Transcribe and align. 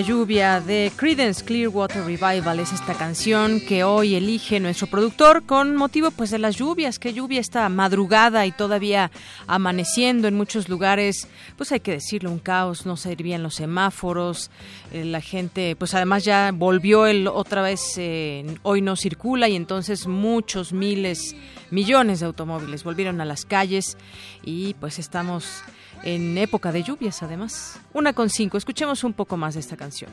Lluvia 0.00 0.60
de 0.60 0.92
Credence 0.96 1.44
Clearwater 1.44 2.04
Revival 2.04 2.60
es 2.60 2.72
esta 2.72 2.94
canción 2.94 3.60
que 3.60 3.84
hoy 3.84 4.14
elige 4.14 4.60
nuestro 4.60 4.86
productor 4.86 5.44
con 5.44 5.76
motivo 5.76 6.10
pues 6.10 6.30
de 6.30 6.38
las 6.38 6.56
lluvias, 6.56 6.98
que 6.98 7.12
lluvia 7.12 7.40
esta 7.40 7.68
madrugada 7.68 8.46
y 8.46 8.52
todavía 8.52 9.10
amaneciendo 9.46 10.28
en 10.28 10.36
muchos 10.36 10.68
lugares, 10.68 11.28
pues 11.56 11.72
hay 11.72 11.80
que 11.80 11.92
decirlo, 11.92 12.30
un 12.30 12.38
caos, 12.38 12.86
no 12.86 12.96
servían 12.96 13.42
los 13.42 13.56
semáforos, 13.56 14.50
eh, 14.92 15.04
la 15.04 15.20
gente 15.20 15.76
pues 15.76 15.94
además 15.94 16.24
ya 16.24 16.50
volvió 16.54 17.06
el 17.06 17.26
otra 17.26 17.62
vez, 17.62 17.94
eh, 17.96 18.44
hoy 18.62 18.82
no 18.82 18.96
circula 18.96 19.48
y 19.48 19.56
entonces 19.56 20.06
muchos 20.06 20.72
miles, 20.72 21.36
millones 21.70 22.20
de 22.20 22.26
automóviles 22.26 22.84
volvieron 22.84 23.20
a 23.20 23.24
las 23.24 23.44
calles 23.44 23.96
y 24.44 24.74
pues 24.74 24.98
estamos 24.98 25.62
en 26.02 26.36
época 26.38 26.72
de 26.72 26.82
lluvias 26.82 27.22
además. 27.22 27.78
Una 27.92 28.12
con 28.12 28.30
cinco, 28.30 28.56
escuchemos 28.56 29.04
un 29.04 29.12
poco 29.12 29.36
más 29.36 29.54
de 29.54 29.60
esta 29.60 29.76
canción. 29.76 30.10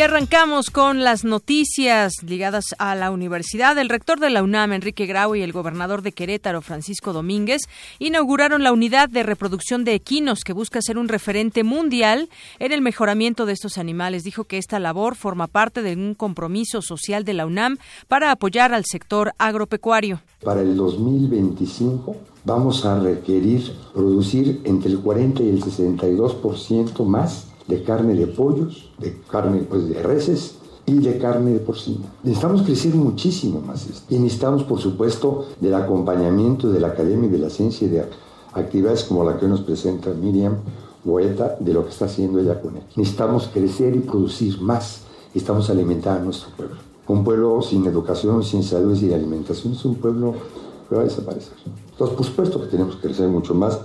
Y 0.00 0.02
arrancamos 0.02 0.70
con 0.70 1.04
las 1.04 1.24
noticias 1.24 2.14
ligadas 2.26 2.64
a 2.78 2.94
la 2.94 3.10
universidad. 3.10 3.76
El 3.76 3.90
rector 3.90 4.18
de 4.18 4.30
la 4.30 4.42
UNAM, 4.42 4.72
Enrique 4.72 5.04
Grau, 5.04 5.34
y 5.34 5.42
el 5.42 5.52
gobernador 5.52 6.00
de 6.00 6.12
Querétaro, 6.12 6.62
Francisco 6.62 7.12
Domínguez, 7.12 7.60
inauguraron 7.98 8.64
la 8.64 8.72
unidad 8.72 9.10
de 9.10 9.22
reproducción 9.22 9.84
de 9.84 9.92
equinos 9.92 10.42
que 10.42 10.54
busca 10.54 10.80
ser 10.80 10.96
un 10.96 11.08
referente 11.08 11.64
mundial 11.64 12.30
en 12.60 12.72
el 12.72 12.80
mejoramiento 12.80 13.44
de 13.44 13.52
estos 13.52 13.76
animales. 13.76 14.24
Dijo 14.24 14.44
que 14.44 14.56
esta 14.56 14.80
labor 14.80 15.16
forma 15.16 15.48
parte 15.48 15.82
de 15.82 15.92
un 15.96 16.14
compromiso 16.14 16.80
social 16.80 17.26
de 17.26 17.34
la 17.34 17.44
UNAM 17.44 17.76
para 18.08 18.30
apoyar 18.30 18.72
al 18.72 18.86
sector 18.86 19.34
agropecuario. 19.36 20.22
Para 20.42 20.62
el 20.62 20.76
2025 20.78 22.16
vamos 22.46 22.86
a 22.86 22.98
requerir 22.98 23.70
producir 23.92 24.62
entre 24.64 24.92
el 24.92 25.00
40 25.00 25.42
y 25.42 25.50
el 25.50 25.62
62% 25.62 27.04
más 27.04 27.49
de 27.70 27.82
carne 27.82 28.14
de 28.14 28.26
pollos, 28.26 28.90
de 28.98 29.20
carne 29.30 29.64
pues, 29.68 29.88
de 29.88 30.02
reses 30.02 30.56
y 30.84 30.98
de 30.98 31.18
carne 31.18 31.52
de 31.52 31.60
porcina. 31.60 32.12
Necesitamos 32.24 32.62
crecer 32.62 32.94
muchísimo 32.94 33.60
más 33.60 33.86
esto. 33.86 34.12
Y 34.12 34.18
necesitamos, 34.18 34.64
por 34.64 34.80
supuesto, 34.80 35.46
del 35.60 35.74
acompañamiento 35.74 36.70
de 36.70 36.80
la 36.80 36.88
academia 36.88 37.28
y 37.28 37.32
de 37.32 37.38
la 37.38 37.50
ciencia 37.50 37.86
y 37.86 37.90
de 37.90 38.04
actividades 38.52 39.04
como 39.04 39.24
la 39.24 39.38
que 39.38 39.46
nos 39.46 39.60
presenta 39.60 40.10
Miriam 40.10 40.56
Boeta, 41.04 41.56
de 41.60 41.72
lo 41.72 41.84
que 41.84 41.90
está 41.90 42.06
haciendo 42.06 42.40
ella 42.40 42.60
con 42.60 42.76
él. 42.76 42.82
Necesitamos 42.96 43.48
crecer 43.52 43.94
y 43.94 44.00
producir 44.00 44.60
más. 44.60 45.02
Estamos 45.32 45.70
alimentando 45.70 46.20
a 46.20 46.24
nuestro 46.24 46.50
pueblo. 46.56 46.76
Un 47.06 47.24
pueblo 47.24 47.62
sin 47.62 47.86
educación, 47.86 48.42
sin 48.42 48.62
salud 48.62 49.00
y 49.00 49.12
alimentación 49.12 49.72
es 49.74 49.84
un 49.84 49.94
pueblo 49.94 50.34
que 50.88 50.96
va 50.96 51.02
a 51.02 51.04
desaparecer. 51.04 51.54
Entonces, 51.92 52.16
por 52.16 52.26
supuesto 52.26 52.60
que 52.60 52.66
tenemos 52.66 52.96
que 52.96 53.02
crecer 53.02 53.28
mucho 53.28 53.54
más. 53.54 53.80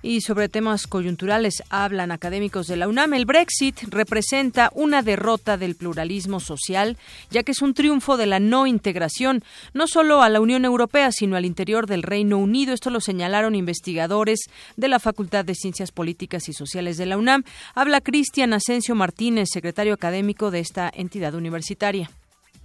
Y 0.00 0.20
sobre 0.20 0.48
temas 0.48 0.86
coyunturales 0.86 1.64
hablan 1.70 2.12
académicos 2.12 2.68
de 2.68 2.76
la 2.76 2.86
UNAM. 2.86 3.14
El 3.14 3.26
Brexit 3.26 3.76
representa 3.88 4.70
una 4.74 5.02
derrota 5.02 5.56
del 5.56 5.74
pluralismo 5.74 6.38
social, 6.38 6.96
ya 7.30 7.42
que 7.42 7.50
es 7.50 7.62
un 7.62 7.74
triunfo 7.74 8.16
de 8.16 8.26
la 8.26 8.38
no 8.38 8.68
integración, 8.68 9.42
no 9.74 9.88
solo 9.88 10.22
a 10.22 10.28
la 10.28 10.40
Unión 10.40 10.64
Europea, 10.64 11.10
sino 11.10 11.34
al 11.34 11.44
interior 11.44 11.88
del 11.88 12.04
Reino 12.04 12.38
Unido. 12.38 12.74
Esto 12.74 12.90
lo 12.90 13.00
señalaron 13.00 13.56
investigadores 13.56 14.48
de 14.76 14.86
la 14.86 15.00
Facultad 15.00 15.44
de 15.44 15.56
Ciencias 15.56 15.90
Políticas 15.90 16.48
y 16.48 16.52
Sociales 16.52 16.96
de 16.96 17.06
la 17.06 17.18
UNAM. 17.18 17.42
Habla 17.74 18.00
Cristian 18.00 18.52
Asensio 18.52 18.94
Martínez, 18.94 19.48
secretario 19.52 19.94
académico 19.94 20.52
de 20.52 20.60
esta 20.60 20.92
entidad 20.94 21.34
universitaria. 21.34 22.08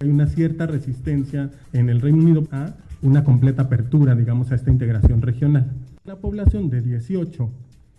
Hay 0.00 0.08
una 0.08 0.28
cierta 0.28 0.66
resistencia 0.66 1.50
en 1.72 1.90
el 1.90 2.00
Reino 2.00 2.18
Unido 2.18 2.46
a 2.52 2.74
una 3.02 3.24
completa 3.24 3.62
apertura, 3.62 4.14
digamos, 4.14 4.52
a 4.52 4.54
esta 4.54 4.70
integración 4.70 5.20
regional. 5.20 5.70
La 6.04 6.16
población 6.16 6.68
de 6.68 6.82
18 6.82 7.48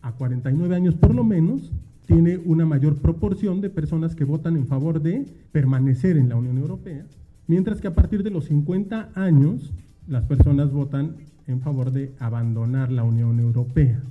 a 0.04 0.12
49 0.12 0.76
años 0.76 0.94
por 0.94 1.16
lo 1.16 1.24
menos 1.24 1.72
tiene 2.06 2.38
una 2.38 2.64
mayor 2.64 2.98
proporción 2.98 3.62
de 3.62 3.72
personas 3.72 4.14
que 4.14 4.26
votan 4.26 4.56
en 4.58 4.68
favor 4.68 5.02
de 5.02 5.26
permanecer 5.52 6.16
en 6.16 6.30
la 6.30 6.36
Unión 6.36 6.60
Europea, 6.60 7.04
mientras 7.48 7.82
que 7.82 7.88
a 7.88 7.96
partir 7.96 8.22
de 8.22 8.30
los 8.30 8.46
50 8.46 9.10
años 9.16 9.74
las 10.08 10.24
personas 10.26 10.72
votan 10.72 11.16
en 11.48 11.62
favor 11.62 11.90
de 11.90 12.14
abandonar 12.20 12.92
la 12.92 13.04
Unión 13.04 13.40
Europea. 13.40 14.04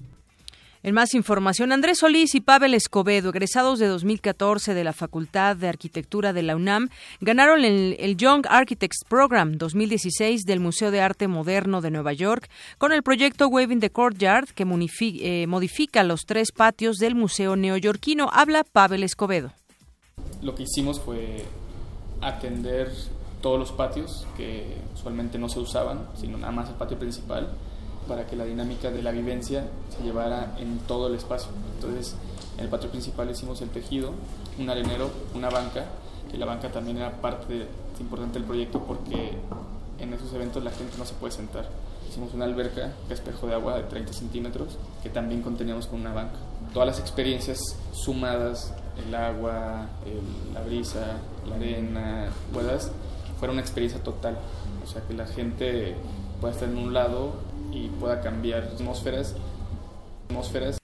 En 0.85 0.93
más 0.93 1.15
información, 1.15 1.73
Andrés 1.73 2.01
Solís 2.01 2.35
y 2.35 2.43
Pavel 2.43 2.75
Escobedo, 2.75 3.31
egresados 3.31 3.79
de 3.79 3.87
2014 3.87 4.75
de 4.75 4.85
la 4.85 4.93
Facultad 4.93 5.57
de 5.57 5.67
Arquitectura 5.67 6.35
de 6.35 6.43
la 6.43 6.57
UNAM, 6.57 6.91
ganaron 7.23 7.65
el, 7.65 8.17
Young 8.19 8.45
Architects 8.51 9.03
Program 9.09 9.57
2016 9.57 10.43
del 10.43 10.61
Museo 10.61 10.91
de 10.91 11.01
Arte 11.01 11.27
Moderno 11.27 11.81
de 11.81 11.91
Nueva 11.91 12.13
York 12.13 12.51
con 12.77 12.93
el 12.93 13.03
proyecto 13.03 13.49
Waving 13.49 13.81
the 13.81 13.89
Courtyard 13.89 14.51
que 14.51 14.67
eh, 15.01 15.47
modifica 15.47 16.03
los 16.05 16.27
tres 16.27 16.53
patios 16.53 16.99
del 16.99 17.15
Museo 17.15 17.57
Neoyorquino. 17.57 18.29
Habla 18.31 18.63
Pavel 18.63 19.05
Escobedo. 19.05 19.53
Lo 20.43 20.55
que 20.55 20.65
hicimos 20.65 21.01
fue 21.01 21.47
atender 22.21 22.93
todos 23.41 23.59
los 23.59 23.73
patios 23.73 24.27
que 24.37 24.77
usualmente 24.93 25.39
no 25.39 25.49
se 25.49 25.61
usaban, 25.61 26.11
sino 26.15 26.37
nada 26.37 26.53
más 26.53 26.69
el 26.69 26.75
patio 26.75 26.99
principal 26.99 27.49
para 28.07 28.27
que 28.27 28.37
la 28.37 28.45
dinámica 28.45 28.91
de 28.91 29.03
la 29.03 29.11
vivencia 29.11 29.65
se 29.97 30.03
llevara 30.03 30.55
en 30.59 30.79
todo 30.81 31.09
el 31.09 31.15
espacio. 31.15 31.51
Entonces, 31.75 32.15
en 32.57 32.65
el 32.65 32.71
patio 32.71 32.91
principal 32.91 33.31
hicimos 33.31 33.61
el 33.63 33.71
tejido, 33.71 34.13
un 34.59 34.71
arenero, 34.71 35.11
una 35.35 35.51
banca, 35.51 35.87
que 36.31 36.39
la 36.39 36.47
banca 36.47 36.71
también 36.71 36.99
era 36.99 37.21
parte 37.21 37.67
importante 38.01 38.39
del 38.39 38.45
proyecto 38.45 38.81
porque 38.81 39.37
en 39.99 40.13
esos 40.13 40.33
eventos 40.33 40.63
la 40.63 40.71
gente 40.71 40.97
no 40.99 41.05
se 41.05 41.15
puede 41.15 41.33
sentar. 41.33 41.69
Hicimos 42.09 42.33
una 42.35 42.45
alberca, 42.45 42.93
espejo 43.11 43.47
de 43.47 43.55
agua 43.55 43.77
de 43.77 43.85
30 43.85 44.13
centímetros, 44.13 44.77
que 45.03 45.11
también 45.11 45.43
conteníamos 45.43 45.87
con 45.87 46.01
una 46.01 46.13
banca. 46.13 46.37
Todas 46.73 46.87
las 46.87 47.01
experiencias 47.01 47.59
sumadas, 47.93 48.73
el 49.07 49.15
agua, 49.15 49.87
la 50.53 50.61
brisa, 50.61 51.19
la 51.49 51.57
arena, 51.57 52.29
ruedas, 52.53 52.91
fueron 53.39 53.57
una 53.57 53.63
experiencia 53.63 54.01
total. 54.03 54.39
O 54.85 54.87
sea, 54.87 55.03
que 55.03 55.15
la 55.15 55.27
gente 55.27 55.97
pueda 56.41 56.55
estar 56.55 56.69
en 56.69 56.79
un 56.79 56.93
lado 56.93 57.33
y 57.75 57.89
pueda 57.89 58.21
cambiar 58.21 58.63
atmósferas. 58.63 59.35
atmósferas. 60.29 60.84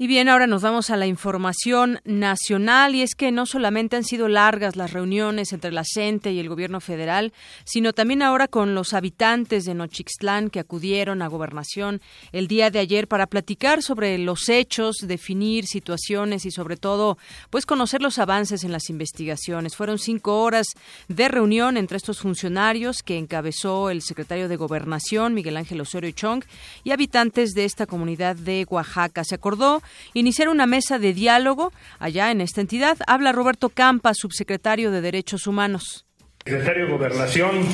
Y 0.00 0.06
bien, 0.06 0.28
ahora 0.28 0.46
nos 0.46 0.62
vamos 0.62 0.90
a 0.90 0.96
la 0.96 1.08
información 1.08 1.98
nacional 2.04 2.94
y 2.94 3.02
es 3.02 3.16
que 3.16 3.32
no 3.32 3.46
solamente 3.46 3.96
han 3.96 4.04
sido 4.04 4.28
largas 4.28 4.76
las 4.76 4.92
reuniones 4.92 5.52
entre 5.52 5.72
la 5.72 5.82
CENTE 5.84 6.30
y 6.30 6.38
el 6.38 6.48
gobierno 6.48 6.80
federal, 6.80 7.32
sino 7.64 7.92
también 7.92 8.22
ahora 8.22 8.46
con 8.46 8.76
los 8.76 8.94
habitantes 8.94 9.64
de 9.64 9.74
Nochixtlán 9.74 10.50
que 10.50 10.60
acudieron 10.60 11.20
a 11.20 11.26
gobernación 11.26 12.00
el 12.30 12.46
día 12.46 12.70
de 12.70 12.78
ayer 12.78 13.08
para 13.08 13.26
platicar 13.26 13.82
sobre 13.82 14.16
los 14.18 14.48
hechos, 14.48 14.98
definir 14.98 15.66
situaciones 15.66 16.46
y 16.46 16.52
sobre 16.52 16.76
todo, 16.76 17.18
pues 17.50 17.66
conocer 17.66 18.00
los 18.00 18.20
avances 18.20 18.62
en 18.62 18.70
las 18.70 18.90
investigaciones. 18.90 19.74
Fueron 19.74 19.98
cinco 19.98 20.42
horas 20.44 20.68
de 21.08 21.26
reunión 21.26 21.76
entre 21.76 21.96
estos 21.96 22.20
funcionarios 22.20 23.02
que 23.02 23.18
encabezó 23.18 23.90
el 23.90 24.02
secretario 24.02 24.48
de 24.48 24.54
Gobernación, 24.54 25.34
Miguel 25.34 25.56
Ángel 25.56 25.80
Osorio 25.80 26.12
Chong, 26.12 26.44
y 26.84 26.92
habitantes 26.92 27.50
de 27.54 27.64
esta 27.64 27.86
comunidad 27.86 28.36
de 28.36 28.64
Oaxaca. 28.70 29.24
Se 29.24 29.34
acordó 29.34 29.82
iniciar 30.14 30.48
una 30.48 30.66
mesa 30.66 30.98
de 30.98 31.12
diálogo 31.12 31.72
allá 31.98 32.30
en 32.30 32.40
esta 32.40 32.60
entidad. 32.60 32.98
Habla 33.06 33.32
Roberto 33.32 33.68
Campa, 33.68 34.12
subsecretario 34.14 34.90
de 34.90 35.00
Derechos 35.00 35.46
Humanos. 35.46 36.06
El 36.44 36.52
secretario 36.52 36.86
de 36.86 36.92
Gobernación 36.92 37.66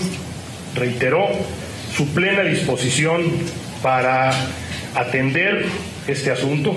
reiteró 0.74 1.26
su 1.94 2.08
plena 2.08 2.42
disposición 2.42 3.22
para 3.82 4.32
atender 4.94 5.66
este 6.08 6.30
asunto, 6.30 6.74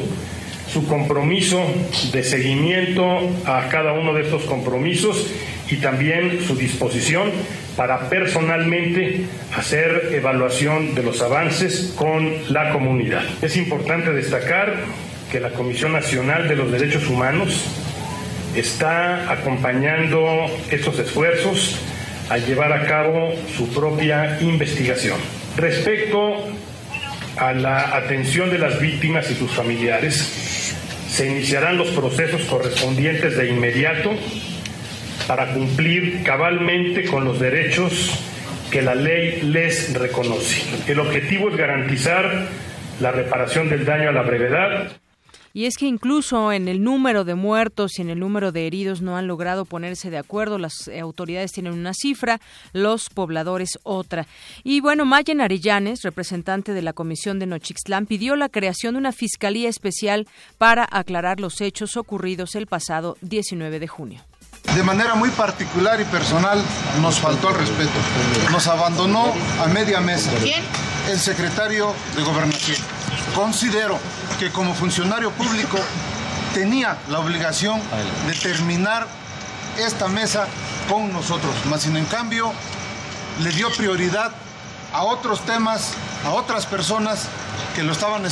su 0.72 0.88
compromiso 0.88 1.64
de 2.12 2.24
seguimiento 2.24 3.04
a 3.46 3.68
cada 3.70 3.94
uno 3.94 4.14
de 4.14 4.24
estos 4.24 4.44
compromisos 4.44 5.28
y 5.70 5.78
también 5.78 6.42
su 6.46 6.56
disposición 6.56 7.32
para 7.76 8.10
personalmente 8.10 9.26
hacer 9.56 10.10
evaluación 10.14 10.96
de 10.96 11.04
los 11.04 11.22
avances 11.22 11.94
con 11.96 12.32
la 12.50 12.72
comunidad. 12.72 13.24
Es 13.42 13.56
importante 13.58 14.12
destacar 14.12 14.76
que 15.32 15.40
la 15.40 15.50
Comisión 15.50 15.94
Nacional 15.94 16.48
de 16.48 16.56
los 16.56 16.72
Derechos 16.72 17.08
Humanos 17.08 17.66
está 18.56 19.32
acompañando 19.32 20.46
estos 20.72 20.98
esfuerzos 21.00 21.78
a 22.30 22.38
llevar 22.38 22.74
a 22.74 22.86
cabo 22.86 23.34
su 23.56 23.70
propia 23.74 24.38
investigación. 24.42 25.18
Respecto 25.56 26.48
a 27.38 27.54
la 27.54 27.96
atención 27.96 28.50
de 28.50 28.58
las 28.58 28.80
víctimas 28.80 29.30
y 29.32 29.36
sus 29.36 29.52
familiares, 29.52 30.74
se 31.10 31.28
iniciarán 31.28 31.78
los 31.78 31.88
procesos 31.90 32.42
correspondientes 32.44 33.38
de 33.38 33.50
inmediato 33.50 34.12
para 35.28 35.54
cumplir 35.54 36.24
cabalmente 36.24 37.06
con 37.06 37.26
los 37.26 37.40
derechos 37.40 38.20
que 38.72 38.82
la 38.82 38.96
ley 38.96 39.42
les 39.44 39.94
reconoce. 39.94 40.62
El 40.88 41.00
objetivo 41.00 41.50
es 41.50 41.58
garantizar 41.58 42.48
la 43.00 43.12
reparación 43.12 43.70
del 43.70 43.86
daño 43.86 44.10
a 44.10 44.12
la 44.12 44.24
brevedad. 44.24 44.92
Y 45.58 45.66
es 45.66 45.76
que 45.76 45.88
incluso 45.88 46.52
en 46.52 46.68
el 46.68 46.84
número 46.84 47.24
de 47.24 47.34
muertos 47.34 47.98
y 47.98 48.04
en 48.04 48.12
el 48.12 48.20
número 48.20 48.52
de 48.52 48.68
heridos 48.68 49.02
no 49.02 49.18
han 49.18 49.26
logrado 49.26 49.66
ponerse 49.66 50.12
de 50.12 50.20
acuerdo. 50.20 50.60
Las 50.60 50.88
eh, 50.88 51.00
autoridades 51.00 51.52
tienen 51.52 51.74
una 51.74 51.96
cifra, 51.96 52.40
los 52.74 53.10
pobladores 53.10 53.80
otra. 53.82 54.28
Y 54.64 54.82
bueno, 54.82 55.04
Mayen 55.04 55.42
Arellanes, 55.42 56.04
representante 56.04 56.74
de 56.74 56.84
la 56.84 56.94
Comisión 56.94 57.40
de 57.40 57.48
Nochixtlán, 57.48 58.06
pidió 58.06 58.36
la 58.36 58.50
creación 58.50 58.94
de 58.94 59.00
una 59.00 59.12
fiscalía 59.12 59.68
especial 59.68 60.28
para 60.60 60.88
aclarar 60.92 61.40
los 61.40 61.60
hechos 61.60 61.98
ocurridos 61.98 62.54
el 62.54 62.68
pasado 62.68 63.18
19 63.22 63.80
de 63.80 63.88
junio. 63.88 64.22
De 64.76 64.84
manera 64.84 65.16
muy 65.16 65.32
particular 65.32 66.00
y 66.00 66.04
personal 66.04 66.62
nos 67.02 67.20
faltó 67.20 67.50
el 67.50 67.56
respeto. 67.56 67.98
Nos 68.52 68.68
abandonó 68.68 69.34
a 69.60 69.66
media 69.66 70.02
mesa. 70.02 70.32
¿Quién? 70.40 70.64
El 71.10 71.18
secretario 71.18 71.96
de 72.16 72.22
Gobernación. 72.22 72.97
Considero 73.36 74.00
que 74.40 74.52
como 74.52 74.74
funcionario 74.74 75.32
público 75.32 75.78
tenía 76.54 76.98
la 77.10 77.20
obligación 77.20 77.82
de 78.28 78.34
terminar 78.34 79.08
esta 79.78 80.08
mesa 80.08 80.48
con 80.90 81.12
nosotros, 81.14 81.54
más 81.66 81.82
sin 81.82 81.98
en 81.98 82.06
cambio 82.06 82.52
le 83.42 83.52
dio 83.52 83.70
prioridad 83.72 84.32
a 84.94 85.04
otros 85.04 85.46
temas, 85.46 85.94
a 86.26 86.32
otras 86.32 86.66
personas 86.66 87.28
que 87.76 87.84
lo 87.84 87.92
estaban 87.92 88.26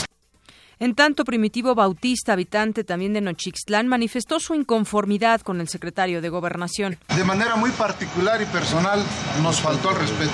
en 0.79 0.95
tanto, 0.95 1.23
Primitivo 1.23 1.75
Bautista, 1.75 2.33
habitante 2.33 2.83
también 2.83 3.13
de 3.13 3.21
Nochixtlán, 3.21 3.87
manifestó 3.87 4.39
su 4.39 4.53
inconformidad 4.55 5.41
con 5.41 5.61
el 5.61 5.67
secretario 5.67 6.21
de 6.21 6.29
Gobernación. 6.29 6.97
De 7.15 7.23
manera 7.23 7.55
muy 7.55 7.71
particular 7.71 8.41
y 8.41 8.45
personal 8.45 9.01
nos 9.41 9.61
faltó 9.61 9.91
el 9.91 9.97
respeto. 9.97 10.33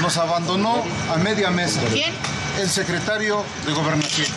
Nos 0.00 0.16
abandonó 0.16 0.82
a 1.12 1.18
media 1.18 1.50
mesa. 1.50 1.82
¿Quién? 1.92 2.12
El 2.60 2.68
secretario 2.68 3.42
de 3.66 3.72
Gobernación. 3.72 4.28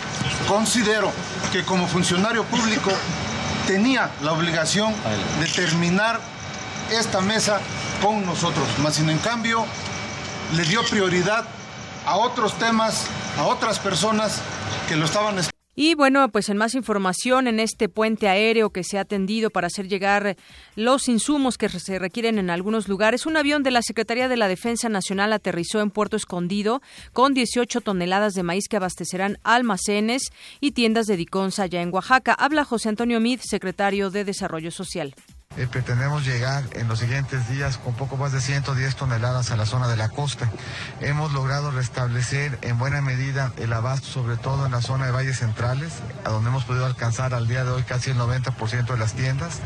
Considero 0.48 1.12
que 1.52 1.64
como 1.64 1.88
funcionario 1.88 2.44
público 2.46 2.92
tenía 3.68 4.10
la 4.24 4.34
obligación 4.34 4.94
de 5.40 5.48
terminar 5.48 6.20
esta 6.92 7.22
mesa 7.22 7.60
con 8.02 8.26
nosotros, 8.26 8.66
más 8.82 8.96
sin 8.96 9.10
en 9.10 9.18
cambio 9.18 9.66
le 10.56 10.64
dio 10.64 10.84
prioridad 10.84 11.46
a 12.06 12.16
otros 12.16 12.54
temas, 12.58 13.08
a 13.38 13.46
otras 13.46 13.80
personas 13.80 14.42
que 14.88 14.96
lo 14.96 15.06
estaban 15.06 15.36
y 15.80 15.94
bueno, 15.94 16.28
pues 16.30 16.50
en 16.50 16.58
más 16.58 16.74
información 16.74 17.48
en 17.48 17.60
este 17.60 17.88
puente 17.88 18.28
aéreo 18.28 18.72
que 18.72 18.84
se 18.84 18.98
ha 18.98 19.02
atendido 19.02 19.52
para 19.52 19.68
hacer 19.68 19.88
llegar 19.88 20.36
los 20.76 21.08
insumos 21.08 21.60
que 21.60 21.70
se 21.70 22.00
requieren 22.00 22.40
en 22.40 22.50
algunos 22.50 22.88
lugares, 22.88 23.28
un 23.28 23.38
avión 23.38 23.62
de 23.62 23.70
la 23.70 23.84
Secretaría 23.84 24.28
de 24.28 24.38
la 24.38 24.48
Defensa 24.48 24.90
Nacional 24.90 25.34
aterrizó 25.34 25.80
en 25.80 25.92
Puerto 25.92 26.18
Escondido 26.18 26.82
con 27.14 27.36
18 27.36 27.82
toneladas 27.82 28.34
de 28.34 28.42
maíz 28.42 28.68
que 28.68 28.78
abastecerán 28.78 29.38
almacenes 29.44 30.32
y 30.62 30.72
tiendas 30.72 31.06
de 31.06 31.16
Diconsa 31.16 31.64
allá 31.64 31.84
en 31.84 31.94
Oaxaca. 31.94 32.34
Habla 32.34 32.66
José 32.66 32.90
Antonio 32.90 33.20
Mid, 33.20 33.40
secretario 33.44 34.10
de 34.10 34.26
Desarrollo 34.26 34.72
Social. 34.72 35.14
Eh, 35.58 35.66
pretendemos 35.66 36.24
llegar 36.24 36.64
en 36.74 36.88
los 36.88 37.00
siguientes 37.00 37.50
días 37.50 37.80
con 37.80 37.96
poco 37.96 38.16
más 38.16 38.32
de 38.32 38.42
110 38.42 38.96
toneladas 38.96 39.50
a 39.50 39.58
la 39.58 39.66
zona 39.66 39.88
de 39.88 39.98
la 39.98 40.10
costa. 40.10 40.52
Hemos 41.02 41.34
logrado 41.34 41.72
restablecer 41.72 42.60
en 42.62 42.78
buena 42.78 43.02
medida 43.02 43.52
el 43.58 43.74
abasto, 43.74 44.08
sobre 44.08 44.38
todo 44.38 44.68
en 44.68 44.72
la 44.72 44.82
zona 44.82 45.08
de 45.08 45.12
valles 45.12 45.40
centrales, 45.40 45.94
a 46.26 46.30
donde 46.30 46.52
hemos 46.52 46.64
podido 46.66 46.86
alcanzar 46.86 47.34
al 47.34 47.48
día 47.48 47.64
de 47.64 47.72
hoy 47.72 47.82
casi 47.82 48.12
el 48.12 48.18
90% 48.18 48.86
de 48.86 48.98
las 48.98 49.14
tiendas, 49.14 49.60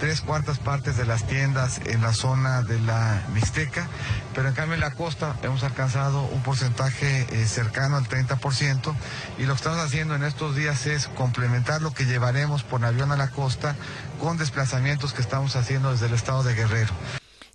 tres 0.00 0.20
cuartas 0.20 0.58
partes 0.58 0.96
de 0.96 1.06
las 1.06 1.24
tiendas 1.28 1.80
en 1.86 2.02
la 2.02 2.12
zona 2.12 2.62
de 2.62 2.80
la 2.80 3.22
Mixteca, 3.32 3.88
pero 4.34 4.48
en 4.48 4.54
cambio 4.54 4.74
en 4.74 4.80
la 4.80 4.90
costa 4.90 5.36
hemos 5.42 5.62
alcanzado 5.62 6.22
un 6.22 6.42
porcentaje 6.42 7.26
eh, 7.30 7.46
cercano 7.46 7.96
al 7.96 8.08
30% 8.08 8.94
y 9.38 9.44
lo 9.44 9.52
que 9.52 9.56
estamos 9.56 9.78
haciendo 9.78 10.16
en 10.16 10.24
estos 10.24 10.56
días 10.56 10.86
es 10.86 11.06
complementar 11.06 11.82
lo 11.82 11.92
que 11.92 12.04
llevaremos 12.04 12.64
por 12.64 12.84
avión 12.84 13.12
a 13.12 13.16
la 13.16 13.28
costa 13.28 13.76
con 14.20 14.38
desplazamientos 14.38 15.12
que 15.12 15.22
estamos 15.22 15.56
haciendo 15.56 15.92
desde 15.92 16.06
el 16.06 16.14
estado 16.14 16.42
de 16.42 16.54
Guerrero. 16.54 16.92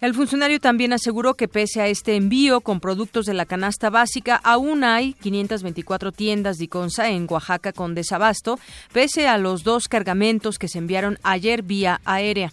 El 0.02 0.16
funcionario 0.16 0.60
también 0.60 0.94
aseguró 0.94 1.36
que 1.36 1.48
pese 1.48 1.80
a 1.80 1.88
este 1.88 2.16
envío 2.16 2.62
con 2.62 2.80
productos 2.80 3.28
de 3.28 3.36
la 3.36 3.46
canasta 3.46 3.92
básica, 3.92 4.36
aún 4.44 4.84
hay 4.84 5.14
524 5.14 6.12
tiendas 6.12 6.58
de 6.58 6.64
Iconza 6.64 7.10
en 7.10 7.28
Oaxaca 7.30 7.72
con 7.72 7.94
desabasto, 7.94 8.60
pese 8.92 9.28
a 9.28 9.38
los 9.38 9.64
dos 9.64 9.88
cargamentos 9.88 10.58
que 10.58 10.68
se 10.68 10.80
enviaron 10.80 11.20
ayer 11.22 11.62
vía 11.62 12.02
aérea. 12.04 12.52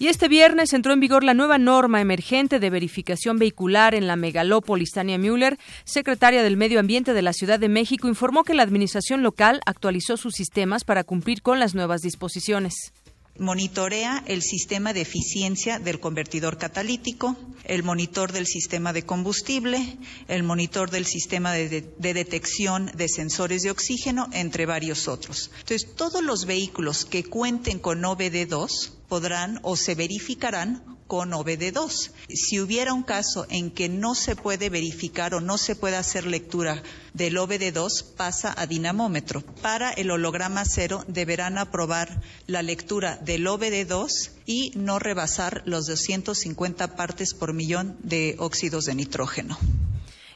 Y 0.00 0.08
este 0.08 0.28
viernes 0.28 0.72
entró 0.72 0.92
en 0.92 0.98
vigor 0.98 1.22
la 1.22 1.34
nueva 1.34 1.58
norma 1.58 2.00
emergente 2.00 2.58
de 2.58 2.70
verificación 2.70 3.38
vehicular 3.38 3.94
en 3.94 4.08
la 4.08 4.16
megalópolis. 4.16 4.92
Tania 4.92 5.18
Müller, 5.18 5.56
secretaria 5.84 6.42
del 6.42 6.56
Medio 6.56 6.80
Ambiente 6.80 7.12
de 7.12 7.22
la 7.22 7.34
Ciudad 7.34 7.60
de 7.60 7.68
México, 7.68 8.08
informó 8.08 8.42
que 8.42 8.54
la 8.54 8.62
administración 8.62 9.22
local 9.22 9.60
actualizó 9.66 10.16
sus 10.16 10.34
sistemas 10.34 10.84
para 10.84 11.04
cumplir 11.04 11.42
con 11.42 11.60
las 11.60 11.74
nuevas 11.74 12.00
disposiciones 12.00 12.92
monitorea 13.40 14.22
el 14.26 14.42
sistema 14.42 14.92
de 14.92 15.00
eficiencia 15.00 15.78
del 15.78 15.98
convertidor 15.98 16.58
catalítico, 16.58 17.36
el 17.64 17.82
monitor 17.82 18.32
del 18.32 18.46
sistema 18.46 18.92
de 18.92 19.04
combustible, 19.04 19.96
el 20.28 20.42
monitor 20.42 20.90
del 20.90 21.06
sistema 21.06 21.52
de, 21.52 21.80
detección 21.98 22.92
de 22.94 23.08
sensores 23.08 23.62
de 23.62 23.70
oxígeno, 23.70 24.28
entre 24.32 24.66
varios 24.66 25.08
otros. 25.08 25.50
Entonces, 25.60 25.94
todos 25.96 26.22
los 26.22 26.44
vehículos 26.44 27.06
que 27.06 27.24
cuenten 27.24 27.78
con 27.78 28.02
OBD2 28.02 28.90
podrán 29.08 29.58
o 29.62 29.74
se 29.74 29.94
verificarán 29.94 30.99
con 31.10 31.32
OBD2. 31.32 32.12
Si 32.28 32.60
hubiera 32.60 32.92
un 32.92 33.02
caso 33.02 33.44
en 33.50 33.72
que 33.72 33.88
no 33.88 34.14
se 34.14 34.36
puede 34.36 34.70
verificar 34.70 35.34
o 35.34 35.40
no 35.40 35.58
se 35.58 35.74
puede 35.74 35.96
hacer 35.96 36.24
lectura 36.24 36.84
del 37.14 37.36
OBD2, 37.36 38.14
pasa 38.14 38.54
a 38.56 38.68
dinamómetro. 38.68 39.42
Para 39.60 39.90
el 39.90 40.12
holograma 40.12 40.64
cero 40.64 41.04
deberán 41.08 41.58
aprobar 41.58 42.22
la 42.46 42.62
lectura 42.62 43.16
del 43.16 43.44
OBD2 43.44 44.30
y 44.46 44.70
no 44.76 45.00
rebasar 45.00 45.64
los 45.66 45.88
250 45.88 46.94
partes 46.94 47.34
por 47.34 47.54
millón 47.54 47.96
de 48.04 48.36
óxidos 48.38 48.84
de 48.84 48.94
nitrógeno. 48.94 49.58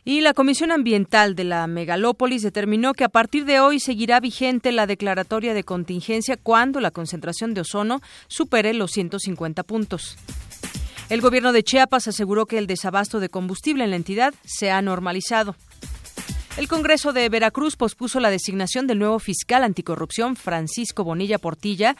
Y 0.04 0.22
la 0.22 0.34
Comisión 0.34 0.72
Ambiental 0.72 1.36
de 1.36 1.44
la 1.44 1.68
Megalópolis 1.68 2.42
determinó 2.42 2.94
que 2.94 3.04
a 3.04 3.08
partir 3.08 3.44
de 3.44 3.60
hoy 3.60 3.78
seguirá 3.78 4.18
vigente 4.18 4.72
la 4.72 4.88
declaratoria 4.88 5.54
de 5.54 5.62
contingencia 5.62 6.36
cuando 6.36 6.80
la 6.80 6.90
concentración 6.90 7.54
de 7.54 7.60
ozono 7.60 8.02
supere 8.26 8.74
los 8.74 8.90
150 8.90 9.62
puntos. 9.62 10.18
El 11.10 11.20
gobierno 11.20 11.52
de 11.52 11.62
Chiapas 11.62 12.08
aseguró 12.08 12.46
que 12.46 12.58
el 12.58 12.66
desabasto 12.66 13.20
de 13.20 13.28
combustible 13.28 13.84
en 13.84 13.90
la 13.90 13.96
entidad 13.96 14.34
se 14.44 14.70
ha 14.70 14.80
normalizado. 14.80 15.54
El 16.56 16.68
Congreso 16.68 17.12
de 17.12 17.28
Veracruz 17.28 17.76
pospuso 17.76 18.20
la 18.20 18.30
designación 18.30 18.86
del 18.86 19.00
nuevo 19.00 19.18
fiscal 19.18 19.64
anticorrupción 19.64 20.36
Francisco 20.36 21.02
Bonilla 21.02 21.38
Portilla, 21.38 21.96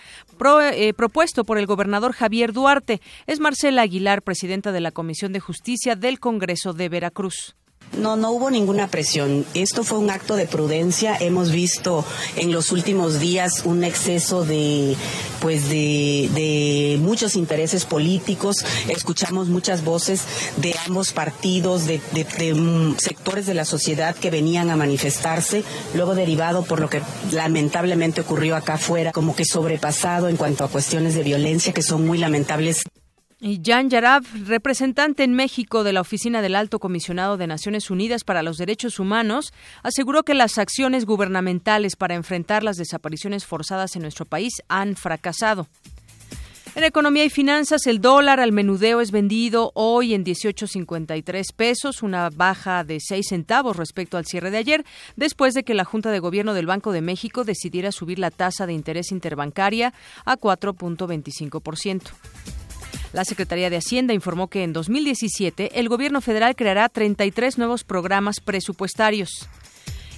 eh, 0.72 0.94
propuesto 0.94 1.44
por 1.44 1.58
el 1.58 1.66
gobernador 1.66 2.12
Javier 2.12 2.52
Duarte. 2.52 3.00
Es 3.26 3.40
Marcela 3.40 3.82
Aguilar, 3.82 4.22
presidenta 4.22 4.70
de 4.70 4.80
la 4.80 4.92
Comisión 4.92 5.32
de 5.32 5.40
Justicia 5.40 5.96
del 5.96 6.20
Congreso 6.20 6.72
de 6.72 6.88
Veracruz. 6.88 7.56
No, 7.98 8.16
no 8.16 8.32
hubo 8.32 8.50
ninguna 8.50 8.88
presión. 8.88 9.46
Esto 9.54 9.84
fue 9.84 9.98
un 9.98 10.10
acto 10.10 10.34
de 10.36 10.46
prudencia. 10.46 11.16
Hemos 11.18 11.50
visto 11.52 12.04
en 12.36 12.52
los 12.52 12.72
últimos 12.72 13.20
días 13.20 13.62
un 13.64 13.84
exceso 13.84 14.44
de, 14.44 14.96
pues 15.40 15.68
de, 15.68 16.98
muchos 17.00 17.36
intereses 17.36 17.84
políticos. 17.84 18.56
Escuchamos 18.88 19.48
muchas 19.48 19.84
voces 19.84 20.22
de 20.56 20.74
ambos 20.86 21.12
partidos, 21.12 21.86
de, 21.86 22.00
de, 22.12 22.24
de, 22.24 22.94
sectores 22.98 23.46
de 23.46 23.54
la 23.54 23.64
sociedad 23.64 24.16
que 24.16 24.30
venían 24.30 24.70
a 24.70 24.76
manifestarse, 24.76 25.62
luego 25.94 26.14
derivado 26.14 26.64
por 26.64 26.80
lo 26.80 26.90
que 26.90 27.00
lamentablemente 27.30 28.22
ocurrió 28.22 28.56
acá 28.56 28.74
afuera, 28.74 29.12
como 29.12 29.36
que 29.36 29.44
sobrepasado 29.44 30.28
en 30.28 30.36
cuanto 30.36 30.64
a 30.64 30.68
cuestiones 30.68 31.14
de 31.14 31.22
violencia 31.22 31.72
que 31.72 31.82
son 31.82 32.06
muy 32.06 32.18
lamentables. 32.18 32.82
Jan 33.40 33.90
Yarab, 33.90 34.24
representante 34.46 35.24
en 35.24 35.34
México 35.34 35.84
de 35.84 35.92
la 35.92 36.00
Oficina 36.00 36.40
del 36.40 36.54
Alto 36.54 36.78
Comisionado 36.78 37.36
de 37.36 37.46
Naciones 37.46 37.90
Unidas 37.90 38.24
para 38.24 38.42
los 38.42 38.56
Derechos 38.56 38.98
Humanos, 38.98 39.52
aseguró 39.82 40.22
que 40.22 40.34
las 40.34 40.56
acciones 40.56 41.04
gubernamentales 41.04 41.96
para 41.96 42.14
enfrentar 42.14 42.62
las 42.62 42.76
desapariciones 42.76 43.44
forzadas 43.44 43.96
en 43.96 44.02
nuestro 44.02 44.24
país 44.24 44.62
han 44.68 44.96
fracasado. 44.96 45.68
En 46.76 46.82
economía 46.82 47.24
y 47.24 47.30
finanzas, 47.30 47.86
el 47.86 48.00
dólar 48.00 48.40
al 48.40 48.50
menudeo 48.50 49.00
es 49.00 49.12
vendido 49.12 49.70
hoy 49.74 50.12
en 50.12 50.24
18.53 50.24 51.52
pesos, 51.54 52.02
una 52.02 52.30
baja 52.30 52.82
de 52.82 52.98
6 52.98 53.26
centavos 53.28 53.76
respecto 53.76 54.16
al 54.16 54.26
cierre 54.26 54.50
de 54.50 54.58
ayer, 54.58 54.84
después 55.14 55.54
de 55.54 55.62
que 55.62 55.74
la 55.74 55.84
Junta 55.84 56.10
de 56.10 56.18
Gobierno 56.18 56.52
del 56.52 56.66
Banco 56.66 56.90
de 56.90 57.00
México 57.00 57.44
decidiera 57.44 57.92
subir 57.92 58.18
la 58.18 58.32
tasa 58.32 58.66
de 58.66 58.72
interés 58.72 59.12
interbancaria 59.12 59.94
a 60.24 60.36
4.25%. 60.36 62.10
La 63.14 63.24
Secretaría 63.24 63.70
de 63.70 63.76
Hacienda 63.76 64.12
informó 64.12 64.48
que 64.48 64.64
en 64.64 64.72
2017 64.72 65.78
el 65.78 65.88
gobierno 65.88 66.20
federal 66.20 66.56
creará 66.56 66.88
33 66.88 67.58
nuevos 67.58 67.84
programas 67.84 68.40
presupuestarios. 68.40 69.48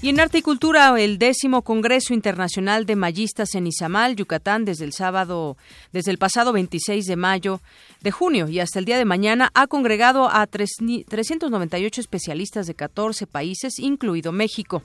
Y 0.00 0.08
en 0.08 0.18
Arte 0.18 0.38
y 0.38 0.42
Cultura, 0.42 0.98
el 0.98 1.18
décimo 1.18 1.60
Congreso 1.60 2.14
Internacional 2.14 2.86
de 2.86 2.96
Mayistas 2.96 3.54
en 3.54 3.66
Izamal, 3.66 4.16
Yucatán, 4.16 4.64
desde 4.64 4.86
el 4.86 4.94
sábado, 4.94 5.58
desde 5.92 6.10
el 6.10 6.16
pasado 6.16 6.54
26 6.54 7.04
de 7.04 7.16
mayo, 7.16 7.60
de 8.00 8.12
junio 8.12 8.48
y 8.48 8.60
hasta 8.60 8.78
el 8.78 8.86
día 8.86 8.96
de 8.96 9.04
mañana, 9.04 9.50
ha 9.52 9.66
congregado 9.66 10.30
a 10.32 10.46
398 10.46 12.00
especialistas 12.00 12.66
de 12.66 12.74
14 12.74 13.26
países, 13.26 13.78
incluido 13.78 14.32
México. 14.32 14.82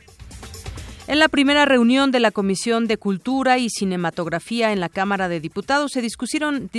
En 1.12 1.20
la 1.20 1.28
primera 1.28 1.66
reunión 1.66 2.12
de 2.12 2.22
la 2.22 2.32
Comisión 2.32 2.88
de 2.88 2.96
Cultura 2.96 3.58
y 3.58 3.70
Cinematografía 3.70 4.72
en 4.72 4.80
la 4.80 4.88
Cámara 4.88 5.28
de 5.28 5.42
Diputados 5.42 5.92
se 5.92 6.02
discutieron, 6.02 6.70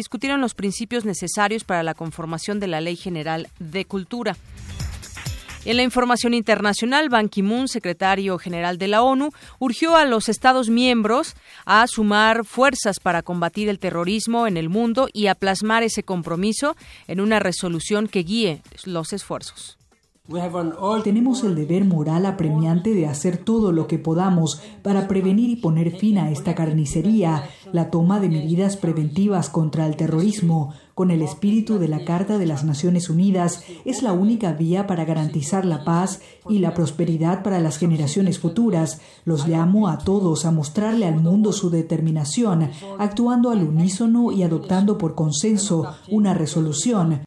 los 0.40 0.54
principios 0.54 1.04
necesarios 1.04 1.64
para 1.64 1.82
la 1.82 1.92
conformación 1.92 2.58
de 2.58 2.66
la 2.66 2.80
Ley 2.80 2.96
General 2.96 3.50
de 3.58 3.84
Cultura. 3.84 4.34
En 5.66 5.76
la 5.76 5.82
información 5.82 6.32
internacional, 6.32 7.10
Ban 7.10 7.28
Ki-moon, 7.28 7.68
secretario 7.68 8.38
general 8.38 8.78
de 8.78 8.88
la 8.88 9.02
ONU, 9.02 9.32
urgió 9.58 9.96
a 9.96 10.06
los 10.06 10.30
Estados 10.30 10.70
miembros 10.70 11.36
a 11.66 11.86
sumar 11.86 12.46
fuerzas 12.46 13.00
para 13.00 13.20
combatir 13.20 13.68
el 13.68 13.78
terrorismo 13.78 14.46
en 14.46 14.56
el 14.56 14.70
mundo 14.70 15.10
y 15.12 15.26
a 15.26 15.34
plasmar 15.34 15.82
ese 15.82 16.04
compromiso 16.04 16.74
en 17.06 17.20
una 17.20 17.38
resolución 17.38 18.08
que 18.08 18.22
guíe 18.22 18.62
los 18.86 19.12
esfuerzos. 19.12 19.76
Tenemos 21.02 21.42
el 21.42 21.56
deber 21.56 21.84
moral 21.84 22.26
apremiante 22.26 22.94
de 22.94 23.08
hacer 23.08 23.38
todo 23.38 23.72
lo 23.72 23.88
que 23.88 23.98
podamos 23.98 24.62
para 24.82 25.08
prevenir 25.08 25.50
y 25.50 25.56
poner 25.56 25.98
fin 25.98 26.16
a 26.16 26.30
esta 26.30 26.54
carnicería, 26.54 27.42
la 27.72 27.90
toma 27.90 28.20
de 28.20 28.28
medidas 28.28 28.76
preventivas 28.76 29.50
contra 29.50 29.84
el 29.84 29.96
terrorismo, 29.96 30.74
con 30.94 31.10
el 31.10 31.22
espíritu 31.22 31.80
de 31.80 31.88
la 31.88 32.04
Carta 32.04 32.38
de 32.38 32.46
las 32.46 32.62
Naciones 32.62 33.10
Unidas, 33.10 33.64
es 33.84 34.04
la 34.04 34.12
única 34.12 34.52
vía 34.52 34.86
para 34.86 35.04
garantizar 35.04 35.64
la 35.64 35.84
paz 35.84 36.20
y 36.48 36.60
la 36.60 36.72
prosperidad 36.72 37.42
para 37.42 37.58
las 37.58 37.78
generaciones 37.78 38.38
futuras. 38.38 39.00
Los 39.24 39.48
llamo 39.48 39.88
a 39.88 39.98
todos 39.98 40.44
a 40.44 40.52
mostrarle 40.52 41.06
al 41.06 41.20
mundo 41.20 41.52
su 41.52 41.68
determinación, 41.68 42.70
actuando 42.98 43.50
al 43.50 43.64
unísono 43.64 44.30
y 44.30 44.44
adoptando 44.44 44.98
por 44.98 45.16
consenso 45.16 45.96
una 46.08 46.32
resolución 46.32 47.22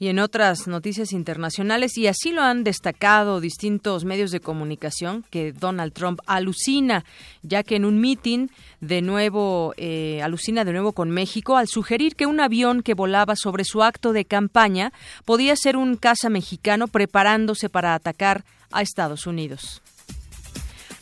y 0.00 0.08
en 0.08 0.18
otras 0.18 0.66
noticias 0.66 1.12
internacionales, 1.12 1.98
y 1.98 2.06
así 2.06 2.32
lo 2.32 2.40
han 2.40 2.64
destacado 2.64 3.38
distintos 3.38 4.06
medios 4.06 4.30
de 4.30 4.40
comunicación, 4.40 5.26
que 5.28 5.52
Donald 5.52 5.92
Trump 5.92 6.20
alucina, 6.26 7.04
ya 7.42 7.62
que 7.62 7.76
en 7.76 7.84
un 7.84 8.00
meeting 8.00 8.48
de 8.80 9.02
nuevo, 9.02 9.74
eh, 9.76 10.22
alucina 10.22 10.64
de 10.64 10.72
nuevo 10.72 10.92
con 10.92 11.10
México 11.10 11.58
al 11.58 11.68
sugerir 11.68 12.16
que 12.16 12.24
un 12.24 12.40
avión 12.40 12.82
que 12.82 12.94
volaba 12.94 13.36
sobre 13.36 13.64
su 13.64 13.82
acto 13.82 14.14
de 14.14 14.24
campaña 14.24 14.94
podía 15.26 15.54
ser 15.54 15.76
un 15.76 15.96
caza 15.96 16.30
mexicano 16.30 16.88
preparándose 16.88 17.68
para 17.68 17.94
atacar 17.94 18.46
a 18.72 18.80
Estados 18.80 19.26
Unidos. 19.26 19.82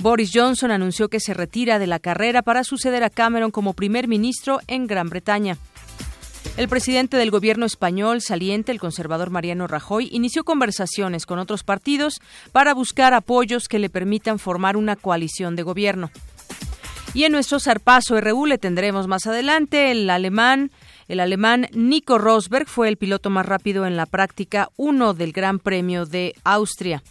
Boris 0.01 0.33
Johnson 0.35 0.73
anunció 0.73 1.09
que 1.09 1.21
se 1.21 1.35
retira 1.35 1.79
de 1.79 1.87
la 1.87 2.01
carrera 2.01 2.43
para 2.43 2.65
suceder 2.65 3.05
a 3.05 3.11
Cameron 3.11 3.53
como 3.53 3.75
primer 3.75 4.09
ministro 4.09 4.61
en 4.67 4.89
Gran 4.89 5.09
Bretaña. 5.09 5.57
El 6.57 6.69
presidente 6.69 7.17
del 7.17 7.31
gobierno 7.31 7.67
español 7.67 8.21
saliente, 8.21 8.73
el 8.73 8.81
conservador 8.81 9.31
Mariano 9.31 9.67
Rajoy, 9.67 10.09
inició 10.11 10.43
conversaciones 10.43 11.25
con 11.25 11.39
otros 11.39 11.63
partidos 11.63 12.21
para 12.51 12.75
buscar 12.75 13.15
apoyos 13.15 13.69
que 13.69 13.79
le 13.79 13.91
permitan 13.91 14.39
formar 14.39 14.77
una 14.77 14.97
coalición 14.97 15.55
de 15.55 15.63
gobierno. 15.63 16.11
Y 17.15 17.25
en 17.25 17.33
nuestro 17.33 17.59
zarpazo 17.61 18.21
RU 18.21 18.47
le 18.47 18.59
tendremos 18.59 19.07
más 19.07 19.27
adelante 19.27 19.91
el 19.91 20.11
alemán. 20.11 20.71
El 21.07 21.21
alemán 21.21 21.69
Nico 21.73 22.19
Rosberg 22.19 22.69
fue 22.69 22.89
el 22.89 22.97
piloto 22.97 23.31
más 23.31 23.47
rápido 23.47 23.87
en 23.87 23.97
la 23.97 24.07
práctica 24.07 24.69
1 24.77 25.15
del 25.15 25.33
Gran 25.33 25.59
Premio 25.59 26.07
de 26.07 26.35
Austria. 26.45 27.03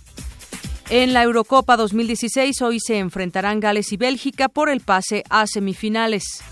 En 0.90 1.14
la 1.14 1.24
Eurocopa 1.24 1.76
2016 1.76 2.62
hoy 2.62 2.80
se 2.80 3.00
enfrentarán 3.00 3.60
Gales 3.60 3.92
y 3.92 3.98
Bélgica 3.98 4.48
por 4.50 4.70
el 4.70 4.82
pase 4.82 5.24
a 5.30 5.46
semifinales. 5.48 6.44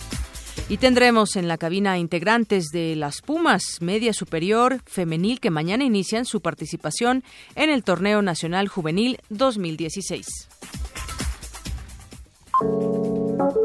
Y 0.69 0.77
tendremos 0.77 1.35
en 1.35 1.47
la 1.47 1.57
cabina 1.57 1.97
integrantes 1.97 2.69
de 2.71 2.95
las 2.95 3.21
Pumas 3.21 3.81
Media 3.81 4.13
Superior 4.13 4.81
Femenil 4.85 5.39
que 5.39 5.51
mañana 5.51 5.83
inician 5.83 6.25
su 6.25 6.41
participación 6.41 7.23
en 7.55 7.69
el 7.69 7.83
Torneo 7.83 8.21
Nacional 8.21 8.67
Juvenil 8.67 9.19
2016. 9.29 10.25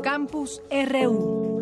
Campus 0.02 0.60
RU. 0.70 1.59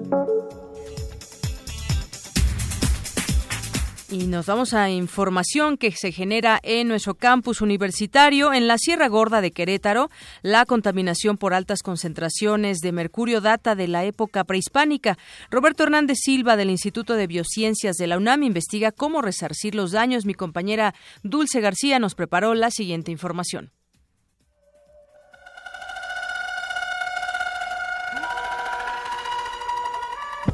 Y 4.11 4.27
nos 4.27 4.47
vamos 4.47 4.73
a 4.73 4.89
información 4.89 5.77
que 5.77 5.93
se 5.93 6.13
genera 6.13 6.61
en 6.63 6.89
nuestro 6.89 7.15
campus 7.15 7.61
universitario. 7.61 8.55
En 8.55 8.67
la 8.67 8.79
Sierra 8.79 9.07
Gorda 9.07 9.43
de 9.43 9.51
Querétaro, 9.51 10.09
la 10.41 10.65
contaminación 10.65 11.37
por 11.37 11.53
altas 11.53 11.83
concentraciones 11.83 12.79
de 12.79 12.93
mercurio 12.93 13.43
data 13.43 13.75
de 13.75 13.87
la 13.87 14.07
época 14.07 14.45
prehispánica. 14.45 15.19
Roberto 15.51 15.83
Hernández 15.83 16.17
Silva 16.23 16.57
del 16.57 16.71
Instituto 16.71 17.17
de 17.17 17.27
Biociencias 17.27 17.97
de 17.97 18.07
la 18.07 18.17
UNAM 18.17 18.45
investiga 18.45 18.93
cómo 18.93 19.21
resarcir 19.21 19.75
los 19.75 19.93
daños. 19.93 20.25
Mi 20.25 20.33
compañera 20.33 20.95
Dulce 21.23 21.61
García 21.61 21.99
nos 21.99 22.15
preparó 22.15 22.55
la 22.55 22.71
siguiente 22.71 23.11
información. 23.11 23.73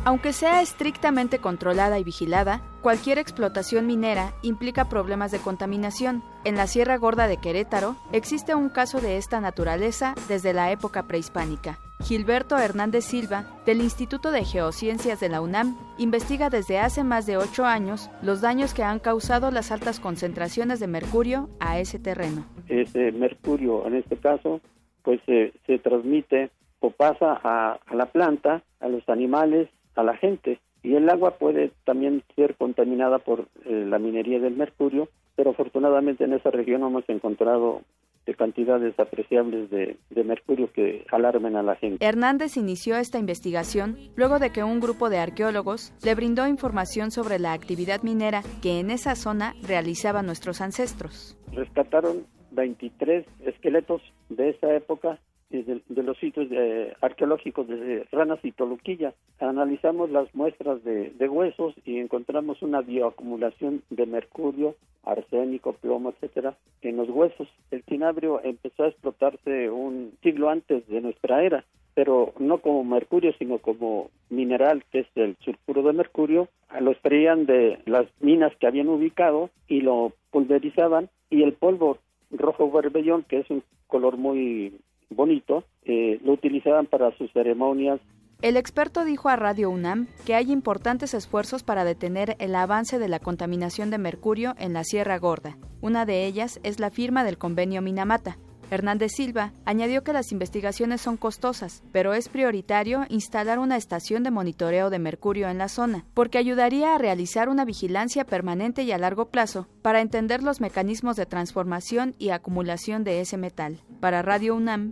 Aunque 0.06 0.34
sea 0.34 0.60
estrictamente 0.60 1.38
controlada 1.38 1.98
y 1.98 2.04
vigilada, 2.04 2.60
cualquier 2.82 3.16
explotación 3.16 3.86
minera 3.86 4.34
implica 4.42 4.90
problemas 4.90 5.32
de 5.32 5.38
contaminación. 5.38 6.22
En 6.44 6.56
la 6.56 6.66
Sierra 6.66 6.98
Gorda 6.98 7.26
de 7.26 7.38
Querétaro 7.38 7.96
existe 8.12 8.54
un 8.54 8.68
caso 8.68 9.00
de 9.00 9.16
esta 9.16 9.40
naturaleza 9.40 10.14
desde 10.28 10.52
la 10.52 10.70
época 10.70 11.04
prehispánica. 11.04 11.78
Gilberto 12.02 12.58
Hernández 12.58 13.06
Silva, 13.06 13.46
del 13.64 13.80
Instituto 13.80 14.30
de 14.30 14.44
Geociencias 14.44 15.20
de 15.20 15.30
la 15.30 15.40
UNAM, 15.40 15.74
investiga 15.96 16.50
desde 16.50 16.78
hace 16.78 17.02
más 17.02 17.24
de 17.24 17.38
ocho 17.38 17.64
años 17.64 18.10
los 18.20 18.42
daños 18.42 18.74
que 18.74 18.82
han 18.82 18.98
causado 18.98 19.50
las 19.50 19.72
altas 19.72 20.00
concentraciones 20.00 20.80
de 20.80 20.86
mercurio 20.86 21.48
a 21.60 21.78
ese 21.78 21.98
terreno. 21.98 22.44
Ese 22.68 23.10
mercurio, 23.12 23.86
en 23.86 23.94
este 23.94 24.18
caso, 24.18 24.60
pues 25.02 25.22
se 25.24 25.78
transmite 25.78 26.50
o 26.80 26.90
pasa 26.90 27.40
a 27.42 27.78
la 27.94 28.04
planta, 28.12 28.62
a 28.80 28.88
los 28.88 29.08
animales 29.08 29.70
a 29.94 30.02
la 30.02 30.16
gente. 30.16 30.60
Y 30.82 30.94
el 30.94 31.08
agua 31.08 31.38
puede 31.38 31.72
también 31.84 32.22
ser 32.36 32.56
contaminada 32.56 33.18
por 33.18 33.48
eh, 33.64 33.84
la 33.88 33.98
minería 33.98 34.38
del 34.38 34.56
mercurio, 34.56 35.08
pero 35.34 35.50
afortunadamente 35.50 36.24
en 36.24 36.34
esa 36.34 36.50
región 36.50 36.82
hemos 36.82 37.08
encontrado 37.08 37.82
de 38.26 38.34
cantidades 38.34 38.98
apreciables 38.98 39.70
de, 39.70 39.98
de, 40.10 40.24
mercurio 40.24 40.72
que 40.72 41.04
alarmen 41.10 41.56
a 41.56 41.62
la 41.62 41.76
gente. 41.76 42.04
Hernández 42.04 42.56
inició 42.56 42.96
esta 42.96 43.18
investigación 43.18 43.98
luego 44.16 44.38
de 44.38 44.50
que 44.50 44.64
un 44.64 44.80
grupo 44.80 45.10
de 45.10 45.18
arqueólogos 45.18 45.92
le 46.02 46.14
brindó 46.14 46.46
información 46.46 47.10
sobre 47.10 47.38
la 47.38 47.52
actividad 47.52 48.02
minera 48.02 48.42
que 48.62 48.80
en 48.80 48.90
esa 48.90 49.14
zona 49.14 49.54
realizaban 49.66 50.24
nuestros 50.24 50.62
ancestros. 50.62 51.36
Rescataron 51.52 52.24
23 52.52 53.26
esqueletos 53.44 54.00
de 54.30 54.50
esa 54.50 54.74
época 54.74 55.18
de, 55.62 56.02
los 56.02 56.18
sitios 56.18 56.48
de, 56.48 56.94
arqueológicos 57.00 57.68
de 57.68 58.06
Ranas 58.12 58.40
y 58.42 58.52
Toluquilla. 58.52 59.14
Analizamos 59.40 60.10
las 60.10 60.34
muestras 60.34 60.82
de, 60.84 61.10
de, 61.10 61.28
huesos 61.28 61.74
y 61.84 61.98
encontramos 61.98 62.62
una 62.62 62.80
bioacumulación 62.80 63.82
de 63.90 64.06
mercurio, 64.06 64.74
arsénico, 65.04 65.74
plomo, 65.74 66.10
etcétera, 66.10 66.56
en 66.82 66.96
los 66.96 67.08
huesos. 67.08 67.48
El 67.70 67.82
cinabrio 67.84 68.40
empezó 68.42 68.84
a 68.84 68.88
explotarse 68.88 69.70
un 69.70 70.12
siglo 70.22 70.50
antes 70.50 70.86
de 70.88 71.00
nuestra 71.00 71.42
era 71.42 71.64
pero 71.94 72.34
no 72.38 72.58
como 72.58 72.84
mercurio, 72.84 73.32
sino 73.38 73.58
como 73.58 74.10
mineral, 74.28 74.84
que 74.90 75.00
es 75.00 75.06
el 75.14 75.36
sulfuro 75.40 75.82
de 75.82 75.92
mercurio, 75.92 76.48
lo 76.80 76.90
extraían 76.90 77.46
de 77.46 77.78
las 77.86 78.06
minas 78.20 78.52
que 78.56 78.66
habían 78.66 78.88
ubicado 78.88 79.50
y 79.68 79.80
lo 79.80 80.12
pulverizaban 80.30 81.08
y 81.30 81.42
el 81.42 81.52
polvo 81.52 81.98
rojo 82.32 82.70
berbellón, 82.70 83.22
que 83.22 83.38
es 83.38 83.50
un 83.50 83.62
color 83.86 84.16
muy 84.16 84.74
bonito, 85.14 85.64
eh, 85.84 86.20
lo 86.24 86.32
utilizaban 86.32 86.86
para 86.86 87.16
sus 87.16 87.32
ceremonias. 87.32 88.00
El 88.42 88.56
experto 88.56 89.04
dijo 89.04 89.28
a 89.28 89.36
Radio 89.36 89.70
UNAM 89.70 90.06
que 90.26 90.34
hay 90.34 90.52
importantes 90.52 91.14
esfuerzos 91.14 91.62
para 91.62 91.84
detener 91.84 92.36
el 92.40 92.54
avance 92.54 92.98
de 92.98 93.08
la 93.08 93.18
contaminación 93.18 93.90
de 93.90 93.98
mercurio 93.98 94.54
en 94.58 94.74
la 94.74 94.84
Sierra 94.84 95.18
Gorda. 95.18 95.56
Una 95.80 96.04
de 96.04 96.26
ellas 96.26 96.60
es 96.62 96.78
la 96.78 96.90
firma 96.90 97.24
del 97.24 97.38
convenio 97.38 97.80
Minamata, 97.80 98.36
Hernández 98.74 99.12
Silva 99.12 99.52
añadió 99.64 100.04
que 100.04 100.12
las 100.12 100.32
investigaciones 100.32 101.00
son 101.00 101.16
costosas, 101.16 101.82
pero 101.92 102.14
es 102.14 102.28
prioritario 102.28 103.06
instalar 103.08 103.58
una 103.58 103.76
estación 103.76 104.22
de 104.22 104.30
monitoreo 104.30 104.90
de 104.90 104.98
mercurio 104.98 105.48
en 105.48 105.58
la 105.58 105.68
zona, 105.68 106.04
porque 106.14 106.38
ayudaría 106.38 106.94
a 106.94 106.98
realizar 106.98 107.48
una 107.48 107.64
vigilancia 107.64 108.24
permanente 108.24 108.82
y 108.82 108.92
a 108.92 108.98
largo 108.98 109.30
plazo 109.30 109.68
para 109.82 110.00
entender 110.00 110.42
los 110.42 110.60
mecanismos 110.60 111.16
de 111.16 111.26
transformación 111.26 112.14
y 112.18 112.30
acumulación 112.30 113.04
de 113.04 113.20
ese 113.20 113.36
metal. 113.36 113.80
Para 114.00 114.22
Radio 114.22 114.54
UNAM, 114.54 114.90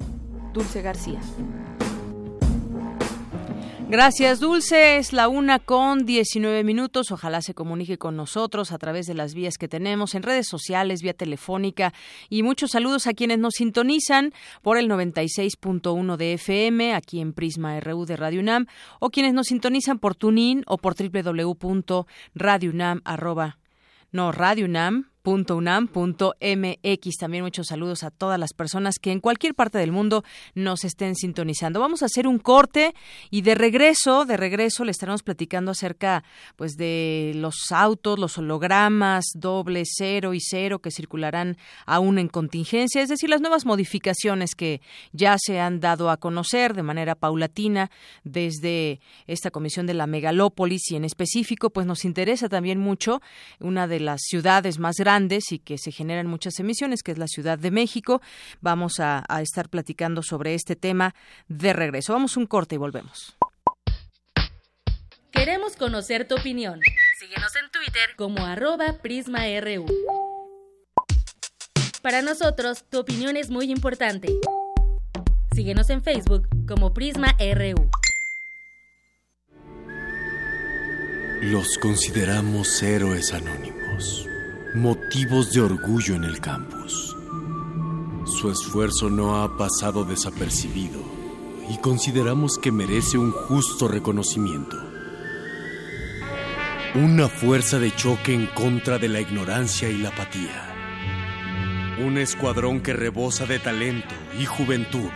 Dulce 0.53 0.83
García. 0.83 1.21
Gracias, 3.93 4.41
Dulce. 4.41 4.97
Es 4.97 5.13
la 5.13 5.29
una 5.29 5.59
con 5.59 6.07
19 6.07 6.65
minutos. 6.65 7.13
Ojalá 7.13 7.43
se 7.43 7.53
comunique 7.53 7.99
con 7.99 8.17
nosotros 8.17 8.73
a 8.73 8.79
través 8.79 9.07
de 9.07 9.13
las 9.13 9.35
vías 9.35 9.59
que 9.59 9.69
tenemos 9.69 10.15
en 10.15 10.23
redes 10.23 10.49
sociales, 10.49 11.03
vía 11.03 11.13
telefónica. 11.13 11.93
Y 12.31 12.43
muchos 12.43 12.71
saludos 12.71 13.07
a 13.07 13.13
quienes 13.13 13.39
nos 13.39 13.53
sintonizan 13.53 14.33
por 14.63 14.79
el 14.79 14.89
96.1 14.89 16.17
de 16.17 16.33
FM, 16.33 16.95
aquí 16.95 17.21
en 17.21 17.35
Prisma 17.35 17.79
RU 17.81 18.07
de 18.07 18.17
Radio 18.17 18.41
UNAM, 18.41 18.65
o 18.99 19.11
quienes 19.11 19.35
nos 19.35 19.49
sintonizan 19.49 19.99
por 19.99 20.15
TuneIn 20.15 20.65
o 20.67 20.79
por 20.79 20.95
www.radiounam. 20.97 23.03
No, 24.11 24.33
Radio 24.33 24.65
UNAM 24.65 25.12
.unam.mx. 25.25 27.17
También 27.19 27.45
muchos 27.45 27.69
saludos 27.69 28.02
a 28.02 28.11
todas 28.11 28.38
las 28.38 28.52
personas 28.52 28.99
que 28.99 29.12
en 29.12 29.21
cualquier 29.21 29.55
parte 29.55 29.79
del 29.79 29.93
mundo 29.93 30.25
nos 30.55 30.85
estén 30.85 31.14
sintonizando. 31.14 31.79
Vamos 31.81 32.02
a 32.02 32.07
hacer 32.07 32.26
un 32.26 32.38
corte 32.38 32.95
y 33.31 33.43
de 33.43 33.55
regreso, 33.55 34.25
de 34.25 34.37
regreso 34.37 34.85
le 34.85 34.91
estaremos 34.91 35.23
platicando 35.23 35.71
acerca 35.71 36.25
pues 36.57 36.76
de 36.76 37.33
los 37.37 37.71
autos, 37.71 38.19
los 38.19 38.37
hologramas, 38.38 39.26
doble, 39.35 39.85
cero 39.87 40.35
y 40.35 40.41
cero 40.41 40.81
que 40.81 40.91
circularán 40.91 41.57
aún 41.87 42.19
en 42.19 42.29
contingencia, 42.29 43.00
es 43.02 43.09
decir, 43.09 43.31
las 43.31 43.41
nuevas 43.41 43.64
modificaciones 43.64 44.55
que 44.55 44.81
ya 45.12 45.37
se 45.38 45.61
han 45.61 45.79
dado 45.81 46.11
a 46.11 46.17
conocer 46.17 46.75
de 46.75 46.83
manera 46.83 47.14
paulatina 47.14 47.91
desde 48.25 49.00
esta 49.26 49.50
comisión 49.50 49.87
de 49.87 49.95
la 49.95 50.07
megalópolis 50.07 50.91
y 50.91 50.97
en 50.97 51.05
específico 51.05 51.71
pues 51.71 51.87
nos 51.87 52.05
interesa 52.05 52.49
también 52.49 52.81
mucho 52.81 53.23
una 53.61 53.87
de 53.87 54.00
las 54.00 54.23
ciudades 54.23 54.79
más 54.79 54.97
grandes 54.97 55.12
y 55.50 55.59
que 55.59 55.76
se 55.76 55.92
generan 55.92 56.26
muchas 56.26 56.59
emisiones, 56.59 57.02
que 57.02 57.12
es 57.12 57.19
la 57.19 57.26
Ciudad 57.26 57.59
de 57.59 57.71
México. 57.71 58.23
Vamos 58.61 58.99
a, 58.99 59.25
a 59.28 59.42
estar 59.42 59.69
platicando 59.69 60.23
sobre 60.23 60.54
este 60.54 60.75
tema 60.75 61.14
de 61.49 61.73
regreso. 61.75 62.14
Vamos 62.14 62.37
un 62.37 62.47
corte 62.47 62.76
y 62.76 62.78
volvemos. 62.78 63.37
Queremos 65.31 65.76
conocer 65.76 66.26
tu 66.26 66.37
opinión. 66.37 66.81
Síguenos 67.19 67.54
en 67.57 67.71
Twitter 67.71 68.16
como 68.16 68.44
arroba 68.46 68.98
PrismaRU. 69.03 69.87
Para 72.01 72.22
nosotros, 72.22 72.85
tu 72.88 73.01
opinión 73.01 73.37
es 73.37 73.51
muy 73.51 73.70
importante. 73.70 74.29
Síguenos 75.55 75.90
en 75.90 76.03
Facebook 76.03 76.48
como 76.66 76.94
PrismaRU. 76.94 77.90
Los 81.42 81.77
consideramos 81.79 82.83
héroes 82.83 83.33
anónimos 83.35 84.29
motivos 84.75 85.53
de 85.53 85.61
orgullo 85.61 86.15
en 86.15 86.25
el 86.25 86.41
campus. 86.41 87.15
Su 88.25 88.51
esfuerzo 88.51 89.11
no 89.11 89.43
ha 89.43 89.59
pasado 89.59 90.03
desapercibido 90.05 90.99
y 91.69 91.77
consideramos 91.77 92.57
que 92.57 92.73
merece 92.73 93.19
un 93.19 93.33
justo 93.33 93.87
reconocimiento. 93.87 94.79
Una 96.95 97.29
fuerza 97.29 97.79
de 97.79 97.95
choque 97.95 98.35
en 98.35 98.47
contra 98.47 98.99
de 98.99 99.09
la 99.09 99.21
ignorancia 99.21 99.91
y 99.91 99.99
la 99.99 100.09
apatía. 100.09 100.75
Un 102.03 102.17
escuadrón 102.17 102.81
que 102.81 102.95
rebosa 102.95 103.45
de 103.45 103.59
talento 103.59 104.15
y 104.39 104.47
juventud. 104.47 105.11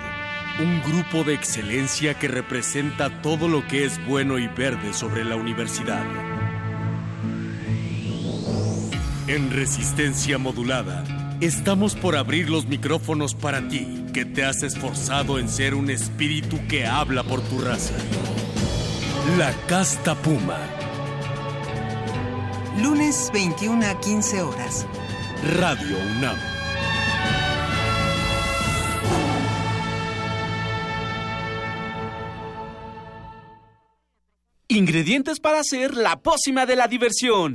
Un 0.60 0.82
grupo 0.82 1.24
de 1.24 1.32
excelencia 1.32 2.18
que 2.18 2.28
representa 2.28 3.22
todo 3.22 3.48
lo 3.48 3.66
que 3.66 3.86
es 3.86 4.04
bueno 4.06 4.38
y 4.38 4.48
verde 4.48 4.92
sobre 4.92 5.24
la 5.24 5.36
universidad. 5.36 6.04
En 9.28 9.50
resistencia 9.50 10.38
modulada, 10.38 11.02
estamos 11.40 11.96
por 11.96 12.14
abrir 12.14 12.48
los 12.48 12.66
micrófonos 12.66 13.34
para 13.34 13.66
ti, 13.66 14.04
que 14.14 14.24
te 14.24 14.44
has 14.44 14.62
esforzado 14.62 15.40
en 15.40 15.48
ser 15.48 15.74
un 15.74 15.90
espíritu 15.90 16.60
que 16.68 16.86
habla 16.86 17.24
por 17.24 17.40
tu 17.40 17.58
raza. 17.58 17.96
La 19.36 19.52
Casta 19.66 20.14
Puma. 20.14 20.60
Lunes 22.80 23.30
21 23.34 23.84
a 23.84 23.98
15 23.98 24.42
horas. 24.42 24.86
Radio 25.56 25.96
UNAM. 26.18 26.36
Ingredientes 34.68 35.40
para 35.40 35.58
hacer 35.58 35.94
la 35.96 36.14
pócima 36.20 36.64
de 36.64 36.76
la 36.76 36.86
diversión. 36.86 37.54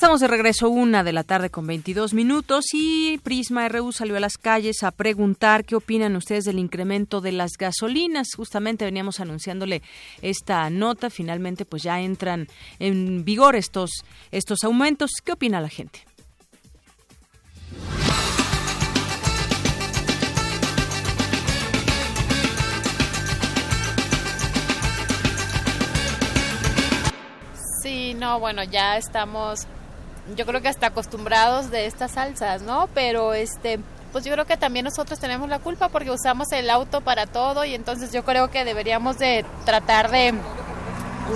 Estamos 0.00 0.20
de 0.20 0.28
regreso 0.28 0.70
una 0.70 1.04
de 1.04 1.12
la 1.12 1.24
tarde 1.24 1.50
con 1.50 1.66
22 1.66 2.14
minutos 2.14 2.64
y 2.72 3.18
Prisma 3.18 3.68
RU 3.68 3.92
salió 3.92 4.16
a 4.16 4.20
las 4.20 4.38
calles 4.38 4.82
a 4.82 4.92
preguntar 4.92 5.66
qué 5.66 5.76
opinan 5.76 6.16
ustedes 6.16 6.46
del 6.46 6.58
incremento 6.58 7.20
de 7.20 7.32
las 7.32 7.50
gasolinas. 7.58 8.28
Justamente 8.34 8.86
veníamos 8.86 9.20
anunciándole 9.20 9.82
esta 10.22 10.70
nota. 10.70 11.10
Finalmente, 11.10 11.66
pues 11.66 11.82
ya 11.82 12.00
entran 12.00 12.48
en 12.78 13.26
vigor 13.26 13.56
estos, 13.56 13.90
estos 14.30 14.64
aumentos. 14.64 15.10
¿Qué 15.22 15.32
opina 15.32 15.60
la 15.60 15.68
gente? 15.68 16.06
Sí, 27.82 28.14
no, 28.14 28.40
bueno, 28.40 28.64
ya 28.64 28.96
estamos 28.96 29.66
yo 30.36 30.46
creo 30.46 30.60
que 30.62 30.68
hasta 30.68 30.88
acostumbrados 30.88 31.70
de 31.70 31.86
estas 31.86 32.12
salsas, 32.12 32.62
¿no? 32.62 32.88
Pero 32.94 33.34
este 33.34 33.80
pues 34.12 34.24
yo 34.24 34.32
creo 34.32 34.44
que 34.44 34.56
también 34.56 34.84
nosotros 34.84 35.20
tenemos 35.20 35.48
la 35.48 35.60
culpa 35.60 35.88
porque 35.88 36.10
usamos 36.10 36.50
el 36.52 36.68
auto 36.68 37.00
para 37.00 37.26
todo 37.26 37.64
y 37.64 37.74
entonces 37.74 38.12
yo 38.12 38.24
creo 38.24 38.50
que 38.50 38.64
deberíamos 38.64 39.18
de 39.18 39.44
tratar 39.64 40.10
de 40.10 40.34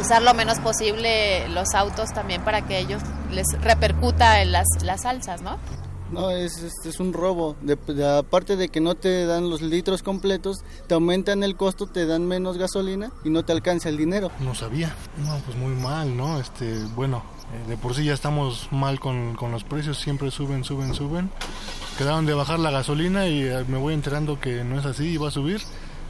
usar 0.00 0.22
lo 0.22 0.34
menos 0.34 0.58
posible 0.58 1.48
los 1.50 1.74
autos 1.74 2.12
también 2.12 2.42
para 2.42 2.66
que 2.66 2.78
ellos 2.78 3.02
les 3.30 3.46
repercuta 3.60 4.42
en 4.42 4.52
las, 4.52 4.66
las 4.82 5.02
salsas, 5.02 5.42
¿no? 5.42 5.58
No, 6.10 6.30
es, 6.30 6.62
es, 6.84 7.00
un 7.00 7.12
robo. 7.12 7.56
De, 7.60 7.76
aparte 8.06 8.56
de 8.56 8.68
que 8.68 8.80
no 8.80 8.94
te 8.94 9.26
dan 9.26 9.50
los 9.50 9.62
litros 9.62 10.02
completos, 10.02 10.58
te 10.86 10.94
aumentan 10.94 11.42
el 11.42 11.56
costo, 11.56 11.86
te 11.86 12.06
dan 12.06 12.26
menos 12.26 12.56
gasolina 12.56 13.10
y 13.24 13.30
no 13.30 13.44
te 13.44 13.52
alcanza 13.52 13.88
el 13.88 13.96
dinero. 13.96 14.30
No 14.38 14.54
sabía. 14.54 14.94
No, 15.16 15.38
pues 15.44 15.56
muy 15.56 15.74
mal, 15.74 16.16
¿no? 16.16 16.38
Este, 16.38 16.78
bueno, 16.94 17.22
de 17.68 17.76
por 17.76 17.94
sí 17.94 18.04
ya 18.04 18.14
estamos 18.14 18.68
mal 18.70 19.00
con, 19.00 19.34
con 19.34 19.50
los 19.50 19.64
precios, 19.64 19.98
siempre 19.98 20.30
suben, 20.30 20.64
suben, 20.64 20.94
suben. 20.94 21.30
Quedaron 21.98 22.26
de 22.26 22.34
bajar 22.34 22.58
la 22.58 22.70
gasolina 22.70 23.28
y 23.28 23.42
eh, 23.42 23.64
me 23.68 23.78
voy 23.78 23.94
enterando 23.94 24.40
que 24.40 24.64
no 24.64 24.78
es 24.78 24.86
así 24.86 25.10
y 25.10 25.16
va 25.16 25.28
a 25.28 25.30
subir. 25.30 25.60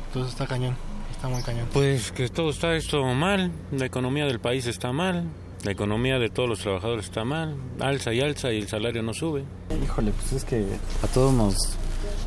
Entonces 0.09 0.33
está 0.33 0.47
cañón, 0.47 0.77
está 1.11 1.29
muy 1.29 1.43
cañón. 1.43 1.69
Pues 1.73 2.13
que 2.13 2.29
todo 2.29 2.51
está 2.51 2.75
esto 2.75 3.03
mal, 3.15 3.53
la 3.73 3.87
economía 3.87 4.27
del 4.27 4.41
país 4.41 4.67
está 4.67 4.93
mal, 4.93 5.25
la 5.65 5.73
economía 5.73 6.19
de 6.19 6.29
todos 6.31 6.49
los 6.49 6.61
trabajadores 6.61 7.07
está 7.07 7.25
mal, 7.25 7.57
alza 7.81 8.13
y 8.13 8.21
alza 8.21 8.53
y 8.53 8.59
el 8.59 8.69
salario 8.69 9.03
no 9.03 9.13
sube. 9.15 9.45
Híjole, 9.83 10.13
pues 10.13 10.33
es 10.33 10.45
que 10.45 10.65
a 11.03 11.07
todos 11.09 11.33
nos, 11.33 11.57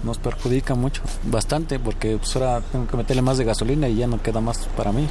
nos 0.03 0.17
perjudica 0.17 0.75
mucho, 0.75 1.01
bastante, 1.23 1.80
porque 1.80 2.17
pues 2.17 2.36
ahora 2.36 2.62
tengo 2.62 2.88
que 2.88 2.97
meterle 2.97 3.21
más 3.21 3.38
de 3.38 3.45
gasolina 3.45 3.88
y 3.88 3.95
ya 3.95 4.08
no 4.08 4.21
queda 4.21 4.41
más 4.41 4.67
para 4.75 4.91
mí. 4.91 5.08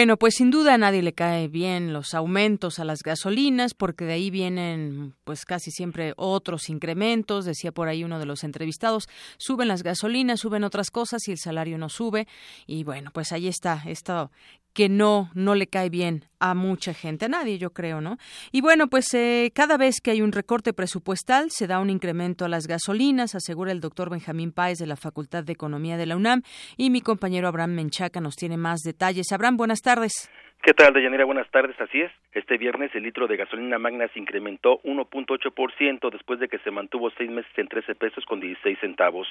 Bueno, 0.00 0.16
pues 0.16 0.36
sin 0.36 0.50
duda 0.50 0.72
a 0.72 0.78
nadie 0.78 1.02
le 1.02 1.12
cae 1.12 1.48
bien 1.48 1.92
los 1.92 2.14
aumentos 2.14 2.78
a 2.78 2.86
las 2.86 3.02
gasolinas, 3.02 3.74
porque 3.74 4.06
de 4.06 4.14
ahí 4.14 4.30
vienen 4.30 5.14
pues 5.24 5.44
casi 5.44 5.70
siempre 5.70 6.14
otros 6.16 6.70
incrementos, 6.70 7.44
decía 7.44 7.70
por 7.70 7.88
ahí 7.88 8.02
uno 8.02 8.18
de 8.18 8.24
los 8.24 8.42
entrevistados, 8.42 9.10
suben 9.36 9.68
las 9.68 9.82
gasolinas, 9.82 10.40
suben 10.40 10.64
otras 10.64 10.90
cosas 10.90 11.28
y 11.28 11.32
el 11.32 11.36
salario 11.36 11.76
no 11.76 11.90
sube. 11.90 12.26
Y 12.66 12.82
bueno, 12.82 13.10
pues 13.12 13.30
ahí 13.32 13.46
está 13.46 13.82
esto 13.84 14.30
que 14.74 14.88
no, 14.88 15.30
no 15.34 15.54
le 15.54 15.66
cae 15.66 15.90
bien 15.90 16.24
a 16.38 16.54
mucha 16.54 16.94
gente, 16.94 17.26
a 17.26 17.28
nadie 17.28 17.58
yo 17.58 17.70
creo, 17.70 18.00
¿no? 18.00 18.16
Y 18.52 18.60
bueno, 18.60 18.88
pues 18.88 19.12
eh, 19.14 19.50
cada 19.54 19.76
vez 19.76 20.00
que 20.02 20.10
hay 20.10 20.22
un 20.22 20.32
recorte 20.32 20.72
presupuestal 20.72 21.50
se 21.50 21.66
da 21.66 21.80
un 21.80 21.90
incremento 21.90 22.44
a 22.44 22.48
las 22.48 22.66
gasolinas, 22.66 23.34
asegura 23.34 23.72
el 23.72 23.80
doctor 23.80 24.10
Benjamín 24.10 24.52
Páez 24.52 24.78
de 24.78 24.86
la 24.86 24.96
Facultad 24.96 25.44
de 25.44 25.52
Economía 25.52 25.96
de 25.96 26.06
la 26.06 26.16
UNAM 26.16 26.42
y 26.76 26.90
mi 26.90 27.00
compañero 27.00 27.48
Abraham 27.48 27.74
Menchaca 27.74 28.20
nos 28.20 28.36
tiene 28.36 28.56
más 28.56 28.80
detalles. 28.80 29.32
Abraham, 29.32 29.56
buenas 29.56 29.80
tardes. 29.80 30.30
¿Qué 30.62 30.74
tal, 30.74 30.92
Deyanira? 30.92 31.24
Buenas 31.24 31.50
tardes. 31.50 31.74
Así 31.80 32.02
es. 32.02 32.12
Este 32.32 32.58
viernes 32.58 32.94
el 32.94 33.02
litro 33.02 33.26
de 33.26 33.36
gasolina 33.36 33.76
magna 33.80 34.06
se 34.08 34.20
incrementó 34.20 34.80
1.8% 34.82 36.10
después 36.12 36.38
de 36.38 36.48
que 36.48 36.58
se 36.58 36.70
mantuvo 36.70 37.10
seis 37.18 37.28
meses 37.28 37.50
en 37.56 37.66
13 37.66 37.96
pesos 37.96 38.24
con 38.24 38.38
16 38.38 38.78
centavos. 38.78 39.26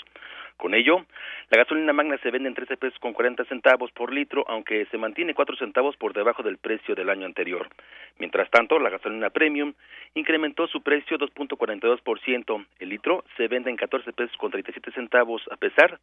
Con 0.58 0.74
ello, 0.74 1.06
la 1.50 1.60
gasolina 1.60 1.94
magna 1.94 2.18
se 2.18 2.30
vende 2.30 2.50
en 2.50 2.56
13 2.56 2.76
pesos 2.76 3.00
con 3.00 3.14
40 3.14 3.46
centavos 3.46 3.90
por 3.94 4.12
litro, 4.12 4.44
aunque 4.50 4.86
se 4.88 4.98
mantiene 4.98 5.34
4 5.34 5.56
centavos 5.56 5.96
por 5.96 6.12
debajo 6.12 6.44
del 6.44 6.58
precio 6.58 6.94
del 6.94 7.10
año 7.10 7.26
anterior. 7.26 7.70
Mientras 8.18 8.50
tanto, 8.50 8.78
la 8.80 8.90
gasolina 8.90 9.30
premium 9.30 9.74
incrementó 10.14 10.68
su 10.68 10.82
precio 10.82 11.18
2.42%. 11.18 12.66
El 12.80 12.90
litro 12.90 13.24
se 13.38 13.48
vende 13.48 13.70
en 13.70 13.78
14 13.78 14.12
pesos 14.12 14.36
con 14.36 14.52
37 14.52 14.92
centavos. 14.92 15.42
A 15.52 15.56
pesar 15.56 16.00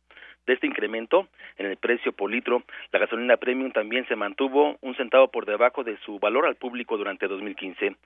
de 0.47 0.55
este 0.55 0.67
incremento 0.67 1.29
en 1.59 1.67
el 1.67 1.77
precio 1.77 2.13
por 2.13 2.31
litro, 2.31 2.63
la 2.91 3.01
gasolina 3.01 3.37
premium 3.37 3.71
también 3.71 4.07
se 4.09 4.17
mantuvo 4.17 4.79
un 4.81 4.97
centavo 4.97 5.29
por 5.29 5.45
debajo 5.45 5.85
de 5.85 5.99
su 5.99 6.19
valor 6.19 6.47
al 6.47 6.55
público 6.55 6.86
durante 6.97 7.27
2015. 7.27 7.97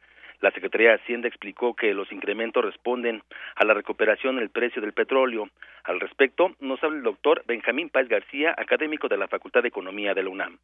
La 0.40 0.50
Secretaría 0.52 0.90
de 0.90 0.94
Hacienda 0.94 1.28
explicó 1.28 1.74
que 1.74 1.92
los 1.92 2.10
incrementos 2.12 2.64
responden 2.64 3.22
a 3.56 3.64
la 3.66 3.74
recuperación 3.74 4.36
del 4.36 4.48
precio 4.48 4.80
del 4.80 4.94
petróleo. 4.94 5.50
Al 5.84 6.00
respecto, 6.00 6.54
nos 6.60 6.82
habla 6.82 6.98
el 6.98 7.02
doctor 7.02 7.42
Benjamín 7.46 7.90
Páez 7.90 8.08
García, 8.08 8.54
académico 8.56 9.08
de 9.08 9.18
la 9.18 9.28
Facultad 9.28 9.62
de 9.62 9.68
Economía 9.68 10.14
de 10.14 10.22
la 10.22 10.30
UNAM 10.30 10.58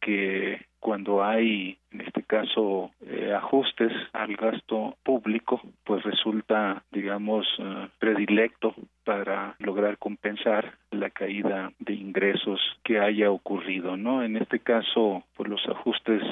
que 0.00 0.60
cuando 0.80 1.22
hay, 1.22 1.76
en 1.92 2.00
este 2.00 2.22
caso, 2.22 2.90
eh, 3.06 3.32
ajustes 3.34 3.92
al 4.12 4.34
gasto 4.34 4.96
público, 5.04 5.60
pues 5.84 6.02
resulta, 6.02 6.82
digamos, 6.90 7.46
eh, 7.58 7.88
predilecto 7.98 8.74
para 9.04 9.54
lograr 9.58 9.98
compensar 9.98 10.78
la 10.90 11.10
caída 11.10 11.72
de 11.78 11.92
ingresos 11.92 12.60
que 12.82 12.98
haya 12.98 13.30
ocurrido, 13.30 13.96
¿no? 13.96 14.22
En 14.22 14.36
este 14.36 14.60
caso, 14.60 15.24
pues 15.36 15.50
los 15.50 15.64
ajustes 15.68 16.22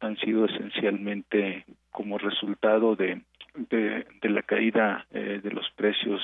han 0.00 0.16
sido 0.16 0.46
esencialmente 0.46 1.64
como 1.90 2.16
resultado 2.16 2.96
de 2.96 3.20
de, 3.70 4.06
la 4.22 4.42
caída 4.42 5.06
eh, 5.10 5.40
de 5.42 5.50
los 5.50 5.68
precios 5.74 6.20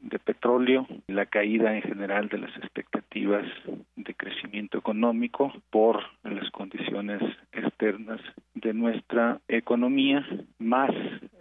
de 0.00 0.18
petróleo, 0.18 0.86
la 1.08 1.26
caída 1.26 1.74
en 1.74 1.82
general 1.82 2.28
de 2.28 2.38
las 2.38 2.56
expectativas 2.56 3.44
crecimiento 4.18 4.76
económico 4.76 5.52
por 5.70 6.02
las 6.24 6.50
condiciones 6.50 7.22
externas 7.52 8.20
de 8.54 8.74
nuestra 8.74 9.40
economía, 9.48 10.26
más 10.58 10.90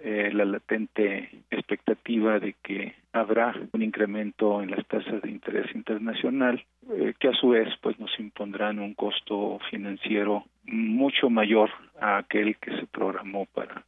eh, 0.01 0.29
la 0.33 0.45
latente 0.45 1.29
expectativa 1.51 2.39
de 2.39 2.55
que 2.63 2.95
habrá 3.11 3.53
un 3.73 3.81
incremento 3.81 4.61
en 4.61 4.71
las 4.71 4.85
tasas 4.87 5.21
de 5.21 5.29
interés 5.29 5.73
internacional 5.75 6.63
eh, 6.89 7.13
que 7.19 7.27
a 7.27 7.33
su 7.33 7.49
vez 7.49 7.67
pues 7.81 7.99
nos 7.99 8.11
impondrán 8.19 8.79
un 8.79 8.93
costo 8.93 9.59
financiero 9.69 10.45
mucho 10.63 11.29
mayor 11.29 11.69
a 11.99 12.17
aquel 12.17 12.55
que 12.57 12.71
se 12.77 12.85
programó 12.85 13.45
para 13.47 13.83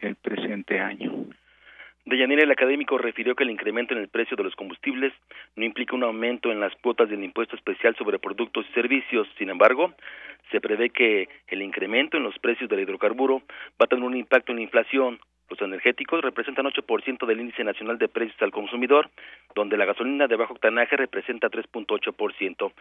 el 0.00 0.16
presente 0.16 0.80
año. 0.80 1.26
Deyanira, 2.06 2.42
el 2.42 2.50
académico 2.50 2.98
refirió 2.98 3.34
que 3.34 3.44
el 3.44 3.50
incremento 3.50 3.94
en 3.94 4.00
el 4.00 4.08
precio 4.08 4.36
de 4.36 4.44
los 4.44 4.54
combustibles 4.56 5.14
no 5.56 5.64
implica 5.64 5.96
un 5.96 6.02
aumento 6.02 6.52
en 6.52 6.60
las 6.60 6.74
cuotas 6.76 7.08
del 7.08 7.24
impuesto 7.24 7.56
especial 7.56 7.96
sobre 7.96 8.18
productos 8.18 8.66
y 8.68 8.74
servicios. 8.74 9.26
Sin 9.38 9.48
embargo, 9.48 9.94
se 10.50 10.60
prevé 10.60 10.90
que 10.90 11.30
el 11.48 11.62
incremento 11.62 12.18
en 12.18 12.22
los 12.22 12.38
precios 12.38 12.68
del 12.68 12.80
hidrocarburo 12.80 13.40
va 13.80 13.84
a 13.84 13.86
tener 13.86 14.04
un 14.04 14.16
impacto 14.16 14.52
en 14.52 14.56
la 14.56 14.64
inflación, 14.64 15.18
los 15.50 15.60
energéticos 15.60 16.22
representan 16.22 16.66
8% 16.66 17.26
del 17.26 17.40
índice 17.40 17.64
nacional 17.64 17.98
de 17.98 18.08
precios 18.08 18.40
al 18.42 18.50
consumidor, 18.50 19.10
donde 19.54 19.76
la 19.76 19.84
gasolina 19.84 20.26
de 20.26 20.36
bajo 20.36 20.54
octanaje 20.54 20.96
representa 20.96 21.48
3.8%. 21.48 22.72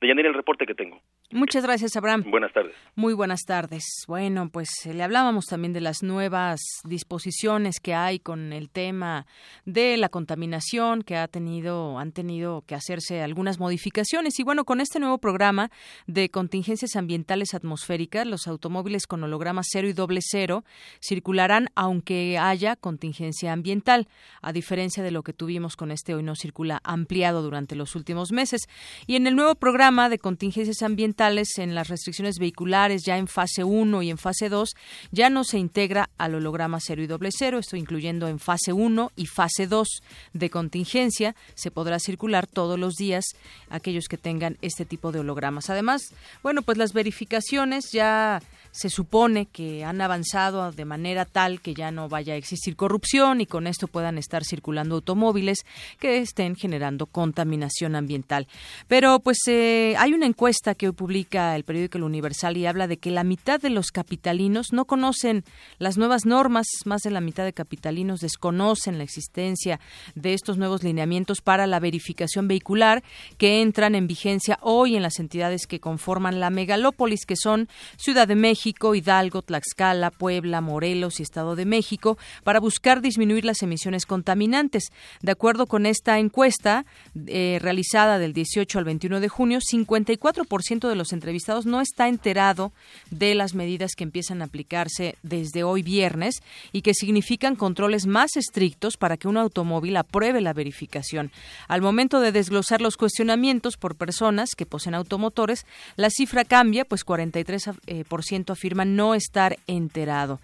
Deyanira, 0.00 0.28
el 0.28 0.34
reporte 0.34 0.66
que 0.66 0.74
tengo. 0.74 1.00
Muchas 1.32 1.64
gracias, 1.64 1.96
Abraham. 1.96 2.24
Buenas 2.28 2.52
tardes. 2.52 2.74
Muy 2.96 3.14
buenas 3.14 3.40
tardes. 3.46 3.84
Bueno, 4.06 4.50
pues 4.52 4.68
eh, 4.86 4.94
le 4.94 5.02
hablábamos 5.02 5.46
también 5.46 5.72
de 5.72 5.80
las 5.80 6.02
nuevas 6.02 6.60
disposiciones 6.84 7.80
que 7.80 7.94
hay 7.94 8.18
con 8.18 8.52
el 8.52 8.68
tema 8.68 9.26
de 9.64 9.96
la 9.96 10.08
contaminación, 10.08 11.02
que 11.02 11.16
ha 11.16 11.28
tenido, 11.28 11.98
han 11.98 12.12
tenido 12.12 12.62
que 12.66 12.74
hacerse 12.74 13.22
algunas 13.22 13.58
modificaciones. 13.58 14.38
Y 14.38 14.42
bueno, 14.42 14.64
con 14.64 14.80
este 14.80 15.00
nuevo 15.00 15.18
programa 15.18 15.70
de 16.06 16.28
contingencias 16.28 16.96
ambientales 16.96 17.54
atmosféricas, 17.54 18.26
los 18.26 18.46
automóviles 18.46 19.06
con 19.06 19.22
holograma 19.22 19.62
cero 19.64 19.88
y 19.88 19.92
doble 19.92 20.20
cero 20.22 20.64
circularán, 21.00 21.68
aunque 21.74 22.09
haya 22.38 22.76
contingencia 22.76 23.52
ambiental, 23.52 24.08
a 24.42 24.52
diferencia 24.52 25.02
de 25.02 25.10
lo 25.10 25.22
que 25.22 25.32
tuvimos 25.32 25.76
con 25.76 25.90
este 25.90 26.14
hoy 26.14 26.22
no 26.22 26.34
circula 26.34 26.80
ampliado 26.84 27.42
durante 27.42 27.74
los 27.74 27.94
últimos 27.94 28.32
meses. 28.32 28.62
Y 29.06 29.16
en 29.16 29.26
el 29.26 29.36
nuevo 29.36 29.54
programa 29.54 30.08
de 30.08 30.18
contingencias 30.18 30.82
ambientales, 30.82 31.58
en 31.58 31.74
las 31.74 31.88
restricciones 31.88 32.38
vehiculares, 32.38 33.04
ya 33.04 33.18
en 33.18 33.28
fase 33.28 33.64
1 33.64 34.02
y 34.02 34.10
en 34.10 34.18
fase 34.18 34.48
2, 34.48 34.74
ya 35.10 35.30
no 35.30 35.44
se 35.44 35.58
integra 35.58 36.10
al 36.18 36.34
holograma 36.34 36.78
cero 36.80 37.02
y 37.02 37.06
doble 37.06 37.30
cero, 37.32 37.58
esto 37.58 37.76
incluyendo 37.76 38.28
en 38.28 38.38
fase 38.38 38.72
1 38.72 39.12
y 39.16 39.26
fase 39.26 39.66
2 39.66 39.88
de 40.32 40.50
contingencia, 40.50 41.34
se 41.54 41.70
podrá 41.70 41.98
circular 41.98 42.46
todos 42.46 42.78
los 42.78 42.94
días 42.94 43.24
aquellos 43.68 44.06
que 44.08 44.18
tengan 44.18 44.58
este 44.62 44.84
tipo 44.84 45.12
de 45.12 45.20
hologramas. 45.20 45.70
Además, 45.70 46.12
bueno, 46.42 46.62
pues 46.62 46.78
las 46.78 46.92
verificaciones 46.92 47.92
ya 47.92 48.42
se 48.72 48.90
supone 48.90 49.46
que 49.46 49.84
han 49.84 50.00
avanzado 50.00 50.70
de 50.72 50.84
manera 50.84 51.24
tal 51.24 51.60
que 51.60 51.74
ya 51.74 51.90
no 51.90 52.08
vaya 52.08 52.34
a 52.34 52.36
existir 52.36 52.76
corrupción 52.76 53.40
y 53.40 53.46
con 53.46 53.66
esto 53.66 53.88
puedan 53.88 54.18
estar 54.18 54.44
circulando 54.44 54.96
automóviles 54.96 55.64
que 55.98 56.18
estén 56.18 56.56
generando 56.56 57.06
contaminación 57.06 57.96
ambiental. 57.96 58.46
Pero 58.88 59.20
pues 59.20 59.38
eh, 59.48 59.94
hay 59.98 60.12
una 60.12 60.26
encuesta 60.26 60.74
que 60.74 60.86
hoy 60.86 60.92
publica 60.92 61.56
el 61.56 61.64
periódico 61.64 61.98
El 61.98 62.04
Universal 62.04 62.56
y 62.56 62.66
habla 62.66 62.86
de 62.86 62.98
que 62.98 63.10
la 63.10 63.24
mitad 63.24 63.60
de 63.60 63.70
los 63.70 63.90
capitalinos 63.90 64.72
no 64.72 64.84
conocen 64.84 65.44
las 65.78 65.98
nuevas 65.98 66.26
normas, 66.26 66.66
más 66.84 67.02
de 67.02 67.10
la 67.10 67.20
mitad 67.20 67.44
de 67.44 67.52
capitalinos 67.52 68.20
desconocen 68.20 68.98
la 68.98 69.04
existencia 69.04 69.80
de 70.14 70.34
estos 70.34 70.58
nuevos 70.58 70.82
lineamientos 70.82 71.40
para 71.40 71.66
la 71.66 71.80
verificación 71.80 72.48
vehicular 72.48 73.02
que 73.36 73.62
entran 73.62 73.94
en 73.94 74.06
vigencia 74.06 74.58
hoy 74.62 74.96
en 74.96 75.02
las 75.02 75.18
entidades 75.18 75.66
que 75.66 75.80
conforman 75.80 76.40
la 76.40 76.50
megalópolis, 76.50 77.26
que 77.26 77.36
son 77.36 77.68
Ciudad 77.96 78.28
de 78.28 78.36
México, 78.36 78.59
México, 78.60 78.94
Hidalgo, 78.94 79.40
Tlaxcala, 79.40 80.10
Puebla, 80.10 80.60
Morelos 80.60 81.18
y 81.18 81.22
Estado 81.22 81.56
de 81.56 81.64
México 81.64 82.18
para 82.44 82.60
buscar 82.60 83.00
disminuir 83.00 83.46
las 83.46 83.62
emisiones 83.62 84.04
contaminantes. 84.04 84.92
De 85.22 85.32
acuerdo 85.32 85.66
con 85.66 85.86
esta 85.86 86.18
encuesta 86.18 86.84
eh, 87.26 87.58
realizada 87.62 88.18
del 88.18 88.34
18 88.34 88.78
al 88.78 88.84
21 88.84 89.20
de 89.20 89.28
junio, 89.30 89.60
54% 89.60 90.90
de 90.90 90.94
los 90.94 91.14
entrevistados 91.14 91.64
no 91.64 91.80
está 91.80 92.08
enterado 92.08 92.72
de 93.10 93.34
las 93.34 93.54
medidas 93.54 93.92
que 93.96 94.04
empiezan 94.04 94.42
a 94.42 94.44
aplicarse 94.44 95.16
desde 95.22 95.64
hoy 95.64 95.80
viernes 95.80 96.42
y 96.70 96.82
que 96.82 96.92
significan 96.92 97.56
controles 97.56 98.04
más 98.04 98.36
estrictos 98.36 98.98
para 98.98 99.16
que 99.16 99.26
un 99.26 99.38
automóvil 99.38 99.96
apruebe 99.96 100.42
la 100.42 100.52
verificación. 100.52 101.32
Al 101.66 101.80
momento 101.80 102.20
de 102.20 102.30
desglosar 102.30 102.82
los 102.82 102.98
cuestionamientos 102.98 103.78
por 103.78 103.96
personas 103.96 104.50
que 104.54 104.66
poseen 104.66 104.96
automotores, 104.96 105.64
la 105.96 106.10
cifra 106.10 106.44
cambia, 106.44 106.84
pues 106.84 107.06
43% 107.06 108.49
afirman 108.52 108.96
no 108.96 109.14
estar 109.14 109.58
enterado 109.66 110.40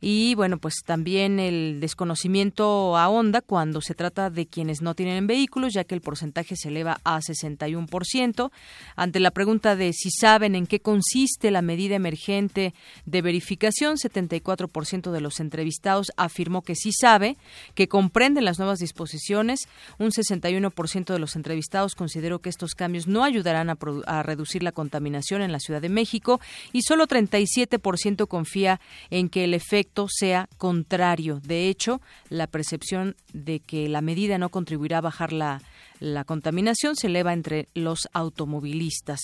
y 0.00 0.34
bueno, 0.34 0.56
pues 0.56 0.76
también 0.84 1.38
el 1.38 1.78
desconocimiento 1.78 2.96
ahonda 2.96 3.42
cuando 3.42 3.82
se 3.82 3.94
trata 3.94 4.30
de 4.30 4.46
quienes 4.46 4.80
no 4.80 4.94
tienen 4.94 5.26
vehículos, 5.26 5.74
ya 5.74 5.84
que 5.84 5.94
el 5.94 6.00
porcentaje 6.00 6.56
se 6.56 6.68
eleva 6.68 7.00
a 7.04 7.20
61%. 7.20 8.50
Ante 8.96 9.20
la 9.20 9.30
pregunta 9.30 9.76
de 9.76 9.92
si 9.92 10.10
saben 10.10 10.54
en 10.54 10.66
qué 10.66 10.80
consiste 10.80 11.50
la 11.50 11.60
medida 11.60 11.96
emergente 11.96 12.72
de 13.04 13.22
verificación, 13.22 13.96
74% 13.96 15.10
de 15.10 15.20
los 15.20 15.38
entrevistados 15.38 16.12
afirmó 16.16 16.62
que 16.62 16.76
sí 16.76 16.92
sabe, 16.92 17.36
que 17.74 17.88
comprenden 17.88 18.46
las 18.46 18.58
nuevas 18.58 18.78
disposiciones. 18.78 19.68
Un 19.98 20.12
61% 20.12 21.12
de 21.12 21.18
los 21.18 21.36
entrevistados 21.36 21.94
consideró 21.94 22.38
que 22.38 22.48
estos 22.48 22.74
cambios 22.74 23.06
no 23.06 23.22
ayudarán 23.22 23.68
a, 23.68 23.76
a 24.06 24.22
reducir 24.22 24.62
la 24.62 24.72
contaminación 24.72 25.42
en 25.42 25.52
la 25.52 25.60
Ciudad 25.60 25.82
de 25.82 25.90
México 25.90 26.40
y 26.72 26.82
solo 26.82 27.06
37% 27.06 28.26
confía 28.28 28.80
en 29.10 29.28
que 29.28 29.44
el 29.44 29.52
efecto 29.52 29.89
sea 30.08 30.48
contrario. 30.58 31.40
De 31.42 31.68
hecho, 31.68 32.00
la 32.28 32.46
percepción 32.46 33.16
de 33.32 33.60
que 33.60 33.88
la 33.88 34.00
medida 34.00 34.38
no 34.38 34.48
contribuirá 34.48 34.98
a 34.98 35.02
bajar 35.02 35.32
la, 35.32 35.60
la 36.00 36.24
contaminación 36.24 36.96
se 36.96 37.08
eleva 37.08 37.32
entre 37.32 37.68
los 37.74 38.08
automovilistas. 38.12 39.20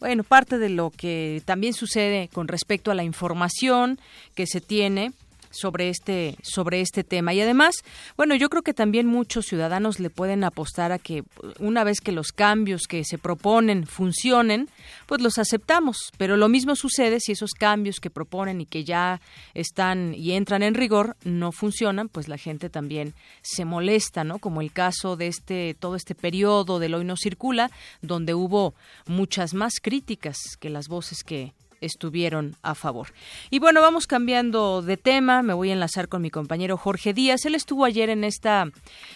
Bueno, 0.00 0.24
parte 0.24 0.58
de 0.58 0.68
lo 0.68 0.90
que 0.90 1.42
también 1.44 1.72
sucede 1.72 2.28
con 2.32 2.48
respecto 2.48 2.90
a 2.90 2.94
la 2.94 3.04
información 3.04 3.98
que 4.34 4.46
se 4.46 4.60
tiene 4.60 5.12
sobre 5.58 5.88
este 5.88 6.36
sobre 6.42 6.80
este 6.80 7.04
tema. 7.04 7.34
Y 7.34 7.40
además 7.40 7.76
bueno 8.16 8.34
yo 8.34 8.48
creo 8.48 8.62
que 8.62 8.74
también 8.74 9.06
muchos 9.06 9.46
ciudadanos 9.46 10.00
le 10.00 10.10
pueden 10.10 10.44
apostar 10.44 10.92
a 10.92 10.98
que 10.98 11.24
una 11.58 11.84
vez 11.84 12.00
que 12.00 12.12
los 12.12 12.32
cambios 12.32 12.82
que 12.88 13.04
se 13.04 13.18
proponen 13.18 13.86
funcionen 13.86 14.68
pues 15.06 15.20
los 15.20 15.38
aceptamos. 15.38 16.12
Pero 16.18 16.36
lo 16.36 16.48
mismo 16.48 16.76
sucede 16.76 17.20
si 17.20 17.32
esos 17.32 17.52
cambios 17.52 18.00
que 18.00 18.10
proponen 18.10 18.60
y 18.60 18.66
que 18.66 18.84
ya 18.84 19.20
están 19.54 20.14
y 20.14 20.32
entran 20.32 20.62
en 20.62 20.74
rigor 20.74 21.16
no 21.24 21.52
funcionan 21.52 22.08
pues 22.08 22.28
la 22.28 22.38
gente 22.38 22.70
también 22.70 23.14
se 23.42 23.64
molesta 23.64 24.24
no 24.24 24.38
como 24.38 24.60
el 24.60 24.72
caso 24.72 25.16
de 25.16 25.26
este 25.28 25.76
todo 25.78 25.96
este 25.96 26.14
periodo 26.14 26.78
del 26.78 26.94
hoy 26.94 27.04
no 27.04 27.16
circula 27.16 27.70
donde 28.02 28.34
hubo 28.34 28.74
muchas 29.06 29.54
más 29.54 29.74
críticas 29.82 30.38
que 30.58 30.70
las 30.70 30.88
voces 30.88 31.24
que 31.24 31.54
estuvieron 31.80 32.54
a 32.62 32.74
favor. 32.74 33.08
Y 33.50 33.58
bueno, 33.58 33.80
vamos 33.80 34.06
cambiando 34.06 34.82
de 34.82 34.96
tema. 34.96 35.42
Me 35.42 35.54
voy 35.54 35.70
a 35.70 35.72
enlazar 35.72 36.08
con 36.08 36.22
mi 36.22 36.30
compañero 36.30 36.76
Jorge 36.76 37.12
Díaz. 37.12 37.44
Él 37.44 37.54
estuvo 37.54 37.84
ayer 37.84 38.10
en 38.10 38.24
esta, 38.24 38.66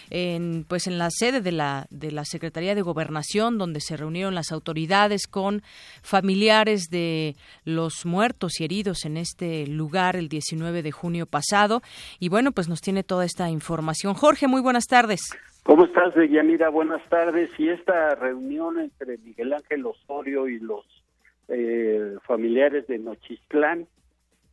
en, 0.09 0.65
pues 0.67 0.87
en 0.87 0.97
la 0.97 1.09
sede 1.11 1.41
de 1.41 1.51
la 1.51 1.87
de 1.89 2.11
la 2.11 2.25
Secretaría 2.25 2.75
de 2.75 2.81
Gobernación, 2.81 3.57
donde 3.57 3.81
se 3.81 3.97
reunieron 3.97 4.35
las 4.35 4.51
autoridades 4.51 5.27
con 5.27 5.61
familiares 6.01 6.89
de 6.89 7.35
los 7.63 8.05
muertos 8.05 8.59
y 8.59 8.65
heridos 8.65 9.05
en 9.05 9.17
este 9.17 9.67
lugar 9.67 10.15
el 10.15 10.29
19 10.29 10.81
de 10.81 10.91
junio 10.91 11.25
pasado. 11.25 11.81
Y 12.19 12.29
bueno, 12.29 12.51
pues 12.51 12.69
nos 12.69 12.81
tiene 12.81 13.03
toda 13.03 13.25
esta 13.25 13.49
información. 13.49 14.13
Jorge, 14.13 14.47
muy 14.47 14.61
buenas 14.61 14.85
tardes. 14.87 15.21
¿Cómo 15.63 15.85
estás, 15.85 16.13
Yanira? 16.15 16.69
Buenas 16.69 17.07
tardes. 17.09 17.51
Y 17.59 17.69
esta 17.69 18.15
reunión 18.15 18.79
entre 18.79 19.17
Miguel 19.19 19.53
Ángel 19.53 19.85
Osorio 19.85 20.47
y 20.47 20.59
los 20.59 20.85
eh, 21.51 22.15
familiares 22.25 22.87
de 22.87 22.97
Nochistlán, 22.97 23.87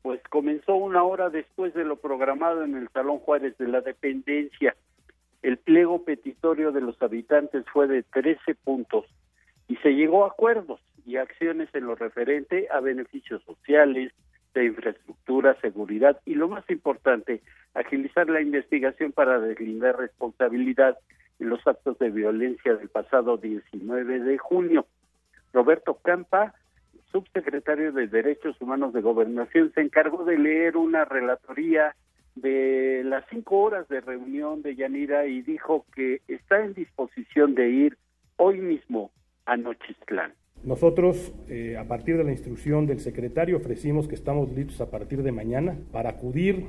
pues 0.03 0.21
comenzó 0.31 0.75
una 0.75 1.03
hora 1.05 1.31
después 1.31 1.75
de 1.75 1.85
lo 1.85 1.97
programado 1.97 2.65
en 2.65 2.77
el 2.77 2.89
Salón 2.89 3.19
Juárez 3.19 3.57
de 3.59 3.69
la 3.69 3.81
Dependencia. 3.81 4.75
El 5.43 5.59
pliego 5.59 6.05
petitorio 6.05 6.73
de 6.73 6.81
los 6.81 7.01
habitantes 7.01 7.65
fue 7.73 7.87
de 7.87 8.03
13 8.03 8.55
puntos 8.57 9.05
y 9.69 9.77
se 9.77 9.91
llegó 9.91 10.25
a 10.25 10.29
acuerdos 10.29 10.81
y 11.07 11.17
acciones 11.17 11.69
en 11.73 11.87
lo 11.87 11.95
referente 11.95 12.69
a 12.71 12.81
beneficios 12.81 13.43
sociales, 13.45 14.13
de 14.55 14.65
infraestructura, 14.65 15.59
seguridad 15.61 16.21
y 16.25 16.35
lo 16.35 16.49
más 16.49 16.69
importante, 16.71 17.43
agilizar 17.75 18.29
la 18.29 18.41
investigación 18.41 19.13
para 19.13 19.39
deslindar 19.39 19.97
responsabilidad 19.97 20.99
en 21.39 21.51
los 21.51 21.65
actos 21.67 21.99
de 21.99 22.11
violencia 22.11 22.75
del 22.75 22.89
pasado 22.89 23.37
19 23.37 24.21
de 24.21 24.39
junio. 24.39 24.87
Roberto 25.53 25.95
Campa 26.03 26.55
subsecretario 27.11 27.93
de 27.93 28.07
Derechos 28.07 28.61
Humanos 28.61 28.93
de 28.93 29.01
Gobernación, 29.01 29.73
se 29.75 29.81
encargó 29.81 30.25
de 30.25 30.39
leer 30.39 30.77
una 30.77 31.05
relatoría 31.05 31.95
de 32.35 33.03
las 33.05 33.25
cinco 33.31 33.59
horas 33.63 33.89
de 33.89 34.01
reunión 34.01 34.63
de 34.63 34.77
Yanira 34.77 35.27
y 35.27 35.43
dijo 35.43 35.85
que 35.95 36.21
está 36.29 36.65
en 36.65 36.75
disposición 36.75 37.55
de 37.55 37.69
ir 37.69 37.99
hoy 38.37 38.61
mismo 38.61 39.11
a 39.47 39.57
Nochistlán. 39.57 40.33
Nosotros, 40.65 41.33
eh, 41.49 41.77
a 41.77 41.87
partir 41.87 42.17
de 42.17 42.25
la 42.25 42.33
instrucción 42.33 42.87
del 42.87 43.01
secretario, 43.01 43.57
ofrecimos 43.57 44.09
que 44.09 44.15
estamos 44.15 44.51
listos 44.51 44.81
a 44.81 44.91
partir 44.91 45.23
de 45.23 45.33
mañana 45.33 45.77
para 45.93 46.11
acudir 46.11 46.67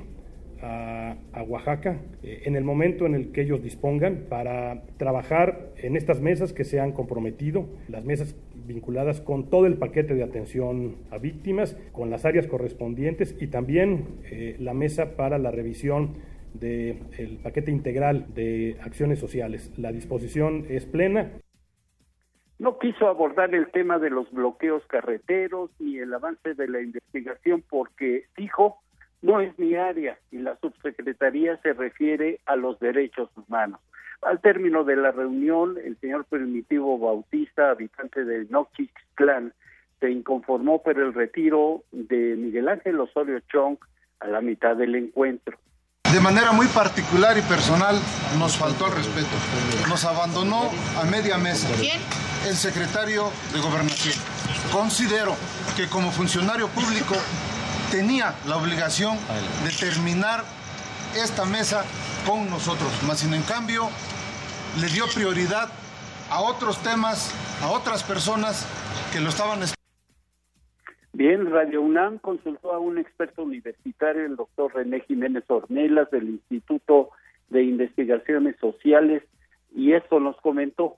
a, 0.62 1.16
Oaxaca 1.46 2.00
eh, 2.22 2.42
en 2.44 2.54
el 2.54 2.64
momento 2.64 3.06
en 3.06 3.14
el 3.14 3.32
que 3.32 3.42
ellos 3.42 3.62
dispongan 3.62 4.26
para 4.28 4.82
trabajar 4.98 5.70
en 5.76 5.96
estas 5.96 6.20
mesas 6.20 6.52
que 6.52 6.64
se 6.64 6.80
han 6.80 6.92
comprometido, 6.92 7.66
las 7.88 8.04
mesas 8.04 8.36
vinculadas 8.72 9.20
con 9.20 9.50
todo 9.50 9.66
el 9.66 9.76
paquete 9.78 10.14
de 10.14 10.22
atención 10.22 10.96
a 11.10 11.18
víctimas, 11.18 11.76
con 11.92 12.08
las 12.08 12.24
áreas 12.24 12.46
correspondientes 12.46 13.36
y 13.40 13.48
también 13.48 14.20
eh, 14.24 14.56
la 14.60 14.74
mesa 14.74 15.16
para 15.16 15.38
la 15.38 15.50
revisión 15.50 16.14
del 16.54 17.38
paquete 17.42 17.70
integral 17.70 18.32
de 18.34 18.76
acciones 18.82 19.18
sociales. 19.18 19.72
La 19.76 19.92
disposición 19.92 20.66
es 20.68 20.86
plena. 20.86 21.32
No 22.58 22.78
quiso 22.78 23.08
abordar 23.08 23.54
el 23.54 23.70
tema 23.70 23.98
de 23.98 24.10
los 24.10 24.30
bloqueos 24.30 24.84
carreteros 24.86 25.70
ni 25.78 25.98
el 25.98 26.12
avance 26.12 26.54
de 26.54 26.68
la 26.68 26.80
investigación 26.80 27.64
porque 27.68 28.26
dijo 28.36 28.78
no 29.22 29.40
es 29.40 29.58
mi 29.58 29.74
área 29.74 30.18
y 30.30 30.38
la 30.38 30.56
subsecretaría 30.56 31.56
se 31.58 31.72
refiere 31.74 32.40
a 32.46 32.56
los 32.56 32.78
derechos 32.78 33.28
humanos. 33.36 33.80
Al 34.22 34.40
término 34.40 34.84
de 34.84 34.96
la 34.96 35.12
reunión, 35.12 35.76
el 35.82 35.98
señor 35.98 36.26
Primitivo 36.26 36.98
Bautista, 36.98 37.70
habitante 37.70 38.24
de 38.24 38.46
Clan, 39.14 39.54
se 39.98 40.10
inconformó 40.10 40.82
por 40.82 40.98
el 40.98 41.14
retiro 41.14 41.84
de 41.90 42.36
Miguel 42.36 42.68
Ángel 42.68 43.00
Osorio 43.00 43.40
Chong 43.50 43.76
a 44.20 44.26
la 44.28 44.40
mitad 44.40 44.76
del 44.76 44.94
encuentro. 44.94 45.58
De 46.12 46.20
manera 46.20 46.52
muy 46.52 46.66
particular 46.66 47.38
y 47.38 47.42
personal 47.42 47.96
nos 48.38 48.56
faltó 48.56 48.88
el 48.88 48.94
respeto. 48.94 49.28
Nos 49.88 50.04
abandonó 50.04 50.70
a 51.00 51.04
media 51.04 51.38
mesa. 51.38 51.68
El 52.46 52.56
secretario 52.56 53.30
de 53.52 53.60
Gobernación. 53.60 54.14
Considero 54.72 55.36
que 55.76 55.88
como 55.88 56.10
funcionario 56.10 56.68
público 56.68 57.14
tenía 57.90 58.34
la 58.46 58.56
obligación 58.56 59.16
de 59.64 59.70
terminar 59.70 60.42
esta 61.16 61.44
mesa 61.44 61.84
con 62.26 62.48
nosotros, 62.48 62.90
más 63.06 63.20
sin 63.20 63.34
en 63.34 63.42
cambio 63.42 63.88
le 64.80 64.86
dio 64.88 65.04
prioridad 65.14 65.68
a 66.30 66.40
otros 66.42 66.78
temas, 66.82 67.34
a 67.62 67.70
otras 67.70 68.04
personas 68.04 68.66
que 69.12 69.20
lo 69.20 69.28
estaban 69.28 69.60
Bien, 71.12 71.50
Radio 71.50 71.82
UNAM 71.82 72.18
consultó 72.18 72.72
a 72.72 72.78
un 72.78 72.96
experto 72.96 73.42
universitario, 73.42 74.24
el 74.24 74.36
doctor 74.36 74.72
René 74.74 75.00
Jiménez 75.00 75.44
Ornelas 75.48 76.10
del 76.10 76.28
Instituto 76.28 77.10
de 77.50 77.64
Investigaciones 77.64 78.56
Sociales, 78.60 79.22
y 79.74 79.92
eso 79.92 80.20
nos 80.20 80.36
comentó 80.40 80.96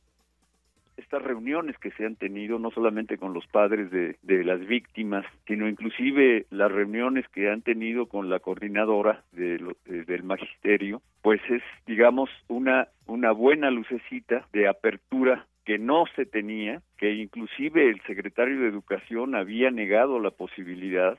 estas 0.96 1.22
reuniones 1.22 1.76
que 1.78 1.90
se 1.92 2.04
han 2.04 2.16
tenido 2.16 2.58
no 2.58 2.70
solamente 2.70 3.18
con 3.18 3.32
los 3.32 3.46
padres 3.46 3.90
de, 3.90 4.16
de, 4.22 4.44
las 4.44 4.60
víctimas, 4.66 5.24
sino 5.46 5.68
inclusive 5.68 6.46
las 6.50 6.70
reuniones 6.70 7.26
que 7.28 7.50
han 7.50 7.62
tenido 7.62 8.06
con 8.06 8.28
la 8.28 8.40
coordinadora 8.40 9.22
de 9.32 9.54
eh, 9.86 10.04
del 10.06 10.22
magisterio, 10.22 11.02
pues 11.22 11.40
es, 11.48 11.62
digamos, 11.86 12.30
una, 12.48 12.88
una 13.06 13.32
buena 13.32 13.70
lucecita 13.70 14.46
de 14.52 14.68
apertura 14.68 15.46
que 15.64 15.78
no 15.78 16.04
se 16.16 16.26
tenía, 16.26 16.82
que 16.98 17.14
inclusive 17.14 17.88
el 17.88 18.00
secretario 18.02 18.60
de 18.60 18.68
Educación 18.68 19.34
había 19.34 19.70
negado 19.70 20.18
la 20.18 20.30
posibilidad. 20.30 21.18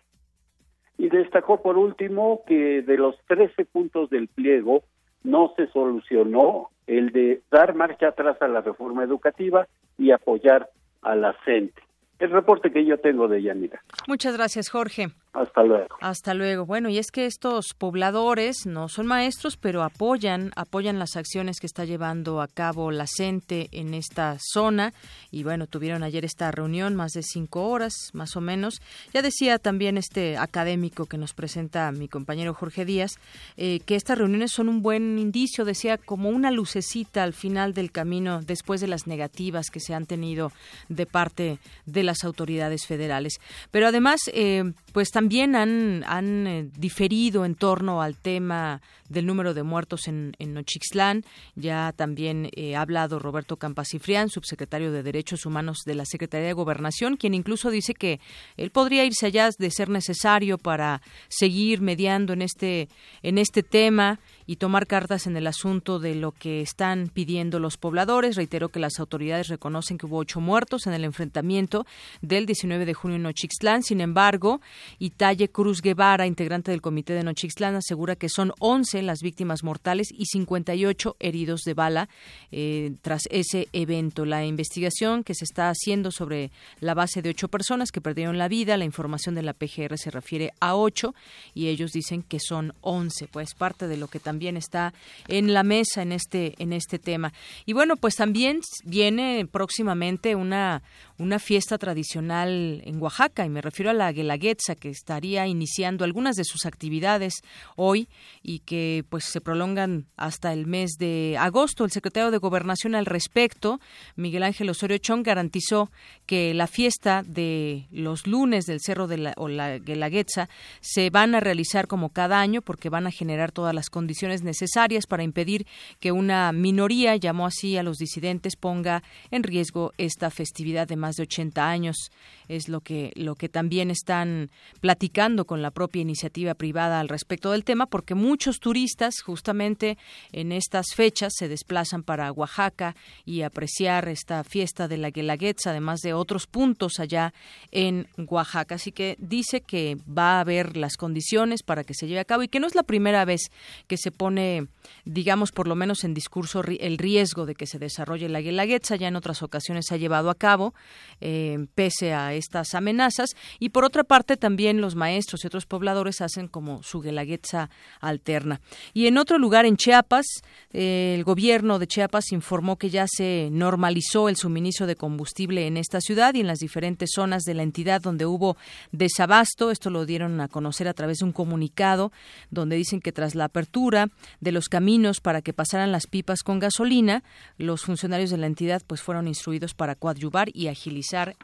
Y 0.97 1.09
destacó 1.09 1.61
por 1.61 1.77
último 1.77 2.41
que 2.45 2.81
de 2.81 2.97
los 2.97 3.15
13 3.27 3.65
puntos 3.65 4.09
del 4.09 4.27
pliego 4.27 4.83
no 5.23 5.53
se 5.55 5.67
solucionó 5.67 6.69
el 6.87 7.11
de 7.11 7.41
dar 7.51 7.75
marcha 7.75 8.09
atrás 8.09 8.41
a 8.41 8.47
la 8.47 8.61
reforma 8.61 9.03
educativa 9.03 9.67
y 9.97 10.11
apoyar 10.11 10.69
a 11.01 11.15
la 11.15 11.33
gente. 11.45 11.81
El 12.19 12.31
reporte 12.31 12.71
que 12.71 12.85
yo 12.85 12.99
tengo 12.99 13.27
de 13.27 13.41
Yanira. 13.41 13.81
Muchas 14.07 14.35
gracias, 14.37 14.69
Jorge. 14.69 15.07
Hasta 15.33 15.63
luego. 15.63 15.97
Hasta 15.99 16.33
luego. 16.35 16.65
Bueno, 16.67 16.89
y 16.89 16.99
es 16.99 17.09
que 17.09 17.25
estos 17.25 17.73
pobladores 17.75 18.67
no 18.67 18.87
son 18.87 19.07
maestros, 19.07 19.57
pero 19.57 19.81
apoyan, 19.81 20.51
apoyan 20.55 20.99
las 20.99 21.15
acciones 21.15 21.59
que 21.59 21.65
está 21.65 21.85
llevando 21.85 22.39
a 22.39 22.47
cabo 22.47 22.91
la 22.91 23.07
CENTE 23.07 23.69
en 23.71 23.95
esta 23.95 24.37
zona. 24.39 24.93
Y 25.31 25.43
bueno, 25.43 25.65
tuvieron 25.65 26.03
ayer 26.03 26.23
esta 26.23 26.51
reunión, 26.51 26.95
más 26.95 27.13
de 27.13 27.23
cinco 27.23 27.67
horas, 27.67 28.11
más 28.13 28.35
o 28.35 28.41
menos. 28.41 28.79
Ya 29.11 29.23
decía 29.23 29.57
también 29.57 29.97
este 29.97 30.37
académico 30.37 31.07
que 31.07 31.17
nos 31.17 31.33
presenta 31.33 31.91
mi 31.91 32.07
compañero 32.07 32.53
Jorge 32.53 32.85
Díaz, 32.85 33.13
eh, 33.57 33.79
que 33.79 33.95
estas 33.95 34.19
reuniones 34.19 34.51
son 34.51 34.69
un 34.69 34.83
buen 34.83 35.17
indicio, 35.17 35.65
decía, 35.65 35.97
como 35.97 36.29
una 36.29 36.51
lucecita 36.51 37.23
al 37.23 37.33
final 37.33 37.73
del 37.73 37.91
camino 37.91 38.41
después 38.43 38.81
de 38.81 38.87
las 38.87 39.07
negativas 39.07 39.71
que 39.71 39.79
se 39.79 39.95
han 39.95 40.05
tenido 40.05 40.51
de 40.89 41.07
parte 41.07 41.57
de 41.87 42.03
las 42.03 42.23
autoridades 42.23 42.85
federales. 42.85 43.39
Pero 43.71 43.87
además, 43.87 44.19
eh, 44.31 44.73
pues 44.93 45.09
también 45.09 45.55
han, 45.55 46.03
han 46.07 46.47
eh, 46.47 46.69
diferido 46.77 47.43
en 47.45 47.55
torno 47.55 48.01
al 48.01 48.15
tema 48.15 48.81
del 49.09 49.25
número 49.25 49.53
de 49.53 49.63
muertos 49.63 50.07
en, 50.07 50.33
Nochixtlán. 50.39 51.23
Ya 51.55 51.93
también 51.93 52.49
eh, 52.55 52.75
ha 52.75 52.81
hablado 52.81 53.19
Roberto 53.19 53.57
Campasifrián, 53.57 54.29
subsecretario 54.29 54.91
de 54.91 55.03
Derechos 55.03 55.45
Humanos 55.45 55.79
de 55.85 55.95
la 55.95 56.05
Secretaría 56.05 56.47
de 56.47 56.53
Gobernación, 56.53 57.17
quien 57.17 57.33
incluso 57.33 57.69
dice 57.71 57.93
que 57.93 58.19
él 58.55 58.69
podría 58.69 59.03
irse 59.03 59.25
allá 59.25 59.49
de 59.57 59.71
ser 59.71 59.89
necesario 59.89 60.57
para 60.57 61.01
seguir 61.27 61.81
mediando 61.81 62.33
en 62.33 62.41
este, 62.41 62.87
en 63.23 63.37
este 63.37 63.63
tema 63.63 64.19
y 64.45 64.57
tomar 64.57 64.87
cartas 64.87 65.25
en 65.27 65.37
el 65.37 65.47
asunto 65.47 65.99
de 65.99 66.15
lo 66.15 66.31
que 66.31 66.61
están 66.61 67.09
pidiendo 67.13 67.59
los 67.59 67.77
pobladores. 67.77 68.35
Reitero 68.35 68.69
que 68.69 68.79
las 68.79 68.99
autoridades 68.99 69.47
reconocen 69.47 69.97
que 69.97 70.05
hubo 70.05 70.17
ocho 70.17 70.39
muertos 70.39 70.85
en 70.85 70.93
el 70.93 71.03
enfrentamiento 71.03 71.85
del 72.21 72.45
19 72.45 72.85
de 72.85 72.93
junio 72.93 73.17
en 73.17 73.23
Nochixtlán. 73.23 73.83
Sin 73.83 74.01
embargo, 74.01 74.61
Italle 74.99 75.49
Cruz 75.49 75.81
Guevara, 75.81 76.27
integrante 76.27 76.71
del 76.71 76.81
comité 76.81 77.13
de 77.13 77.23
Nochixtlán, 77.23 77.75
asegura 77.75 78.15
que 78.15 78.29
son 78.29 78.53
11 78.59 79.01
las 79.03 79.19
víctimas 79.21 79.63
mortales 79.63 80.09
y 80.11 80.25
58 80.25 81.15
heridos 81.19 81.61
de 81.61 81.73
bala 81.73 82.09
eh, 82.51 82.93
tras 83.01 83.23
ese 83.29 83.67
evento. 83.73 84.25
La 84.25 84.45
investigación 84.45 85.23
que 85.23 85.35
se 85.35 85.45
está 85.45 85.69
haciendo 85.69 86.11
sobre 86.11 86.51
la 86.79 86.93
base 86.93 87.21
de 87.21 87.29
ocho 87.29 87.47
personas 87.47 87.91
que 87.91 88.01
perdieron 88.01 88.37
la 88.37 88.47
vida, 88.47 88.77
la 88.77 88.85
información 88.85 89.35
de 89.35 89.43
la 89.43 89.53
PGR 89.53 89.97
se 89.97 90.11
refiere 90.11 90.51
a 90.59 90.75
ocho 90.75 91.13
y 91.53 91.67
ellos 91.67 91.91
dicen 91.91 92.23
que 92.23 92.39
son 92.39 92.73
11, 92.81 93.27
pues 93.27 93.53
parte 93.55 93.87
de 93.87 93.97
lo 93.97 94.07
que 94.07 94.19
también 94.19 94.57
está 94.57 94.93
en 95.27 95.53
la 95.53 95.63
mesa 95.63 96.01
en 96.01 96.11
este 96.11 96.55
en 96.57 96.73
este 96.73 96.99
tema. 96.99 97.33
Y 97.65 97.73
bueno, 97.73 97.95
pues 97.95 98.15
también 98.15 98.61
viene 98.83 99.47
próximamente 99.51 100.35
una 100.35 100.81
una 101.23 101.39
fiesta 101.39 101.77
tradicional 101.77 102.81
en 102.83 103.01
Oaxaca 103.01 103.45
y 103.45 103.49
me 103.49 103.61
refiero 103.61 103.89
a 103.89 103.93
la 103.93 104.11
Guelaguetza 104.11 104.75
que 104.75 104.89
estaría 104.89 105.47
iniciando 105.47 106.03
algunas 106.03 106.35
de 106.35 106.43
sus 106.43 106.65
actividades 106.65 107.35
hoy 107.77 108.09
y 108.41 108.59
que 108.59 109.05
pues 109.09 109.23
se 109.23 109.39
prolongan 109.39 110.05
hasta 110.17 110.51
el 110.51 110.67
mes 110.67 110.91
de 110.99 111.37
agosto. 111.39 111.85
El 111.85 111.91
secretario 111.91 112.29
de 112.29 112.37
Gobernación 112.37 112.93
al 112.93 113.05
respecto, 113.05 113.79
Miguel 114.15 114.43
Ángel 114.43 114.69
Osorio 114.69 114.97
Chong, 114.97 115.23
garantizó 115.23 115.91
que 116.25 116.53
la 116.53 116.67
fiesta 116.67 117.23
de 117.25 117.87
los 117.89 118.27
lunes 118.27 118.65
del 118.65 118.81
Cerro 118.81 119.07
de 119.07 119.17
la, 119.17 119.33
o 119.37 119.47
la 119.47 119.79
Guelaguetza 119.79 120.49
se 120.81 121.09
van 121.09 121.35
a 121.35 121.39
realizar 121.39 121.87
como 121.87 122.09
cada 122.09 122.41
año 122.41 122.61
porque 122.61 122.89
van 122.89 123.07
a 123.07 123.11
generar 123.11 123.53
todas 123.53 123.73
las 123.73 123.89
condiciones 123.89 124.43
necesarias 124.43 125.07
para 125.07 125.23
impedir 125.23 125.65
que 126.01 126.11
una 126.11 126.51
minoría, 126.51 127.15
llamó 127.15 127.45
así 127.45 127.77
a 127.77 127.83
los 127.83 127.97
disidentes, 127.97 128.57
ponga 128.57 129.03
en 129.31 129.43
riesgo 129.43 129.93
esta 129.97 130.29
festividad 130.29 130.87
de 130.87 130.97
más 130.97 131.12
de 131.15 131.23
80 131.23 131.67
años. 131.67 132.11
Es 132.47 132.67
lo 132.67 132.81
que, 132.81 133.11
lo 133.15 133.35
que 133.35 133.49
también 133.49 133.89
están 133.89 134.49
platicando 134.81 135.45
con 135.45 135.61
la 135.61 135.71
propia 135.71 136.01
iniciativa 136.01 136.53
privada 136.53 136.99
al 136.99 137.09
respecto 137.09 137.51
del 137.51 137.63
tema, 137.63 137.85
porque 137.85 138.15
muchos 138.15 138.59
turistas 138.59 139.21
justamente 139.21 139.97
en 140.31 140.51
estas 140.51 140.87
fechas 140.93 141.33
se 141.35 141.47
desplazan 141.47 142.03
para 142.03 142.31
Oaxaca 142.31 142.95
y 143.25 143.41
apreciar 143.41 144.09
esta 144.09 144.43
fiesta 144.43 144.87
de 144.87 144.97
la 144.97 145.09
Guelaguetza, 145.09 145.69
además 145.69 146.01
de 146.01 146.13
otros 146.13 146.47
puntos 146.47 146.99
allá 146.99 147.33
en 147.71 148.07
Oaxaca. 148.27 148.75
Así 148.75 148.91
que 148.91 149.15
dice 149.19 149.61
que 149.61 149.97
va 150.05 150.37
a 150.37 150.39
haber 150.41 150.77
las 150.77 150.97
condiciones 150.97 151.63
para 151.63 151.83
que 151.83 151.93
se 151.93 152.07
lleve 152.07 152.19
a 152.19 152.25
cabo 152.25 152.43
y 152.43 152.47
que 152.47 152.59
no 152.59 152.67
es 152.67 152.75
la 152.75 152.83
primera 152.83 153.25
vez 153.25 153.51
que 153.87 153.97
se 153.97 154.11
pone, 154.11 154.67
digamos, 155.05 155.51
por 155.51 155.67
lo 155.67 155.75
menos 155.75 156.03
en 156.03 156.13
discurso 156.13 156.61
el 156.61 156.97
riesgo 156.97 157.45
de 157.45 157.55
que 157.55 157.67
se 157.67 157.79
desarrolle 157.79 158.29
la 158.29 158.41
Guelaguetza. 158.41 158.95
Ya 158.95 159.07
en 159.07 159.15
otras 159.15 159.41
ocasiones 159.43 159.85
se 159.87 159.95
ha 159.95 159.97
llevado 159.97 160.29
a 160.29 160.35
cabo, 160.35 160.73
eh, 161.21 161.65
pese 161.75 162.13
a 162.13 162.33
estas 162.33 162.75
amenazas. 162.75 163.31
Y 163.59 163.69
por 163.69 163.85
otra 163.85 164.03
parte, 164.03 164.37
también 164.37 164.81
los 164.81 164.95
maestros 164.95 165.43
y 165.43 165.47
otros 165.47 165.65
pobladores 165.65 166.21
hacen 166.21 166.47
como 166.47 166.83
su 166.83 167.01
Guelaguetza 167.01 167.69
alterna. 167.99 168.61
Y 168.93 169.07
en 169.07 169.17
otro 169.17 169.37
lugar, 169.37 169.65
en 169.65 169.77
Chiapas, 169.77 170.25
eh, 170.71 171.13
el 171.15 171.23
gobierno 171.23 171.79
de 171.79 171.87
Chiapas 171.87 172.31
informó 172.31 172.77
que 172.77 172.89
ya 172.89 173.05
se 173.07 173.49
normalizó 173.51 174.29
el 174.29 174.35
suministro 174.35 174.87
de 174.87 174.95
combustible 174.95 175.67
en 175.67 175.77
esta 175.77 176.01
ciudad 176.01 176.33
y 176.33 176.41
en 176.41 176.47
las 176.47 176.59
diferentes 176.59 177.11
zonas 177.13 177.43
de 177.43 177.53
la 177.53 177.63
entidad 177.63 178.01
donde 178.01 178.25
hubo 178.25 178.57
desabasto. 178.91 179.71
Esto 179.71 179.89
lo 179.89 180.05
dieron 180.05 180.39
a 180.41 180.47
conocer 180.47 180.87
a 180.87 180.93
través 180.93 181.19
de 181.19 181.25
un 181.25 181.31
comunicado 181.31 182.11
donde 182.49 182.75
dicen 182.75 183.01
que 183.01 183.11
tras 183.11 183.35
la 183.35 183.45
apertura 183.45 184.07
de 184.39 184.51
los 184.51 184.69
caminos 184.69 185.21
para 185.21 185.41
que 185.41 185.53
pasaran 185.53 185.91
las 185.91 186.07
pipas 186.07 186.43
con 186.43 186.59
gasolina, 186.59 187.23
los 187.57 187.81
funcionarios 187.81 188.29
de 188.29 188.37
la 188.37 188.47
entidad 188.47 188.81
pues 188.85 189.01
fueron 189.01 189.27
instruidos 189.27 189.73
para 189.73 189.95
coadyuvar 189.95 190.49
y 190.53 190.67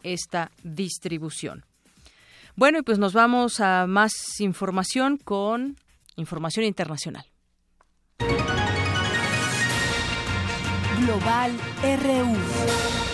esta 0.03 0.51
distribución. 0.63 1.65
Bueno, 2.55 2.79
y 2.79 2.81
pues 2.81 2.99
nos 2.99 3.13
vamos 3.13 3.59
a 3.59 3.87
más 3.87 4.39
información 4.39 5.17
con 5.17 5.77
información 6.15 6.65
internacional. 6.65 7.25
Global 10.99 11.51
RU. 11.81 13.08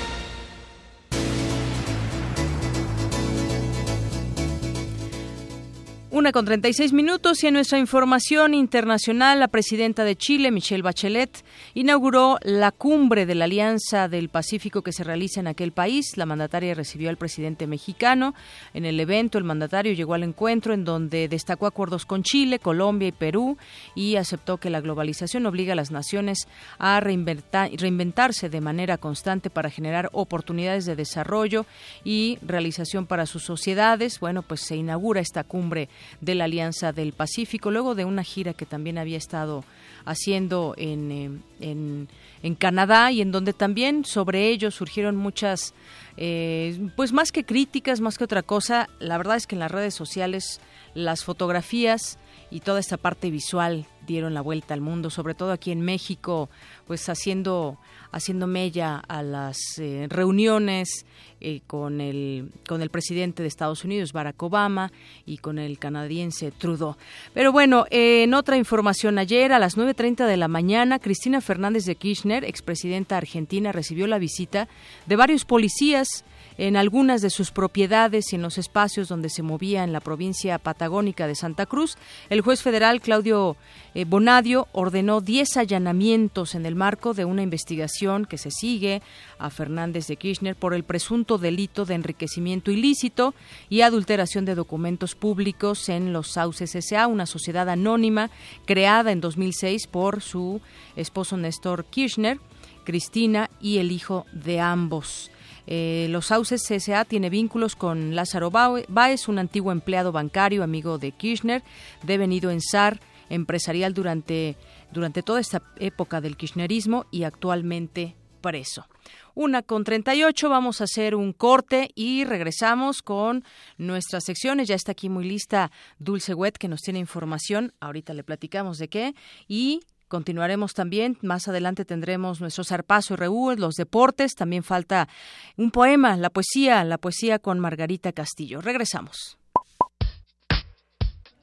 Una 6.15 6.31
con 6.31 6.45
36 6.45 6.93
minutos 6.93 7.43
y 7.43 7.47
en 7.47 7.55
nuestra 7.55 7.77
información 7.77 8.53
internacional, 8.53 9.37
la 9.41 9.49
presidenta 9.49 10.05
de 10.05 10.15
Chile, 10.15 10.49
Michelle 10.49 10.81
Bachelet, 10.81 11.43
inauguró 11.73 12.37
la 12.41 12.71
cumbre 12.71 13.25
de 13.25 13.35
la 13.35 13.43
Alianza 13.43 14.07
del 14.07 14.29
Pacífico 14.29 14.81
que 14.81 14.93
se 14.93 15.03
realiza 15.03 15.41
en 15.41 15.47
aquel 15.47 15.73
país. 15.73 16.15
La 16.15 16.25
mandataria 16.25 16.73
recibió 16.73 17.09
al 17.09 17.17
presidente 17.17 17.67
mexicano. 17.67 18.33
En 18.73 18.85
el 18.85 18.97
evento, 18.97 19.37
el 19.37 19.43
mandatario 19.43 19.91
llegó 19.91 20.13
al 20.13 20.23
encuentro 20.23 20.73
en 20.73 20.85
donde 20.85 21.27
destacó 21.27 21.67
acuerdos 21.67 22.05
con 22.05 22.23
Chile, 22.23 22.59
Colombia 22.59 23.09
y 23.09 23.11
Perú 23.11 23.57
y 23.93 24.15
aceptó 24.15 24.55
que 24.55 24.69
la 24.69 24.79
globalización 24.79 25.45
obliga 25.45 25.73
a 25.73 25.75
las 25.75 25.91
naciones 25.91 26.47
a 26.77 26.97
reinventarse 27.01 28.47
de 28.47 28.61
manera 28.61 28.97
constante 28.97 29.49
para 29.49 29.69
generar 29.69 30.09
oportunidades 30.13 30.85
de 30.85 30.95
desarrollo 30.95 31.65
y 32.05 32.39
realización 32.41 33.05
para 33.05 33.25
sus 33.25 33.43
sociedades. 33.43 34.21
Bueno, 34.21 34.43
pues 34.43 34.61
se 34.61 34.77
inaugura 34.77 35.19
esta 35.19 35.43
cumbre 35.43 35.89
de 36.21 36.35
la 36.35 36.45
Alianza 36.45 36.91
del 36.91 37.13
Pacífico, 37.13 37.71
luego 37.71 37.95
de 37.95 38.05
una 38.05 38.23
gira 38.23 38.53
que 38.53 38.65
también 38.65 38.97
había 38.97 39.17
estado 39.17 39.63
haciendo 40.05 40.75
en, 40.77 41.11
eh, 41.11 41.29
en, 41.59 42.07
en 42.43 42.55
Canadá 42.55 43.11
y 43.11 43.21
en 43.21 43.31
donde 43.31 43.53
también 43.53 44.05
sobre 44.05 44.49
ello 44.49 44.71
surgieron 44.71 45.15
muchas, 45.15 45.73
eh, 46.17 46.89
pues 46.95 47.11
más 47.11 47.31
que 47.31 47.43
críticas, 47.43 48.01
más 48.01 48.17
que 48.17 48.23
otra 48.23 48.43
cosa, 48.43 48.89
la 48.99 49.17
verdad 49.17 49.37
es 49.37 49.47
que 49.47 49.55
en 49.55 49.59
las 49.59 49.71
redes 49.71 49.95
sociales 49.95 50.61
las 50.93 51.23
fotografías 51.23 52.19
y 52.55 52.61
toda 52.61 52.79
esta 52.79 52.95
parte 52.95 53.29
visual 53.31 53.85
dieron 54.07 54.33
la 54.33 54.39
vuelta 54.39 54.73
al 54.73 54.79
mundo, 54.79 55.09
sobre 55.09 55.35
todo 55.35 55.51
aquí 55.51 55.73
en 55.73 55.81
México, 55.81 56.49
pues 56.87 57.09
haciendo 57.09 57.77
haciendo 58.13 58.47
mella 58.47 58.95
a 59.09 59.23
las 59.23 59.57
eh, 59.77 60.07
reuniones 60.09 61.05
eh, 61.41 61.59
con 61.67 61.99
el 61.99 62.49
con 62.65 62.81
el 62.81 62.89
presidente 62.89 63.41
de 63.41 63.49
Estados 63.49 63.83
Unidos 63.83 64.13
Barack 64.13 64.41
Obama 64.41 64.93
y 65.25 65.39
con 65.39 65.59
el 65.59 65.77
canadiense 65.79 66.51
Trudeau. 66.51 66.95
Pero 67.33 67.51
bueno, 67.51 67.87
en 67.89 68.33
otra 68.33 68.55
información 68.55 69.19
ayer 69.19 69.51
a 69.51 69.59
las 69.59 69.75
9:30 69.75 70.25
de 70.25 70.37
la 70.37 70.47
mañana 70.47 70.99
Cristina 70.99 71.41
Fernández 71.41 71.83
de 71.83 71.97
Kirchner, 71.97 72.45
expresidenta 72.45 73.17
argentina, 73.17 73.73
recibió 73.73 74.07
la 74.07 74.17
visita 74.17 74.69
de 75.07 75.15
varios 75.17 75.43
policías 75.43 76.23
en 76.57 76.77
algunas 76.77 77.21
de 77.21 77.29
sus 77.29 77.51
propiedades 77.51 78.31
y 78.31 78.35
en 78.35 78.41
los 78.41 78.57
espacios 78.57 79.07
donde 79.07 79.29
se 79.29 79.43
movía 79.43 79.83
en 79.83 79.93
la 79.93 79.99
provincia 79.99 80.57
patagónica 80.57 81.27
de 81.27 81.35
Santa 81.35 81.65
Cruz. 81.65 81.97
El 82.29 82.41
juez 82.41 82.61
federal 82.61 83.01
Claudio 83.01 83.57
eh, 83.93 84.05
Bonadio 84.05 84.67
ordenó 84.71 85.21
10 85.21 85.57
allanamientos 85.57 86.55
en 86.55 86.65
el 86.65 86.75
marco 86.75 87.13
de 87.13 87.25
una 87.25 87.41
investigación 87.41 88.25
que 88.25 88.37
se 88.37 88.51
sigue 88.51 89.01
a 89.37 89.49
Fernández 89.49 90.07
de 90.07 90.15
Kirchner 90.15 90.55
por 90.55 90.73
el 90.73 90.83
presunto 90.83 91.37
delito 91.37 91.85
de 91.85 91.95
enriquecimiento 91.95 92.71
ilícito 92.71 93.33
y 93.69 93.81
adulteración 93.81 94.45
de 94.45 94.55
documentos 94.55 95.15
públicos 95.15 95.89
en 95.89 96.13
los 96.13 96.31
Sauces 96.31 96.75
S.A., 96.75 97.07
una 97.07 97.25
sociedad 97.25 97.69
anónima 97.69 98.29
creada 98.65 99.11
en 99.11 99.21
2006 99.21 99.87
por 99.87 100.21
su 100.21 100.61
esposo 100.95 101.37
Néstor 101.37 101.85
Kirchner, 101.85 102.39
Cristina 102.83 103.49
y 103.59 103.79
el 103.79 103.91
hijo 103.91 104.25
de 104.31 104.59
ambos. 104.59 105.31
Eh, 105.67 106.07
los 106.09 106.27
Sauces 106.27 106.63
CSA 106.67 107.05
tiene 107.05 107.29
vínculos 107.29 107.75
con 107.75 108.15
Lázaro 108.15 108.51
Báez, 108.51 109.27
un 109.27 109.39
antiguo 109.39 109.71
empleado 109.71 110.11
bancario, 110.11 110.63
amigo 110.63 110.97
de 110.97 111.11
Kirchner, 111.11 111.63
devenido 112.03 112.51
en 112.51 112.61
SAR 112.61 112.99
empresarial 113.29 113.93
durante, 113.93 114.55
durante 114.91 115.23
toda 115.23 115.39
esta 115.39 115.61
época 115.77 116.21
del 116.21 116.37
kirchnerismo 116.37 117.05
y 117.11 117.23
actualmente 117.23 118.15
preso. 118.41 118.85
Una 119.33 119.63
con 119.63 119.83
38, 119.83 120.49
vamos 120.49 120.79
a 120.79 120.85
hacer 120.85 121.15
un 121.15 121.33
corte 121.33 121.89
y 121.93 122.23
regresamos 122.23 123.01
con 123.01 123.43
nuestras 123.77 124.23
secciones. 124.23 124.67
Ya 124.67 124.75
está 124.75 124.93
aquí 124.93 125.09
muy 125.09 125.25
lista 125.25 125.71
Dulce 125.99 126.33
Wet 126.33 126.57
que 126.57 126.67
nos 126.67 126.81
tiene 126.81 126.99
información. 126.99 127.73
Ahorita 127.79 128.13
le 128.13 128.23
platicamos 128.23 128.77
de 128.77 128.87
qué. 128.87 129.15
Y 129.47 129.81
Continuaremos 130.15 130.73
también, 130.73 131.17
más 131.23 131.49
adelante 131.49 131.83
tendremos 131.83 132.39
nuestro 132.39 132.63
zarpazo 132.63 133.17
RU, 133.17 133.53
los 133.57 133.75
deportes, 133.75 134.33
también 134.33 134.63
falta 134.63 135.09
un 135.57 135.71
poema, 135.71 136.15
la 136.15 136.29
poesía, 136.29 136.85
la 136.85 136.97
poesía 136.97 137.37
con 137.37 137.59
Margarita 137.59 138.13
Castillo. 138.13 138.61
Regresamos. 138.61 139.37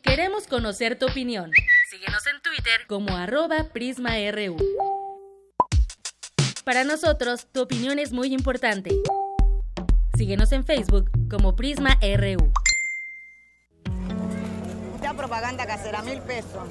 Queremos 0.00 0.46
conocer 0.46 0.98
tu 0.98 1.04
opinión. 1.04 1.50
Síguenos 1.90 2.22
en 2.34 2.40
Twitter 2.40 2.86
como 2.86 3.14
arroba 3.14 3.68
PrismaRU. 3.74 4.56
Para 6.64 6.84
nosotros, 6.84 7.48
tu 7.52 7.60
opinión 7.60 7.98
es 7.98 8.12
muy 8.12 8.32
importante. 8.32 8.90
Síguenos 10.16 10.50
en 10.52 10.64
Facebook 10.64 11.10
como 11.28 11.54
Prisma 11.56 11.98
RU. 12.00 12.50
Ya 15.02 15.12
propaganda 15.12 15.66
casera, 15.66 16.00
mil 16.00 16.22
pesos. 16.22 16.70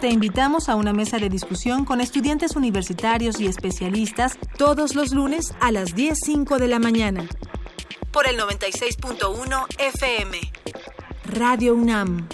Te 0.00 0.10
invitamos 0.10 0.68
a 0.68 0.76
una 0.76 0.92
mesa 0.92 1.18
de 1.18 1.28
discusión 1.28 1.84
con 1.84 2.00
estudiantes 2.00 2.54
universitarios 2.54 3.40
y 3.40 3.48
especialistas 3.48 4.38
todos 4.56 4.94
los 4.94 5.12
lunes 5.12 5.52
a 5.60 5.72
las 5.72 5.96
10.05 5.96 6.58
de 6.58 6.68
la 6.68 6.78
mañana. 6.78 7.28
Por 8.12 8.28
el 8.28 8.38
96.1 8.38 9.66
FM. 9.78 10.38
Radio 11.24 11.74
UNAM. 11.74 12.28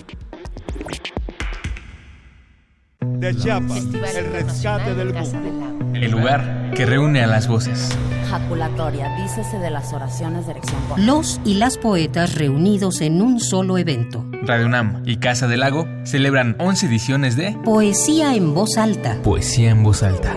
De 3.04 3.34
Chiapas, 3.36 3.84
el 4.16 4.32
rescate 4.32 4.94
del 4.94 5.14
mundo. 5.14 5.94
El 5.94 6.10
lugar 6.10 6.72
que 6.74 6.86
reúne 6.86 7.22
a 7.22 7.26
las 7.26 7.46
voces. 7.46 7.96
Jaculatoria, 8.30 9.14
dícese 9.16 9.58
de 9.58 9.70
las 9.70 9.92
oraciones 9.92 10.46
de 10.46 10.52
erección. 10.52 10.80
Los 10.96 11.40
y 11.44 11.54
las 11.54 11.78
poetas 11.78 12.34
reunidos 12.34 13.00
en 13.00 13.22
un 13.22 13.40
solo 13.40 13.78
evento. 13.78 14.24
Radio 14.42 14.66
UNAM 14.66 15.02
y 15.06 15.18
Casa 15.18 15.46
del 15.46 15.60
Lago 15.60 15.86
celebran 16.04 16.56
11 16.58 16.86
ediciones 16.86 17.36
de 17.36 17.56
Poesía 17.64 18.34
en 18.34 18.54
voz 18.54 18.76
alta. 18.76 19.18
Poesía 19.22 19.70
en 19.70 19.82
voz 19.82 20.02
alta. 20.02 20.36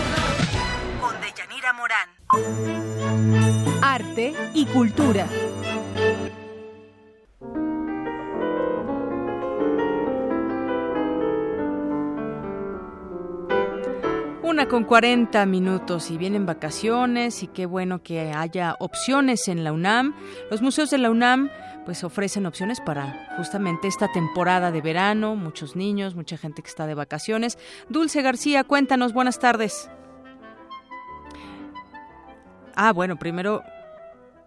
Arte 3.81 4.33
y 4.53 4.65
cultura. 4.67 5.27
Una 14.43 14.69
con 14.69 14.85
40 14.85 15.45
minutos 15.45 16.09
y 16.09 16.17
vienen 16.17 16.45
vacaciones 16.45 17.43
y 17.43 17.47
qué 17.47 17.65
bueno 17.65 18.01
que 18.01 18.31
haya 18.31 18.77
opciones 18.79 19.49
en 19.49 19.65
la 19.65 19.73
UNAM. 19.73 20.15
Los 20.49 20.61
museos 20.61 20.89
de 20.89 20.99
la 20.99 21.11
UNAM 21.11 21.49
pues 21.83 22.05
ofrecen 22.05 22.45
opciones 22.45 22.79
para 22.79 23.35
justamente 23.35 23.89
esta 23.89 24.09
temporada 24.09 24.71
de 24.71 24.81
verano, 24.81 25.35
muchos 25.35 25.75
niños, 25.75 26.15
mucha 26.15 26.37
gente 26.37 26.61
que 26.61 26.69
está 26.69 26.85
de 26.85 26.93
vacaciones. 26.93 27.57
Dulce 27.89 28.21
García, 28.21 28.63
cuéntanos, 28.63 29.11
buenas 29.11 29.39
tardes. 29.39 29.89
Ah, 32.75 32.91
bueno, 32.93 33.17
primero 33.17 33.63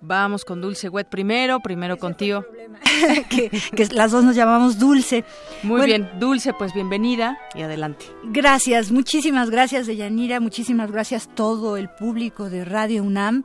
Vamos 0.06 0.44
con 0.44 0.60
Dulce 0.60 0.90
Wet 0.90 1.08
primero, 1.08 1.60
primero 1.60 1.96
contigo. 1.96 2.44
que, 3.30 3.48
que, 3.48 3.86
las 3.86 4.12
dos 4.12 4.22
nos 4.22 4.36
llamamos 4.36 4.78
Dulce. 4.78 5.24
Muy 5.62 5.86
bien, 5.86 6.10
Dulce, 6.20 6.52
pues 6.52 6.74
bienvenida 6.74 7.38
y 7.54 7.62
adelante. 7.62 8.04
Gracias, 8.24 8.92
muchísimas 8.92 9.48
gracias, 9.48 9.86
Deyanira, 9.86 10.40
muchísimas 10.40 10.90
gracias 10.90 11.30
todo 11.34 11.78
el 11.78 11.88
público 11.88 12.50
de 12.50 12.66
Radio 12.66 13.02
UNAM. 13.02 13.44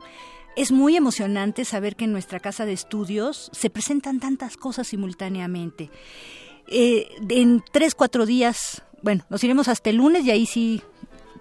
Es 0.54 0.70
muy 0.70 0.96
emocionante 0.96 1.64
saber 1.64 1.96
que 1.96 2.04
en 2.04 2.12
nuestra 2.12 2.40
casa 2.40 2.66
de 2.66 2.74
estudios 2.74 3.50
se 3.54 3.70
presentan 3.70 4.20
tantas 4.20 4.58
cosas 4.58 4.88
simultáneamente. 4.88 5.90
Eh, 6.66 7.08
en 7.30 7.64
tres, 7.72 7.94
cuatro 7.94 8.26
días, 8.26 8.82
bueno, 9.02 9.24
nos 9.30 9.42
iremos 9.42 9.68
hasta 9.68 9.88
el 9.88 9.96
lunes 9.96 10.26
y 10.26 10.30
ahí 10.30 10.44
sí 10.44 10.82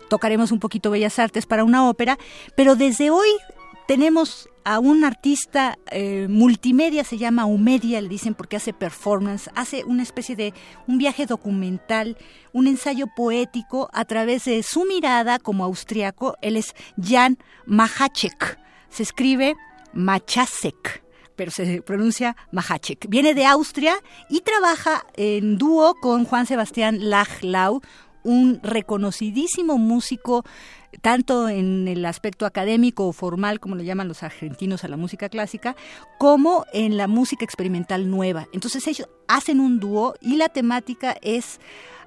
tocaremos 0.10 0.52
un 0.52 0.60
poquito 0.60 0.92
Bellas 0.92 1.20
Artes 1.20 1.46
para 1.46 1.64
una 1.64 1.88
ópera, 1.88 2.18
pero 2.56 2.76
desde 2.76 3.10
hoy 3.12 3.30
tenemos 3.88 4.50
a 4.64 4.78
un 4.78 5.04
artista 5.04 5.80
eh, 5.90 6.28
multimedia, 6.30 7.04
se 7.04 7.18
llama 7.18 7.46
Umedia, 7.46 8.02
le 8.02 8.08
dicen 8.08 8.36
porque 8.36 8.56
hace 8.56 8.72
performance, 8.72 9.50
hace 9.56 9.84
una 9.84 10.04
especie 10.04 10.36
de 10.36 10.54
un 10.86 11.00
viaje 11.00 11.26
documental, 11.26 12.16
un 12.54 12.68
ensayo 12.68 13.08
poético 13.16 13.90
a 13.94 14.06
través 14.06 14.46
de 14.46 14.62
su 14.62 14.86
mirada 14.86 15.40
como 15.40 15.64
austriaco. 15.64 16.36
Él 16.42 16.56
es 16.56 16.76
Jan 17.02 17.40
Mahacek. 17.66 18.60
Se 18.90 19.02
escribe 19.02 19.56
Machasek 19.94 21.04
pero 21.36 21.52
se 21.52 21.82
pronuncia 21.82 22.36
Mahacek. 22.52 23.08
Viene 23.08 23.34
de 23.34 23.46
Austria 23.46 23.96
y 24.30 24.42
trabaja 24.42 25.06
en 25.16 25.58
dúo 25.58 25.96
con 25.96 26.26
Juan 26.26 26.46
Sebastián 26.46 27.10
Lachlau, 27.10 27.82
un 28.30 28.60
reconocidísimo 28.62 29.78
músico 29.78 30.44
tanto 31.02 31.50
en 31.50 31.88
el 31.88 32.06
aspecto 32.06 32.46
académico 32.46 33.08
o 33.08 33.14
formal, 33.14 33.60
como 33.60 33.76
le 33.76 33.86
llaman 33.86 34.08
los 34.08 34.24
argentinos 34.24 34.84
a 34.84 34.88
la 34.88 34.98
música 34.98 35.30
clásica, 35.30 35.76
como 36.18 36.66
en 36.74 36.98
la 36.98 37.08
música 37.08 37.46
experimental 37.46 38.10
nueva. 38.10 38.48
Entonces 38.54 38.88
ellos 38.88 39.10
hacen 39.28 39.60
un 39.60 39.80
dúo 39.80 40.16
y 40.22 40.38
la 40.38 40.50
temática 40.50 41.16
es 41.22 41.60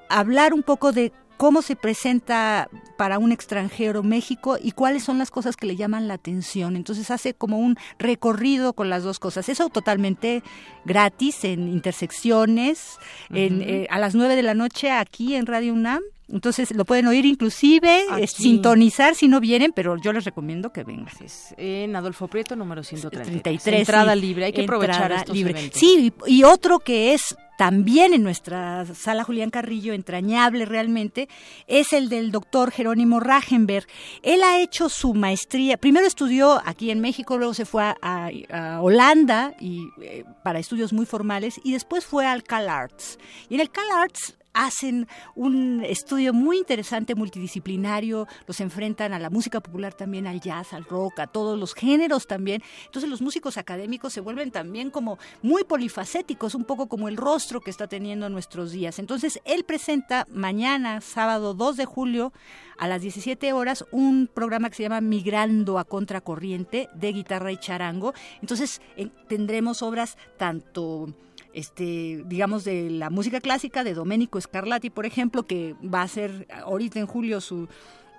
hablar 0.08 0.54
un 0.54 0.62
poco 0.62 0.92
de 0.92 1.12
cómo 1.42 1.60
se 1.60 1.74
presenta 1.74 2.68
para 2.96 3.18
un 3.18 3.32
extranjero 3.32 4.04
México 4.04 4.58
y 4.62 4.70
cuáles 4.70 5.02
son 5.02 5.18
las 5.18 5.32
cosas 5.32 5.56
que 5.56 5.66
le 5.66 5.74
llaman 5.74 6.06
la 6.06 6.14
atención. 6.14 6.76
Entonces 6.76 7.10
hace 7.10 7.34
como 7.34 7.58
un 7.58 7.76
recorrido 7.98 8.74
con 8.74 8.88
las 8.88 9.02
dos 9.02 9.18
cosas. 9.18 9.48
Eso 9.48 9.68
totalmente 9.68 10.44
gratis 10.84 11.42
en 11.42 11.66
intersecciones, 11.66 12.96
en, 13.30 13.60
eh, 13.60 13.88
a 13.90 13.98
las 13.98 14.14
nueve 14.14 14.36
de 14.36 14.44
la 14.44 14.54
noche 14.54 14.92
aquí 14.92 15.34
en 15.34 15.46
Radio 15.46 15.72
UNAM 15.72 16.04
entonces 16.28 16.74
lo 16.74 16.86
pueden 16.86 17.06
oír 17.08 17.26
inclusive, 17.26 18.04
eh, 18.18 18.26
sintonizar 18.26 19.14
si 19.14 19.28
no 19.28 19.38
vienen, 19.38 19.72
pero 19.74 19.96
yo 20.00 20.14
les 20.14 20.24
recomiendo 20.24 20.72
que 20.72 20.82
vengan. 20.82 21.12
en 21.58 21.94
Adolfo 21.94 22.26
Prieto 22.28 22.56
número 22.56 22.82
133. 22.82 23.80
Entrada 23.80 24.14
libre, 24.14 24.46
hay 24.46 24.52
que 24.52 24.62
aprovechar 24.62 25.12
estos 25.12 25.36
libre. 25.36 25.70
Sí, 25.74 26.12
y 26.26 26.44
otro 26.44 26.78
que 26.78 27.12
es 27.12 27.36
también 27.62 28.12
en 28.12 28.24
nuestra 28.24 28.84
sala 28.86 29.22
Julián 29.22 29.50
Carrillo, 29.50 29.92
entrañable 29.92 30.64
realmente, 30.64 31.28
es 31.68 31.92
el 31.92 32.08
del 32.08 32.32
doctor 32.32 32.72
Jerónimo 32.72 33.20
Ragenberg. 33.20 33.86
Él 34.24 34.42
ha 34.42 34.58
hecho 34.58 34.88
su 34.88 35.14
maestría, 35.14 35.76
primero 35.76 36.04
estudió 36.04 36.60
aquí 36.66 36.90
en 36.90 37.00
México, 37.00 37.38
luego 37.38 37.54
se 37.54 37.64
fue 37.64 37.84
a, 38.02 38.80
Holanda 38.80 39.54
y, 39.60 39.86
eh, 40.00 40.24
para 40.42 40.58
estudios 40.58 40.92
muy 40.92 41.06
formales 41.06 41.60
y 41.62 41.70
después 41.70 42.04
fue 42.04 42.26
al 42.26 42.42
Cal 42.42 42.68
Arts. 42.68 43.16
Y 43.48 43.54
en 43.54 43.60
el 43.60 43.70
Cal 43.70 43.86
Arts 43.94 44.34
hacen 44.52 45.08
un 45.34 45.82
estudio 45.84 46.32
muy 46.32 46.58
interesante 46.58 47.14
multidisciplinario, 47.14 48.26
los 48.46 48.60
enfrentan 48.60 49.12
a 49.12 49.18
la 49.18 49.30
música 49.30 49.60
popular 49.60 49.94
también, 49.94 50.26
al 50.26 50.40
jazz, 50.40 50.72
al 50.72 50.84
rock, 50.84 51.20
a 51.20 51.26
todos 51.26 51.58
los 51.58 51.74
géneros 51.74 52.26
también. 52.26 52.62
Entonces 52.86 53.10
los 53.10 53.22
músicos 53.22 53.56
académicos 53.56 54.12
se 54.12 54.20
vuelven 54.20 54.50
también 54.50 54.90
como 54.90 55.18
muy 55.42 55.64
polifacéticos, 55.64 56.54
un 56.54 56.64
poco 56.64 56.88
como 56.88 57.08
el 57.08 57.16
rostro 57.16 57.60
que 57.60 57.70
está 57.70 57.86
teniendo 57.86 58.28
nuestros 58.28 58.72
días. 58.72 58.98
Entonces 58.98 59.40
él 59.44 59.64
presenta 59.64 60.26
mañana, 60.30 61.00
sábado 61.00 61.54
2 61.54 61.76
de 61.76 61.84
julio, 61.84 62.32
a 62.78 62.88
las 62.88 63.02
17 63.02 63.52
horas, 63.52 63.84
un 63.92 64.28
programa 64.32 64.68
que 64.68 64.76
se 64.76 64.82
llama 64.82 65.00
Migrando 65.00 65.78
a 65.78 65.84
Contracorriente 65.84 66.88
de 66.94 67.12
guitarra 67.12 67.52
y 67.52 67.56
charango. 67.56 68.12
Entonces 68.40 68.80
tendremos 69.28 69.82
obras 69.82 70.16
tanto 70.36 71.14
este, 71.54 72.22
digamos, 72.26 72.64
de 72.64 72.90
la 72.90 73.10
música 73.10 73.40
clásica 73.40 73.84
de 73.84 73.94
Domenico 73.94 74.40
Scarlatti, 74.40 74.90
por 74.90 75.06
ejemplo, 75.06 75.44
que 75.44 75.74
va 75.82 76.02
a 76.02 76.08
ser 76.08 76.46
ahorita 76.64 76.98
en 76.98 77.06
julio 77.06 77.40
su 77.40 77.68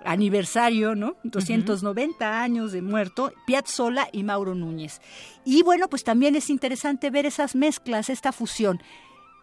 aniversario, 0.04 0.94
¿no? 0.94 1.16
290 1.24 2.42
años 2.42 2.72
de 2.72 2.82
muerto, 2.82 3.32
Piazzolla 3.46 4.08
y 4.12 4.22
Mauro 4.22 4.54
Núñez. 4.54 5.00
Y 5.44 5.62
bueno, 5.62 5.88
pues 5.88 6.04
también 6.04 6.36
es 6.36 6.50
interesante 6.50 7.10
ver 7.10 7.26
esas 7.26 7.54
mezclas, 7.54 8.10
esta 8.10 8.32
fusión. 8.32 8.80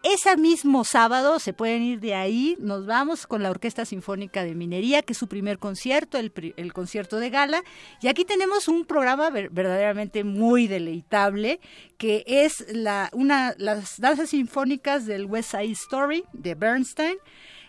Ese 0.02 0.36
mismo 0.36 0.82
sábado 0.82 1.38
se 1.38 1.52
pueden 1.52 1.82
ir 1.82 2.00
de 2.00 2.14
ahí, 2.14 2.56
nos 2.58 2.86
vamos 2.86 3.24
con 3.28 3.40
la 3.44 3.50
Orquesta 3.50 3.84
Sinfónica 3.84 4.42
de 4.42 4.56
Minería, 4.56 5.02
que 5.02 5.12
es 5.12 5.18
su 5.18 5.28
primer 5.28 5.60
concierto, 5.60 6.18
el, 6.18 6.72
concierto 6.72 7.20
de 7.20 7.30
gala. 7.30 7.62
Y 8.00 8.08
aquí 8.08 8.24
tenemos 8.24 8.66
un 8.66 8.84
programa 8.84 9.30
verdaderamente 9.30 10.24
muy 10.24 10.66
deleitable, 10.66 11.60
que 11.98 12.24
es 12.26 12.66
la, 12.72 13.10
una, 13.12 13.54
las 13.58 14.00
danzas 14.00 14.30
sinfónicas 14.30 15.06
del 15.06 15.26
West 15.26 15.52
Side 15.52 15.70
Story 15.70 16.24
de 16.32 16.56
Bernstein 16.56 17.16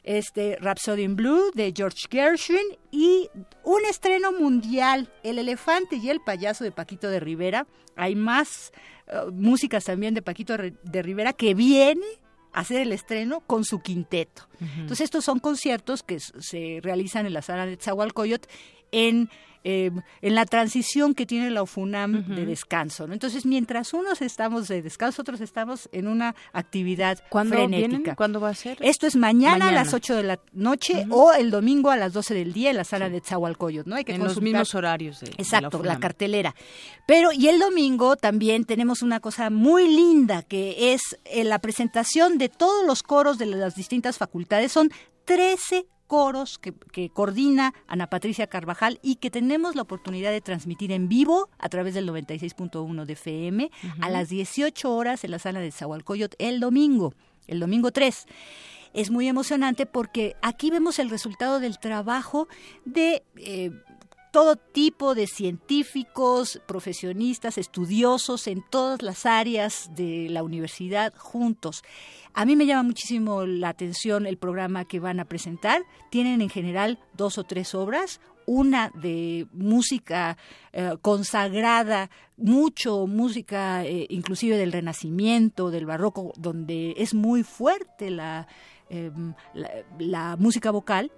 este 0.03 0.57
Rhapsody 0.59 1.03
in 1.03 1.15
Blue 1.15 1.51
de 1.53 1.71
George 1.73 2.07
Gershwin 2.11 2.77
y 2.91 3.29
un 3.63 3.86
estreno 3.86 4.34
mundial, 4.34 5.09
El 5.23 5.39
elefante 5.39 5.95
y 5.95 6.09
el 6.09 6.19
payaso 6.19 6.65
de 6.65 6.71
Paquito 6.71 7.09
de 7.09 7.21
Rivera. 7.21 7.67
Hay 7.95 8.15
más 8.15 8.73
uh, 9.07 9.31
músicas 9.31 9.86
también 9.86 10.13
de 10.13 10.21
Paquito 10.21 10.57
de 10.57 11.01
Rivera 11.01 11.31
que 11.31 11.53
viene 11.53 12.05
hacer 12.54 12.82
el 12.82 12.91
estreno 12.91 13.41
con 13.41 13.66
su 13.66 13.82
quinteto. 13.82 14.47
Entonces 14.62 15.01
estos 15.01 15.26
son 15.26 15.39
conciertos 15.39 16.04
que 16.04 16.20
se 16.20 16.80
realizan 16.82 17.26
en 17.26 17.34
la 17.34 17.41
sala 17.41 17.66
de 17.66 17.78
Tzahualcoyot 17.78 18.47
en 18.94 19.30
eh, 19.66 19.91
en 20.22 20.36
la 20.36 20.46
transición 20.46 21.14
que 21.14 21.26
tiene 21.26 21.50
la 21.50 21.64
UFUNAM 21.64 22.36
de 22.36 22.46
descanso. 22.46 23.08
¿no? 23.08 23.14
Entonces, 23.14 23.46
mientras 23.46 23.94
unos 23.94 24.22
estamos 24.22 24.68
de 24.68 24.82
descanso, 24.82 25.22
otros 25.22 25.39
estamos 25.39 25.88
en 25.94 26.10
una 26.10 26.36
actividad 26.52 27.24
¿Cuándo 27.30 27.56
frenética. 27.56 28.16
¿Cuándo 28.16 28.41
va 28.41 28.50
a 28.50 28.56
ser? 28.56 28.78
Esto 28.82 29.08
es 29.08 29.16
mañana, 29.16 29.70
a 29.70 29.72
las 29.72 29.94
8 29.94 30.16
de 30.16 30.24
la 30.24 30.39
noche 30.52 31.06
o 31.10 31.32
el 31.32 31.50
domingo 31.50 31.91
a 31.91 31.96
las 31.96 32.12
12 32.12 32.34
del 32.34 32.52
día 32.52 32.72
en 32.72 32.78
la 32.78 32.84
sala 32.84 33.10
de 33.10 33.22
Tzahualcoyot. 33.22 33.88
¿no? 33.88 33.96
Hay 33.96 34.04
que 34.04 34.16
en 34.16 34.24
los 34.24 34.41
mismos 34.41 34.76
horarios. 34.76 35.22
De, 35.22 35.32
Exacto, 35.38 35.82
la, 35.82 35.94
la, 35.94 36.00
cartelera. 36.00 36.54
Pero, 37.08 37.32
y 37.32 37.48
el 37.48 37.58
domingo 37.58 38.18
también 38.18 38.66
tenemos 38.66 39.02
una 39.02 39.22
cosa 39.22 39.50
muy 39.50 39.88
linda 39.88 40.41
que 40.41 40.94
es 40.94 41.18
eh, 41.24 41.46
la 41.46 41.60
presentación 41.60 42.38
de 42.38 42.50
todos 42.50 42.86
los 42.86 43.02
coros 43.02 43.38
de 43.38 43.46
las 43.46 43.76
distintas 43.76 44.18
facultades. 44.18 44.74
Son 44.74 44.91
13 45.24 45.86
coros 46.14 46.59
que, 46.59 47.09
coordina 47.09 47.74
Ana 47.88 48.05
Patricia 48.05 48.45
Carvajal 48.45 48.99
y 49.01 49.16
que 49.16 49.32
tenemos 49.32 49.76
la 49.76 49.82
oportunidad 49.82 50.30
de 50.30 50.41
transmitir 50.41 50.91
en 50.91 51.09
vivo 51.09 51.49
a 51.57 51.70
través 51.70 51.95
del 51.95 52.07
96.1 52.07 53.05
de 53.05 53.14
FM 53.14 53.72
a 53.99 54.09
las 54.11 54.30
18 54.30 54.93
horas 54.93 55.24
en 55.24 55.32
la 55.32 55.39
sala 55.39 55.59
de 55.59 55.72
Zahualcoyot 55.72 56.36
el 56.38 56.59
domingo, 56.59 57.16
el 57.47 57.59
domingo 57.59 57.91
3 57.91 58.28
es 58.93 59.09
muy 59.09 59.28
emocionante 59.28 59.88
porque 59.88 60.36
aquí 60.43 60.70
vemos 60.70 60.99
el 60.99 61.09
resultado 61.09 61.59
del 61.59 61.80
trabajo 61.80 62.47
de 62.86 63.24
eh, 63.38 63.72
todo 64.34 64.55
tipo 64.55 65.13
de 65.13 65.27
científicos, 65.27 66.59
profesionistas, 66.65 67.59
estudiosos 67.59 68.47
en 68.47 68.63
todas 68.67 69.03
las 69.03 69.27
áreas 69.27 69.91
de 69.93 70.27
la 70.27 70.41
universidad 70.41 71.13
juntos. 71.15 71.84
A 72.34 72.43
mí 72.43 72.55
me 72.55 72.65
llama 72.65 72.81
muchísimo 72.81 73.45
la 73.45 73.69
atención 73.69 74.25
el 74.25 74.38
programa 74.38 74.86
que 74.86 74.99
van 74.99 75.19
a 75.19 75.25
presentar. 75.25 75.84
Tienen 76.09 76.41
en 76.41 76.49
general 76.49 76.97
dos 77.13 77.38
o 77.38 77.43
tres 77.43 77.75
obras, 77.75 78.19
una 78.47 78.91
de 78.95 79.45
música 79.53 80.36
eh, 80.71 80.95
consagrada, 81.03 82.09
mucho 82.36 83.05
música 83.05 83.86
eh, 83.86 84.07
inclusive 84.09 84.57
del 84.57 84.71
Renacimiento, 84.71 85.69
del 85.69 85.86
Barroco, 85.86 86.34
donde 86.38 86.95
es 86.97 87.13
muy 87.13 87.43
fuerte 87.43 88.09
la, 88.09 88.47
em, 88.89 89.36
la, 89.99 90.38
música 90.38 90.71
vocal, 90.71 91.11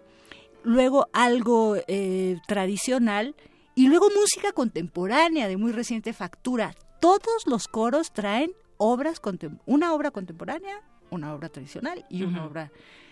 luego 0.65 1.07
algo 1.13 1.77
eh, 1.87 2.37
tradicional 2.47 3.35
y 3.75 3.87
luego 3.87 4.09
música 4.09 4.51
contemporánea 4.51 5.47
de 5.47 5.57
muy 5.57 5.71
reciente 5.71 6.13
factura. 6.13 6.73
Todos 6.99 7.45
los 7.45 7.67
coros 7.67 8.11
traen 8.11 8.51
obras 8.77 9.21
una 9.65 9.93
obra 9.93 10.11
contemporánea, 10.11 10.81
una 11.09 11.33
obra 11.33 11.49
tradicional 11.49 12.05
y 12.09 12.23
una 12.23 12.45
obra 12.45 12.71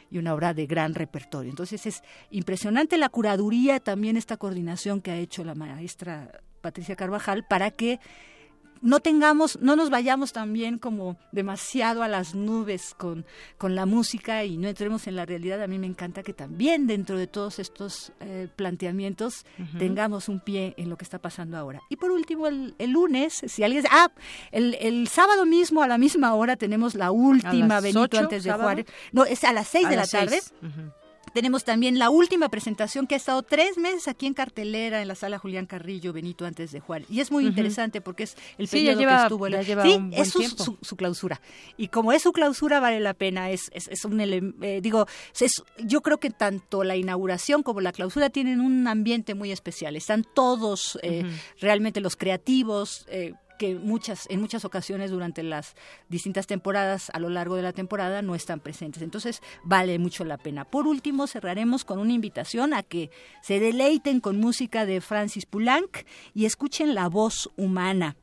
y 0.10 0.18
una 0.20 0.34
obra 0.34 0.54
de 0.54 0.68
gran 0.68 0.94
repertorio. 0.94 1.50
Entonces 1.50 1.86
es 1.86 2.04
impresionante 2.30 2.98
la 2.98 3.10
curaduría, 3.10 3.80
también 3.80 4.16
esta 4.16 4.38
coordinación 4.38 5.02
que 5.02 5.12
ha 5.12 5.18
hecho 5.18 5.44
la 5.44 5.56
maestra 5.56 6.42
Patricia 6.62 6.96
Carvajal 6.96 7.46
para 7.48 7.72
que 7.72 8.00
no 8.84 9.00
tengamos, 9.00 9.58
no 9.62 9.76
nos 9.76 9.90
vayamos 9.90 10.34
también 10.34 10.78
como 10.78 11.18
demasiado 11.32 12.04
a 12.04 12.10
las 12.10 12.36
nubes 12.36 12.94
con, 12.98 13.26
con 13.58 13.76
la 13.76 13.86
música 13.86 14.44
y 14.44 14.58
no 14.58 14.68
entremos 14.68 15.08
en 15.08 15.16
la 15.16 15.26
realidad. 15.26 15.64
A 15.64 15.68
mí 15.68 15.80
me 15.80 15.88
encanta 15.88 16.22
que 16.22 16.34
también 16.34 16.86
dentro 16.86 17.18
de 17.18 17.26
todos 17.26 17.60
estos 17.60 18.12
eh, 18.20 18.50
planteamientos 18.56 19.46
tengamos 19.80 20.28
un 20.28 20.42
pie 20.42 20.74
en 20.78 20.90
lo 20.90 20.98
que 20.98 21.06
está 21.06 21.20
pasando 21.20 21.58
ahora. 21.58 21.82
Y 21.90 21.96
por 21.96 22.12
último, 22.12 22.48
el, 22.48 22.76
lunes, 22.80 23.42
si 23.48 23.64
alguien... 23.64 23.86
Ah, 23.90 24.12
el, 24.52 24.76
el, 24.76 25.08
sábado 25.08 25.46
mismo 25.46 25.82
a 25.82 25.88
la 25.88 25.98
misma 25.98 26.34
hora 26.34 26.58
tenemos 26.58 26.94
la 26.94 27.12
última 27.12 27.80
Benito 27.80 28.20
antes 28.20 28.44
de 28.44 28.52
Juárez. 28.52 28.86
No, 29.14 29.24
es 29.24 29.44
a 29.46 29.54
las 29.54 29.68
seis 29.68 29.88
de 29.88 29.96
la 29.96 30.06
tarde. 30.06 30.42
Tenemos 31.34 31.64
también 31.64 31.98
la 32.00 32.10
última 32.10 32.50
presentación 32.50 33.08
que 33.08 33.16
ha 33.16 33.18
estado 33.18 33.42
tres 33.44 33.78
meses 33.78 34.08
aquí 34.08 34.28
en 34.28 34.34
cartelera 34.34 35.02
en 35.02 35.08
la 35.08 35.16
sala 35.16 35.40
Julián 35.40 35.66
Carrillo 35.66 36.14
Benito 36.14 36.46
antes 36.46 36.72
de 36.72 36.80
Juárez. 36.80 37.08
Y 37.10 37.20
es 37.20 37.32
muy 37.32 37.46
interesante 37.46 38.02
porque 38.02 38.24
es 38.24 38.38
el 38.58 38.68
periodo 38.68 39.00
que 39.00 39.16
estuvo. 39.16 39.48
Ya 39.48 39.62
lleva 39.62 39.84
sí, 39.84 39.96
un 39.96 40.14
es 40.14 40.30
su, 40.30 40.78
su, 40.82 40.96
clausura. 40.96 41.42
Y 41.78 41.88
como 41.88 42.12
es 42.12 42.22
su 42.22 42.32
clausura, 42.32 42.80
vale 42.80 43.00
la 43.00 43.14
pena. 43.14 43.50
Es, 43.50 43.72
es, 43.74 43.88
es 43.88 44.06
un 44.06 44.20
eh, 44.22 44.80
digo, 44.82 45.08
es, 45.40 45.64
yo 45.80 46.02
creo 46.02 46.20
que 46.20 46.30
tanto 46.30 46.84
la 46.84 46.96
inauguración 46.96 47.64
como 47.64 47.82
la 47.82 47.92
clausura 47.92 48.30
tienen 48.30 48.62
un 48.62 48.88
ambiente 48.88 49.34
muy 49.34 49.52
especial. 49.52 49.96
Están 49.96 50.24
todos 50.34 51.00
eh, 51.02 51.26
realmente 51.60 52.00
los 52.00 52.16
creativos, 52.16 53.06
eh, 53.10 53.34
que 53.58 53.76
muchas, 53.76 54.28
en 54.30 54.42
muchas 54.42 54.66
ocasiones 54.66 55.12
durante 55.12 55.44
las 55.44 55.76
distintas 56.10 56.48
temporadas, 56.48 57.10
a 57.14 57.20
lo 57.20 57.30
largo 57.30 57.56
de 57.56 57.62
la 57.62 57.74
temporada, 57.74 58.22
no 58.22 58.36
están 58.36 58.60
presentes. 58.60 59.02
Entonces, 59.02 59.42
vale 59.64 60.00
mucho 60.00 60.26
la 60.26 60.38
pena. 60.38 60.66
Por 60.66 60.88
último, 60.88 61.28
cerraremos 61.28 61.86
con 61.86 62.00
una 62.00 62.14
invitación 62.14 62.74
a 62.74 62.84
que 62.84 63.10
se 63.42 63.60
deleiten 63.60 64.20
con 64.20 64.40
música 64.40 64.86
de 64.86 65.02
Francis 65.02 65.46
Poulenc 65.46 66.06
y 66.34 66.46
escuchen 66.46 66.96
la 66.96 67.08
voz 67.10 67.50
humana. 67.58 68.16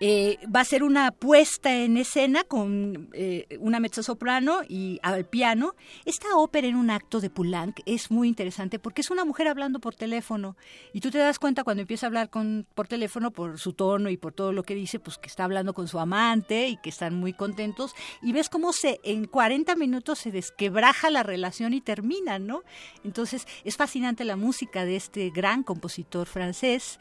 Eh, 0.00 0.38
va 0.54 0.60
a 0.60 0.64
ser 0.64 0.84
una 0.84 1.10
puesta 1.10 1.74
en 1.74 1.96
escena 1.96 2.44
con 2.44 3.08
eh, 3.14 3.58
una 3.58 3.80
mezzosoprano 3.80 4.60
y 4.68 5.00
al 5.02 5.24
piano. 5.24 5.74
Esta 6.04 6.36
ópera 6.36 6.68
en 6.68 6.76
un 6.76 6.90
acto 6.90 7.20
de 7.20 7.30
Poulenc 7.30 7.80
es 7.84 8.10
muy 8.10 8.28
interesante 8.28 8.78
porque 8.78 9.00
es 9.00 9.10
una 9.10 9.24
mujer 9.24 9.48
hablando 9.48 9.80
por 9.80 9.96
teléfono 9.96 10.56
y 10.92 11.00
tú 11.00 11.10
te 11.10 11.18
das 11.18 11.38
cuenta 11.40 11.64
cuando 11.64 11.80
empieza 11.80 12.06
a 12.06 12.08
hablar 12.08 12.30
con, 12.30 12.66
por 12.74 12.86
teléfono 12.86 13.32
por 13.32 13.58
su 13.58 13.72
tono 13.72 14.08
y 14.08 14.16
por 14.16 14.32
todo 14.32 14.52
lo 14.52 14.62
que 14.62 14.74
dice, 14.76 15.00
pues 15.00 15.18
que 15.18 15.26
está 15.26 15.44
hablando 15.44 15.74
con 15.74 15.88
su 15.88 15.98
amante 15.98 16.68
y 16.68 16.76
que 16.76 16.90
están 16.90 17.16
muy 17.16 17.32
contentos 17.32 17.94
y 18.22 18.32
ves 18.32 18.48
cómo 18.48 18.72
se 18.72 19.00
en 19.02 19.26
40 19.26 19.74
minutos 19.74 20.20
se 20.20 20.30
desquebraja 20.30 21.10
la 21.10 21.24
relación 21.24 21.74
y 21.74 21.80
termina, 21.80 22.38
¿no? 22.38 22.62
Entonces 23.04 23.46
es 23.64 23.76
fascinante 23.76 24.24
la 24.24 24.36
música 24.36 24.84
de 24.84 24.96
este 24.96 25.30
gran 25.30 25.64
compositor 25.64 26.26
francés, 26.26 27.00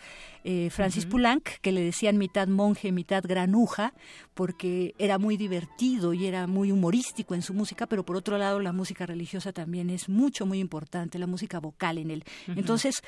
eh, 0.50 0.70
Francis 0.70 1.06
Poulenc, 1.06 1.44
que 1.62 1.74
le 1.74 1.82
decían 1.82 2.18
mitad 2.18 2.48
monje 2.48 2.94
mitad 2.94 3.22
granuja, 3.22 3.94
porque 4.34 4.96
era 4.98 5.18
muy 5.18 5.36
divertido 5.36 6.14
y 6.14 6.26
era 6.26 6.48
muy 6.48 6.72
humorístico 6.72 7.36
en 7.36 7.42
su 7.42 7.54
música, 7.54 7.86
pero 7.86 8.06
por 8.06 8.16
otro 8.16 8.38
lado 8.38 8.62
la 8.62 8.72
música 8.72 9.06
religiosa 9.06 9.52
también 9.52 9.90
es 9.90 10.08
mucho, 10.08 10.46
muy 10.46 10.60
importante, 10.60 11.20
la 11.20 11.28
música 11.28 11.60
vocal 11.60 11.98
en 11.98 12.12
él. 12.12 12.24
Entonces, 12.48 13.04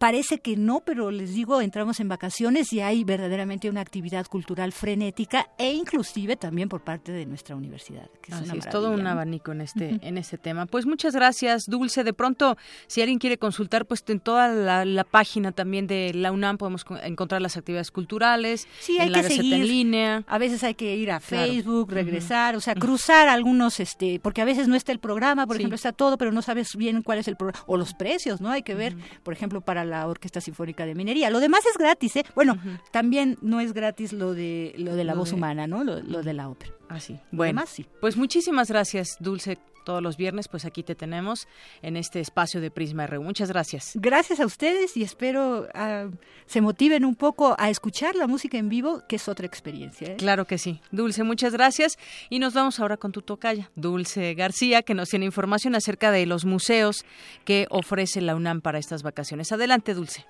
parece 0.00 0.38
que 0.38 0.56
no, 0.56 0.80
pero 0.80 1.10
les 1.10 1.34
digo, 1.34 1.60
entramos 1.60 2.00
en 2.00 2.08
vacaciones 2.08 2.72
y 2.72 2.80
hay 2.80 3.04
verdaderamente 3.04 3.68
una 3.68 3.82
actividad 3.82 4.26
cultural 4.26 4.72
frenética 4.72 5.50
e 5.58 5.74
inclusive 5.74 6.36
también 6.36 6.70
por 6.70 6.82
parte 6.82 7.12
de 7.12 7.26
nuestra 7.26 7.54
universidad. 7.54 8.08
Que 8.22 8.32
es, 8.32 8.50
es 8.50 8.68
todo 8.70 8.92
un 8.92 9.06
abanico 9.06 9.52
en 9.52 9.60
este, 9.60 9.98
en 10.00 10.16
este 10.16 10.38
tema. 10.38 10.64
Pues 10.64 10.86
muchas 10.86 11.14
gracias, 11.14 11.64
Dulce. 11.66 12.02
De 12.02 12.14
pronto, 12.14 12.56
si 12.86 13.02
alguien 13.02 13.18
quiere 13.18 13.36
consultar, 13.36 13.84
pues 13.84 14.02
en 14.08 14.20
toda 14.20 14.48
la, 14.48 15.04
página 15.04 15.52
también 15.52 15.86
de 15.86 16.12
la 16.14 16.32
UNAM 16.32 16.56
podemos 16.56 16.86
encontrar 17.02 17.42
las 17.42 17.58
actividades 17.58 17.90
culturales. 17.90 18.68
Sí, 18.80 18.98
hay 18.98 19.12
que 19.12 19.22
seguir. 19.24 19.52
En 19.52 19.66
línea. 19.66 20.24
A 20.26 20.38
veces 20.38 20.64
hay 20.64 20.76
que 20.76 20.96
ir 20.96 21.10
a 21.10 21.20
Facebook, 21.20 21.90
regresar, 21.90 22.56
o 22.56 22.60
sea, 22.60 22.74
cruzar 22.74 23.28
algunos, 23.28 23.80
este, 23.80 24.18
porque 24.18 24.40
a 24.40 24.46
veces 24.46 24.66
no 24.66 24.76
está 24.76 24.92
el 24.92 24.98
programa, 24.98 25.46
por 25.46 25.56
ejemplo, 25.56 25.74
está 25.74 25.92
todo, 25.92 26.16
pero 26.16 26.32
no 26.32 26.40
sabes 26.40 26.74
bien 26.74 27.02
cuál 27.02 27.18
es 27.18 27.28
el 27.28 27.36
programa, 27.36 27.62
o 27.66 27.76
los 27.76 27.92
precios, 27.92 28.40
¿no? 28.40 28.50
Hay 28.50 28.62
que 28.62 28.74
ver, 28.74 28.96
por 29.22 29.34
ejemplo, 29.34 29.60
para 29.60 29.89
la 29.90 30.06
Orquesta 30.06 30.40
Sinfónica 30.40 30.86
de 30.86 30.94
Minería. 30.94 31.28
Lo 31.30 31.40
demás 31.40 31.66
es 31.66 31.76
gratis, 31.76 32.16
¿eh? 32.16 32.24
Bueno, 32.34 32.58
también 32.90 33.36
no 33.42 33.60
es 33.60 33.72
gratis 33.72 34.12
lo 34.12 34.32
de 34.32 34.74
lo 34.78 34.94
de 34.96 35.04
la 35.04 35.14
voz 35.14 35.32
humana, 35.32 35.66
¿no? 35.66 35.84
Lo, 35.84 36.22
de 36.22 36.32
la 36.32 36.48
ópera. 36.48 36.72
Ah, 36.88 37.00
sí. 37.00 37.18
Bueno, 37.30 37.62
sí. 37.66 37.86
Pues 38.00 38.16
muchísimas 38.16 38.68
gracias, 38.68 39.16
Dulce 39.20 39.58
todos 39.90 40.02
los 40.04 40.16
viernes, 40.16 40.46
pues 40.46 40.64
aquí 40.64 40.84
te 40.84 40.94
tenemos 40.94 41.48
en 41.82 41.96
este 41.96 42.20
espacio 42.20 42.60
de 42.60 42.70
Prisma 42.70 43.08
RU. 43.08 43.24
Muchas 43.24 43.48
gracias. 43.48 43.90
Gracias 43.96 44.38
a 44.38 44.46
ustedes 44.46 44.96
y 44.96 45.02
espero 45.02 45.66
uh, 45.74 46.16
se 46.46 46.60
motiven 46.60 47.04
un 47.04 47.16
poco 47.16 47.56
a 47.58 47.70
escuchar 47.70 48.14
la 48.14 48.28
música 48.28 48.56
en 48.56 48.68
vivo, 48.68 49.02
que 49.08 49.16
es 49.16 49.28
otra 49.28 49.46
experiencia. 49.46 50.12
¿eh? 50.12 50.16
Claro 50.16 50.44
que 50.44 50.58
sí. 50.58 50.80
Dulce, 50.92 51.24
muchas 51.24 51.54
gracias. 51.54 51.98
Y 52.28 52.38
nos 52.38 52.54
vamos 52.54 52.78
ahora 52.78 52.98
con 52.98 53.10
tu 53.10 53.22
tocaya, 53.22 53.68
Dulce 53.74 54.34
García, 54.34 54.82
que 54.82 54.94
nos 54.94 55.08
tiene 55.08 55.24
información 55.24 55.74
acerca 55.74 56.12
de 56.12 56.24
los 56.24 56.44
museos 56.44 57.04
que 57.44 57.66
ofrece 57.68 58.20
la 58.20 58.36
UNAM 58.36 58.60
para 58.60 58.78
estas 58.78 59.02
vacaciones. 59.02 59.50
Adelante, 59.50 59.92
Dulce. 59.92 60.24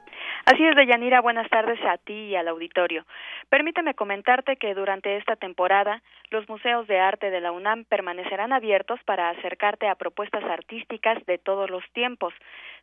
Así 0.46 0.64
es, 0.64 0.74
Deyanira, 0.74 1.20
buenas 1.20 1.48
tardes 1.50 1.78
a 1.84 1.98
ti 1.98 2.14
y 2.14 2.36
al 2.36 2.48
auditorio. 2.48 3.04
Permíteme 3.50 3.94
comentarte 3.94 4.56
que 4.56 4.74
durante 4.74 5.16
esta 5.16 5.36
temporada 5.36 6.02
los 6.30 6.48
museos 6.48 6.86
de 6.86 6.98
arte 6.98 7.30
de 7.30 7.40
la 7.40 7.52
UNAM 7.52 7.84
permanecerán 7.84 8.52
abiertos 8.52 8.98
para 9.04 9.30
acercarte 9.30 9.86
a 9.88 9.96
propuestas 9.96 10.44
artísticas 10.44 11.24
de 11.26 11.38
todos 11.38 11.68
los 11.68 11.84
tiempos. 11.92 12.32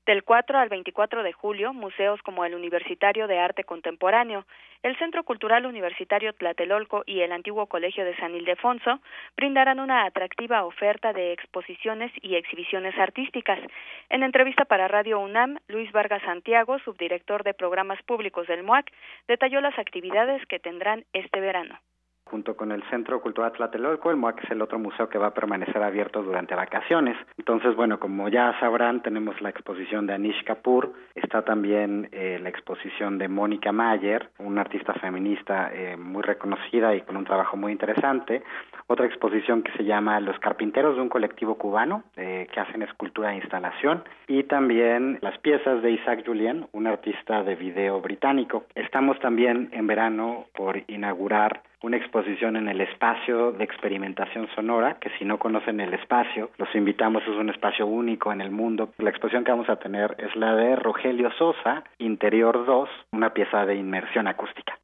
Del 0.08 0.24
4 0.24 0.58
al 0.58 0.70
24 0.70 1.22
de 1.22 1.34
julio, 1.34 1.74
museos 1.74 2.22
como 2.22 2.46
el 2.46 2.56
Universitario 2.56 3.28
de 3.28 3.40
Arte 3.40 3.66
Contemporáneo, 3.66 4.46
el 4.82 4.98
Centro 5.00 5.26
Cultural 5.26 5.66
Universitario 5.66 6.32
Tlatelolco 6.32 7.04
y 7.06 7.20
el 7.20 7.34
antiguo 7.34 7.66
Colegio 7.66 8.06
de 8.06 8.16
San 8.16 8.34
Ildefonso 8.34 9.02
brindarán 9.36 9.82
una 9.82 10.06
atractiva 10.06 10.64
oferta 10.64 11.12
de 11.12 11.34
exposiciones 11.34 12.10
y 12.22 12.36
exhibiciones 12.36 12.98
artísticas. 12.98 13.60
En 14.08 14.24
entrevista 14.24 14.64
para 14.64 14.88
Radio 14.88 15.20
UNAM, 15.20 15.58
Luis 15.68 15.92
Vargas 15.92 16.24
Santiago, 16.24 16.80
subdirector 16.80 17.44
de 17.44 17.54
programas 17.54 18.02
públicos 18.04 18.48
del 18.48 18.64
MUAC, 18.64 18.90
detalló 19.28 19.60
las 19.60 19.78
actividades 19.78 20.42
que 20.46 20.60
tendrán 20.60 21.04
este 21.12 21.42
verano 21.42 21.82
junto 22.30 22.56
con 22.56 22.72
el 22.72 22.84
Centro 22.90 23.22
Cultural 23.22 23.52
Tlatelolco, 23.52 24.12
el 24.12 24.18
MOAC 24.18 24.44
es 24.44 24.52
el 24.52 24.62
otro 24.62 24.80
museo 24.80 25.10
que 25.10 25.18
va 25.18 25.28
a 25.28 25.34
permanecer 25.34 25.82
abierto 25.82 26.22
durante 26.22 26.56
vacaciones. 26.56 27.18
Entonces, 27.38 27.76
bueno, 27.76 28.00
como 28.00 28.30
ya 28.30 28.58
sabrán, 28.60 29.02
tenemos 29.02 29.40
la 29.42 29.50
exposición 29.50 30.08
de 30.08 30.14
Anish 30.14 30.44
Kapoor, 30.44 30.92
está 31.16 31.44
también 31.44 32.10
eh, 32.12 32.40
la 32.42 32.50
exposición 32.50 33.18
de 33.18 33.28
Mónica 33.28 33.72
Mayer, 33.72 34.30
una 34.40 34.62
artista 34.62 34.94
feminista 34.94 35.72
eh, 35.74 35.98
muy 35.98 36.24
reconocida 36.24 36.96
y 36.96 37.02
con 37.02 37.18
un 37.18 37.26
trabajo 37.26 37.58
muy 37.58 37.72
interesante, 37.72 38.44
otra 38.88 39.06
exposición 39.06 39.64
que 39.64 39.72
se 39.74 39.84
llama 39.84 40.20
Los 40.20 40.40
Carpinteros 40.40 40.96
de 40.96 41.02
un 41.02 41.10
colectivo 41.10 41.56
cubano, 41.56 42.04
eh, 42.16 42.48
que 42.52 42.60
hacen 42.60 42.82
escultura 42.82 43.34
e 43.34 43.38
instalación, 43.38 44.04
y 44.28 44.44
también 44.44 45.20
las 45.22 45.38
piezas 45.40 45.82
de 45.82 45.92
Isaac 45.92 46.24
Julien, 46.26 46.68
un 46.72 46.88
artista 46.88 47.44
de 47.44 47.56
video 47.56 48.02
británico. 48.02 48.66
Estamos 48.76 49.20
también 49.20 49.70
en 49.72 49.88
verano 49.88 50.46
por 50.56 50.82
inaugurar 50.88 51.62
una 51.84 51.98
exposición 51.98 52.56
en 52.56 52.68
el 52.68 52.82
espacio 52.82 53.52
de 53.52 53.64
experimentación 53.64 54.48
sonora, 54.56 54.98
que 55.00 55.10
si 55.18 55.26
no 55.26 55.38
conocen 55.38 55.80
el 55.80 55.94
espacio, 55.94 56.52
los 56.58 56.74
invitamos, 56.76 57.24
es 57.24 57.30
un 57.30 57.50
espacio 57.50 57.86
único 57.86 58.32
en 58.32 58.42
el 58.42 58.52
mundo. 58.52 58.90
La 58.98 59.10
exposición 59.10 59.44
que 59.44 59.52
vamos 59.52 59.70
a 59.70 59.78
tener 59.78 60.16
es 60.18 60.36
la 60.36 60.56
de 60.56 60.76
Rogelio 60.76 61.32
Sosa, 61.38 61.84
Interior 62.00 62.66
2, 62.66 62.90
una 63.12 63.34
pieza 63.34 63.66
de 63.66 63.76
inmersión 63.76 64.28
acústica. 64.28 64.78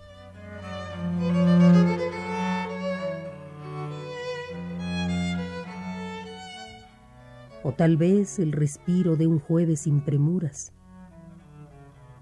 O 7.66 7.72
tal 7.72 7.96
vez 7.96 8.38
el 8.38 8.52
respiro 8.52 9.16
de 9.16 9.26
un 9.26 9.40
jueves 9.40 9.80
sin 9.80 10.00
premuras, 10.00 10.72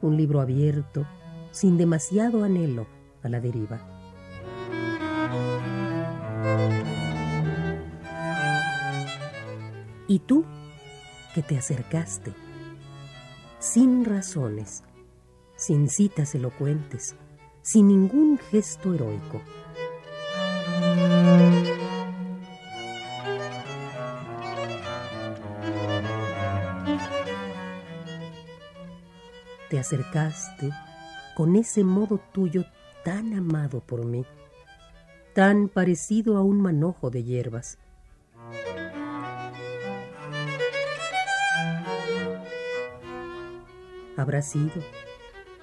un 0.01 0.17
libro 0.17 0.41
abierto, 0.41 1.07
sin 1.51 1.77
demasiado 1.77 2.45
anhelo 2.45 2.87
a 3.23 3.29
la 3.29 3.41
deriva. 3.43 3.79
Y 10.09 10.21
tú, 10.21 10.47
que 11.35 11.43
te 11.43 11.59
acercaste, 11.59 12.33
sin 13.59 14.07
razones, 14.07 14.83
sin 15.57 15.91
citas 15.91 16.35
elocuentes, 16.35 17.17
sin 17.61 17.89
ningún 17.89 18.39
gesto 18.39 18.95
heroico. 18.95 19.43
Acercaste 29.85 30.71
con 31.37 31.57
ese 31.57 31.85
modo 31.85 32.19
tuyo 32.33 32.65
tan 33.05 33.35
amado 33.35 33.81
por 33.81 34.07
mí, 34.07 34.25
tan 35.35 35.69
parecido 35.69 36.39
a 36.39 36.43
un 36.43 36.59
manojo 36.63 37.11
de 37.11 37.23
hierbas. 37.23 37.77
¿Habrá 44.17 44.41
sido? 44.41 44.73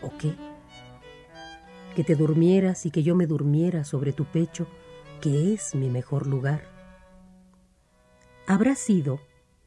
¿O 0.04 0.16
qué? 0.20 0.36
Que 1.96 2.04
te 2.04 2.14
durmieras 2.14 2.86
y 2.86 2.92
que 2.92 3.02
yo 3.02 3.16
me 3.16 3.26
durmiera 3.26 3.86
sobre 3.86 4.14
tu 4.14 4.26
pecho, 4.26 4.68
que 5.20 5.52
es 5.56 5.74
mi 5.74 5.90
mejor 5.90 6.28
lugar. 6.28 6.62
¿Habrá 8.46 8.76
sido? 8.76 9.20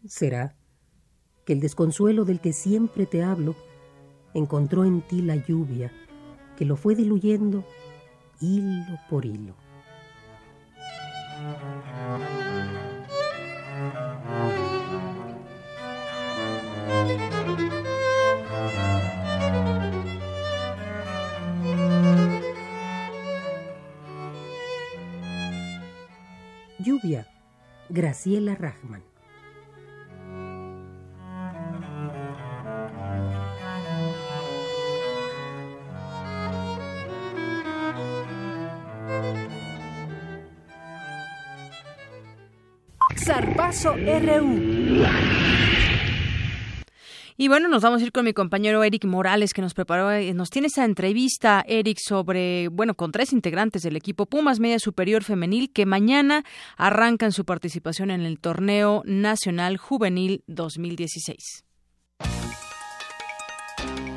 ¿Será? 0.07 0.55
Que 1.45 1.55
el 1.55 1.61
desconsuelo 1.61 2.25
del 2.25 2.41
que 2.41 2.53
siempre 2.53 3.07
te 3.07 3.25
hablo 3.25 3.57
encontró 4.35 4.85
en 4.85 5.01
ti 5.01 5.22
la 5.22 5.37
lluvia 5.37 5.93
que 6.57 6.64
lo 6.64 6.76
fue 6.76 6.95
diluyendo 6.95 7.64
hilo 8.41 8.99
por 9.09 9.24
hilo. 9.24 9.55
Lluvia, 26.78 27.26
Graciela 27.89 28.55
Rachman. 28.55 29.14
RU. 43.83 45.05
Y 47.37 47.49
bueno, 47.49 47.68
nos 47.68 47.83
vamos 47.83 48.01
a 48.01 48.05
ir 48.05 48.12
con 48.12 48.25
mi 48.25 48.33
compañero 48.33 48.85
Eric 48.85 49.05
Morales, 49.05 49.53
que 49.53 49.62
nos 49.62 49.75
preparó, 49.75 50.12
eh, 50.12 50.33
nos 50.33 50.51
tiene 50.51 50.68
esta 50.68 50.85
entrevista, 50.85 51.64
Eric, 51.66 51.99
sobre, 52.01 52.68
bueno, 52.68 52.95
con 52.95 53.11
tres 53.11 53.33
integrantes 53.33 53.83
del 53.83 53.97
equipo 53.97 54.27
Pumas 54.27 54.61
Media 54.61 54.79
Superior 54.79 55.25
Femenil, 55.25 55.72
que 55.72 55.87
mañana 55.87 56.45
arrancan 56.77 57.33
su 57.33 57.45
participación 57.45 58.12
en 58.12 58.20
el 58.20 58.39
Torneo 58.39 59.03
Nacional 59.07 59.77
Juvenil 59.77 60.45
2016. 60.47 61.64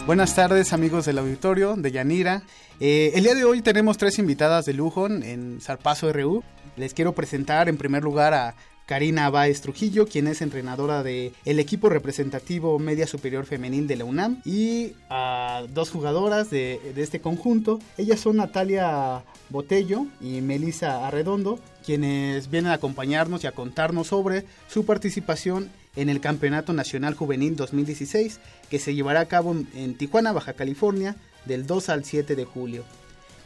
Buenas 0.05 0.35
tardes 0.35 0.71
amigos 0.71 1.05
del 1.05 1.17
auditorio 1.17 1.75
de 1.75 1.91
Yanira. 1.91 2.43
Eh, 2.79 3.13
el 3.15 3.23
día 3.23 3.33
de 3.33 3.43
hoy 3.43 3.63
tenemos 3.63 3.97
tres 3.97 4.19
invitadas 4.19 4.65
de 4.65 4.73
lujo 4.73 5.07
en 5.07 5.59
Zarpazo 5.61 6.13
RU. 6.13 6.43
Les 6.75 6.93
quiero 6.93 7.13
presentar 7.13 7.67
en 7.67 7.77
primer 7.77 8.03
lugar 8.03 8.35
a 8.35 8.55
Karina 8.87 9.29
Báez 9.29 9.59
Trujillo, 9.59 10.07
quien 10.07 10.27
es 10.27 10.41
entrenadora 10.41 11.03
del 11.03 11.33
el 11.43 11.59
equipo 11.59 11.89
representativo 11.89 12.79
media 12.79 13.05
superior 13.05 13.45
femenil 13.45 13.85
de 13.85 13.97
la 13.97 14.05
UNAM, 14.05 14.41
y 14.45 14.93
a 15.09 15.65
dos 15.69 15.91
jugadoras 15.91 16.49
de, 16.49 16.79
de 16.95 17.03
este 17.03 17.19
conjunto. 17.19 17.79
Ellas 17.97 18.21
son 18.21 18.37
Natalia 18.37 19.23
Botello 19.49 20.07
y 20.21 20.39
Melissa 20.39 21.05
Arredondo, 21.05 21.59
quienes 21.85 22.49
vienen 22.49 22.71
a 22.71 22.75
acompañarnos 22.75 23.43
y 23.43 23.47
a 23.47 23.51
contarnos 23.51 24.07
sobre 24.07 24.45
su 24.69 24.85
participación 24.85 25.69
en 25.97 26.07
el 26.07 26.21
Campeonato 26.21 26.71
Nacional 26.71 27.13
Juvenil 27.13 27.57
2016, 27.57 28.39
que 28.69 28.79
se 28.79 28.95
llevará 28.95 29.19
a 29.19 29.25
cabo 29.27 29.53
en 29.75 29.97
Tijuana, 29.97 30.31
Baja 30.31 30.53
California, 30.53 31.17
del 31.45 31.67
2 31.67 31.89
al 31.89 32.05
7 32.05 32.37
de 32.37 32.45
julio. 32.45 32.85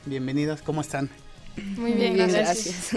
Bienvenidas, 0.06 0.62
¿cómo 0.62 0.82
están? 0.82 1.10
Muy 1.78 1.94
bien, 1.94 2.16
gracias. 2.16 2.92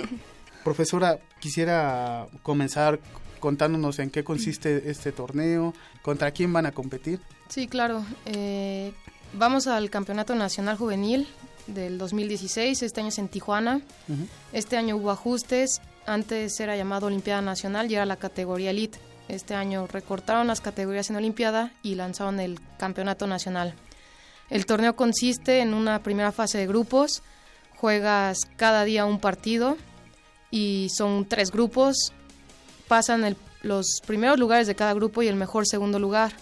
Profesora, 0.64 1.18
quisiera 1.40 2.26
comenzar 2.42 2.98
contándonos 3.38 3.98
en 3.98 4.08
qué 4.08 4.24
consiste 4.24 4.90
este 4.90 5.12
torneo, 5.12 5.74
contra 6.00 6.30
quién 6.30 6.50
van 6.54 6.64
a 6.64 6.72
competir. 6.72 7.20
Sí, 7.48 7.68
claro. 7.68 8.02
Eh, 8.24 8.94
vamos 9.34 9.66
al 9.66 9.90
Campeonato 9.90 10.34
Nacional 10.34 10.78
Juvenil 10.78 11.28
del 11.66 11.98
2016, 11.98 12.82
este 12.82 13.00
año 13.00 13.10
es 13.10 13.18
en 13.18 13.28
Tijuana. 13.28 13.82
Este 14.54 14.78
año 14.78 14.96
hubo 14.96 15.10
ajustes, 15.10 15.82
antes 16.06 16.58
era 16.58 16.74
llamado 16.74 17.08
Olimpiada 17.08 17.42
Nacional 17.42 17.90
y 17.90 17.96
era 17.96 18.06
la 18.06 18.16
categoría 18.16 18.70
Elite. 18.70 18.98
Este 19.28 19.54
año 19.54 19.86
recortaron 19.86 20.46
las 20.46 20.62
categorías 20.62 21.10
en 21.10 21.16
Olimpiada 21.16 21.72
y 21.82 21.96
lanzaron 21.96 22.40
el 22.40 22.58
Campeonato 22.78 23.26
Nacional. 23.26 23.74
El 24.48 24.64
torneo 24.64 24.96
consiste 24.96 25.60
en 25.60 25.74
una 25.74 26.02
primera 26.02 26.32
fase 26.32 26.56
de 26.56 26.66
grupos, 26.66 27.22
juegas 27.76 28.38
cada 28.56 28.84
día 28.84 29.04
un 29.04 29.20
partido 29.20 29.76
y 30.54 30.86
son 30.88 31.24
tres 31.24 31.50
grupos, 31.50 32.12
pasan 32.86 33.36
los 33.62 34.00
primeros 34.06 34.38
lugares 34.38 34.68
de 34.68 34.76
cada 34.76 34.94
grupo 34.94 35.20
y 35.20 35.26
el 35.26 35.34
mejor 35.34 35.66
segundo 35.66 35.98
lugar, 35.98 36.32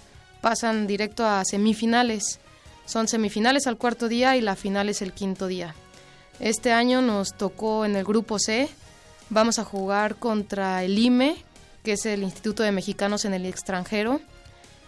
pasan 0.42 0.86
directo 0.86 1.24
a 1.24 1.42
semifinales, 1.46 2.38
son 2.84 3.08
semifinales 3.08 3.66
al 3.66 3.78
cuarto 3.78 4.08
día 4.08 4.36
y 4.36 4.42
la 4.42 4.54
final 4.54 4.90
es 4.90 5.00
el 5.00 5.14
quinto 5.14 5.46
día. 5.46 5.74
Este 6.40 6.72
año 6.72 7.00
nos 7.00 7.32
tocó 7.32 7.86
en 7.86 7.96
el 7.96 8.04
grupo 8.04 8.38
C, 8.38 8.68
vamos 9.30 9.58
a 9.58 9.64
jugar 9.64 10.16
contra 10.16 10.84
el 10.84 10.98
IME, 10.98 11.42
que 11.82 11.92
es 11.92 12.04
el 12.04 12.22
Instituto 12.22 12.62
de 12.62 12.72
Mexicanos 12.72 13.24
en 13.24 13.32
el 13.32 13.46
extranjero, 13.46 14.20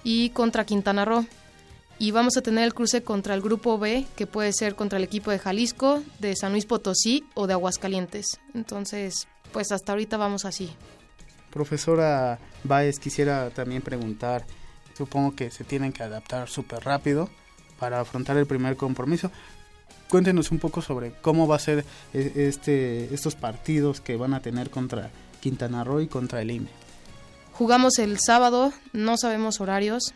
y 0.03 0.29
contra 0.31 0.67
Quintana 0.67 1.07
Roo. 1.07 1.25
Y 2.05 2.11
vamos 2.11 2.37
a 2.37 2.43
tener 2.43 2.65
el 2.65 2.75
cruce 2.75 3.03
contra 3.03 3.33
el 3.33 3.41
grupo 3.41 3.79
B, 3.79 4.05
que 4.15 4.27
puede 4.27 4.53
ser 4.53 4.75
contra 4.75 4.99
el 4.99 5.05
equipo 5.05 5.31
de 5.31 5.39
Jalisco, 5.39 6.03
de 6.19 6.37
San 6.37 6.53
Luis 6.53 6.67
Potosí 6.67 7.25
o 7.33 7.47
de 7.47 7.55
Aguascalientes. 7.55 8.41
Entonces, 8.53 9.27
pues 9.55 9.73
hasta 9.73 9.93
ahorita 9.93 10.19
vamos 10.19 10.45
así. 10.45 10.71
Profesora 11.49 12.39
Baez, 12.63 12.99
quisiera 12.99 13.49
también 13.49 13.81
preguntar, 13.81 14.45
supongo 14.93 15.35
que 15.35 15.51
se 15.51 15.65
tienen 15.65 15.95
que 15.95 16.03
adaptar 16.03 16.51
súper 16.51 16.85
rápido 16.85 17.31
para 17.81 18.01
afrontar 18.01 18.37
el 18.37 18.45
primer 18.45 18.77
compromiso. 18.77 19.31
Cuéntenos 20.11 20.51
un 20.51 20.59
poco 20.59 20.83
sobre 20.83 21.13
cómo 21.23 21.49
va 21.49 21.57
a 21.57 21.59
ser 21.59 21.87
este, 22.13 23.15
estos 23.15 23.35
partidos 23.35 24.03
que 24.03 24.17
van 24.17 24.35
a 24.35 24.41
tener 24.41 24.69
contra 24.69 25.11
Quintana 25.41 25.85
Roo 25.85 26.03
y 26.03 26.09
contra 26.09 26.43
el 26.43 26.51
IME. 26.51 26.69
Jugamos 27.55 27.99
el 27.99 28.19
sábado, 28.19 28.75
no 28.93 29.17
sabemos 29.17 29.63
horarios, 29.63 30.13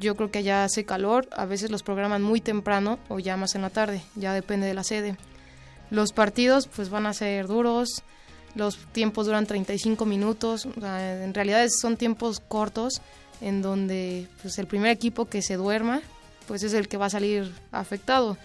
yo 0.00 0.16
creo 0.16 0.30
que 0.30 0.42
ya 0.42 0.64
hace 0.64 0.84
calor, 0.84 1.28
a 1.30 1.44
veces 1.44 1.70
los 1.70 1.82
programan 1.82 2.22
muy 2.22 2.40
temprano 2.40 2.98
o 3.08 3.18
ya 3.18 3.36
más 3.36 3.54
en 3.54 3.62
la 3.62 3.70
tarde, 3.70 4.02
ya 4.16 4.32
depende 4.32 4.66
de 4.66 4.74
la 4.74 4.82
sede. 4.82 5.16
Los 5.90 6.12
partidos 6.12 6.68
pues 6.68 6.88
van 6.88 7.06
a 7.06 7.12
ser 7.12 7.46
duros, 7.46 8.02
los 8.54 8.78
tiempos 8.92 9.26
duran 9.26 9.46
35 9.46 10.06
minutos, 10.06 10.66
en 10.66 11.34
realidad 11.34 11.68
son 11.68 11.96
tiempos 11.98 12.40
cortos 12.40 13.02
en 13.42 13.60
donde 13.60 14.26
pues 14.40 14.58
el 14.58 14.66
primer 14.66 14.90
equipo 14.90 15.26
que 15.26 15.42
se 15.42 15.56
duerma 15.56 16.00
pues 16.48 16.62
es 16.62 16.72
el 16.72 16.88
que 16.88 16.96
va 16.96 17.06
a 17.06 17.10
salir 17.10 17.52
afectado. 17.70 18.38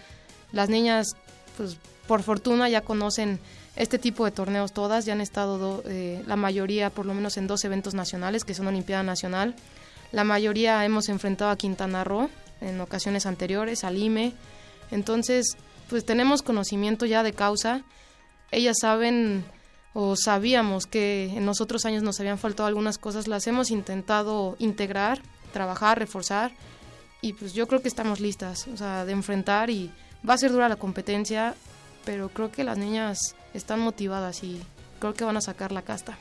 Las 0.52 0.68
niñas 0.68 1.16
pues 1.56 1.78
por 2.06 2.22
fortuna 2.22 2.68
ya 2.68 2.82
conocen 2.82 3.40
este 3.76 3.98
tipo 3.98 4.24
de 4.26 4.30
torneos 4.30 4.72
todas, 4.72 5.06
ya 5.06 5.14
han 5.14 5.20
estado 5.20 5.82
eh, 5.86 6.22
la 6.26 6.36
mayoría 6.36 6.90
por 6.90 7.06
lo 7.06 7.14
menos 7.14 7.38
en 7.38 7.46
dos 7.46 7.64
eventos 7.64 7.94
nacionales 7.94 8.44
que 8.44 8.54
son 8.54 8.66
Olimpiada 8.66 9.02
Nacional 9.02 9.54
la 10.12 10.24
mayoría 10.24 10.84
hemos 10.84 11.08
enfrentado 11.08 11.50
a 11.50 11.56
Quintana 11.56 12.04
Roo 12.04 12.30
en 12.60 12.80
ocasiones 12.80 13.26
anteriores, 13.26 13.84
al 13.84 13.98
IME. 13.98 14.32
Entonces, 14.90 15.56
pues 15.88 16.04
tenemos 16.04 16.42
conocimiento 16.42 17.06
ya 17.06 17.22
de 17.22 17.32
causa. 17.32 17.82
Ellas 18.50 18.76
saben 18.80 19.44
o 19.92 20.14
sabíamos 20.14 20.86
que 20.86 21.32
en 21.34 21.46
los 21.46 21.60
otros 21.60 21.86
años 21.86 22.02
nos 22.02 22.20
habían 22.20 22.38
faltado 22.38 22.66
algunas 22.66 22.98
cosas, 22.98 23.28
las 23.28 23.46
hemos 23.46 23.70
intentado 23.70 24.56
integrar, 24.58 25.22
trabajar, 25.52 25.98
reforzar 25.98 26.52
y 27.22 27.32
pues 27.32 27.54
yo 27.54 27.66
creo 27.66 27.80
que 27.80 27.88
estamos 27.88 28.20
listas, 28.20 28.68
o 28.68 28.76
sea, 28.76 29.06
de 29.06 29.12
enfrentar 29.12 29.70
y 29.70 29.90
va 30.28 30.34
a 30.34 30.38
ser 30.38 30.52
dura 30.52 30.68
la 30.68 30.76
competencia, 30.76 31.54
pero 32.04 32.28
creo 32.28 32.52
que 32.52 32.62
las 32.62 32.76
niñas 32.76 33.34
están 33.54 33.80
motivadas 33.80 34.44
y 34.44 34.60
creo 35.00 35.14
que 35.14 35.24
van 35.24 35.38
a 35.38 35.40
sacar 35.40 35.72
la 35.72 35.80
casta. 35.80 36.18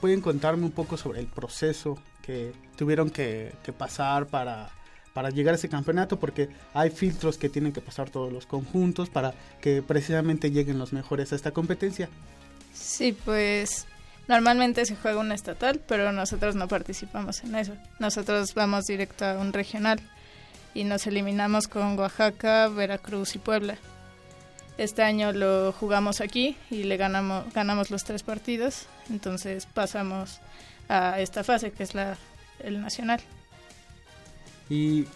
¿Pueden 0.00 0.20
contarme 0.20 0.64
un 0.64 0.72
poco 0.72 0.96
sobre 0.96 1.20
el 1.20 1.26
proceso 1.26 1.96
que 2.30 2.52
tuvieron 2.76 3.10
que, 3.10 3.52
pasar 3.76 4.26
para, 4.26 4.70
para 5.14 5.30
llegar 5.30 5.54
a 5.54 5.56
ese 5.56 5.68
campeonato 5.68 6.20
porque 6.20 6.48
hay 6.74 6.90
filtros 6.90 7.38
que 7.38 7.48
tienen 7.48 7.72
que 7.72 7.80
pasar 7.80 8.08
todos 8.08 8.32
los 8.32 8.46
conjuntos 8.46 9.10
para 9.10 9.34
que 9.60 9.82
precisamente 9.82 10.52
lleguen 10.52 10.78
los 10.78 10.92
mejores 10.92 11.32
a 11.32 11.36
esta 11.36 11.50
competencia. 11.50 12.08
Sí, 12.72 13.16
pues 13.24 13.86
normalmente 14.28 14.86
se 14.86 14.94
juega 14.94 15.18
una 15.18 15.34
estatal, 15.34 15.80
pero 15.88 16.12
nosotros 16.12 16.54
no 16.54 16.68
participamos 16.68 17.42
en 17.42 17.56
eso. 17.56 17.74
Nosotros 17.98 18.54
vamos 18.54 18.84
directo 18.86 19.24
a 19.24 19.38
un 19.38 19.52
regional 19.52 20.00
y 20.72 20.84
nos 20.84 21.08
eliminamos 21.08 21.66
con 21.66 21.98
Oaxaca, 21.98 22.68
Veracruz 22.68 23.34
y 23.34 23.38
Puebla. 23.38 23.76
Este 24.78 25.02
año 25.02 25.32
lo 25.32 25.72
jugamos 25.72 26.20
aquí 26.20 26.56
y 26.70 26.84
le 26.84 26.96
ganamos, 26.96 27.52
ganamos 27.52 27.90
los 27.90 28.04
tres 28.04 28.22
partidos, 28.22 28.86
entonces 29.10 29.66
pasamos 29.66 30.40
a 30.90 31.20
esta 31.20 31.44
fase 31.44 31.70
que 31.70 31.84
es 31.84 31.94
la 31.94 32.18
el 32.62 32.80
nacional. 32.80 33.20
¿Y 34.68 35.06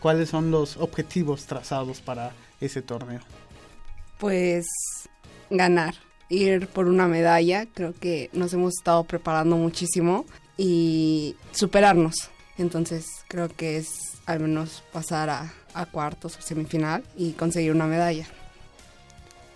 cuáles 0.00 0.30
son 0.30 0.50
los 0.50 0.76
objetivos 0.76 1.46
trazados 1.46 2.00
para 2.00 2.32
ese 2.60 2.82
torneo? 2.82 3.20
Pues 4.18 4.66
ganar, 5.50 5.94
ir 6.28 6.68
por 6.68 6.86
una 6.86 7.06
medalla, 7.06 7.66
creo 7.66 7.94
que 7.94 8.30
nos 8.32 8.52
hemos 8.52 8.74
estado 8.78 9.04
preparando 9.04 9.56
muchísimo 9.56 10.24
y 10.56 11.36
superarnos. 11.52 12.30
Entonces 12.56 13.06
creo 13.28 13.48
que 13.48 13.76
es 13.76 13.88
al 14.26 14.40
menos 14.40 14.82
pasar 14.92 15.30
a, 15.30 15.52
a 15.74 15.86
cuartos 15.86 16.36
o 16.36 16.42
semifinal 16.42 17.04
y 17.16 17.32
conseguir 17.32 17.72
una 17.72 17.86
medalla 17.86 18.26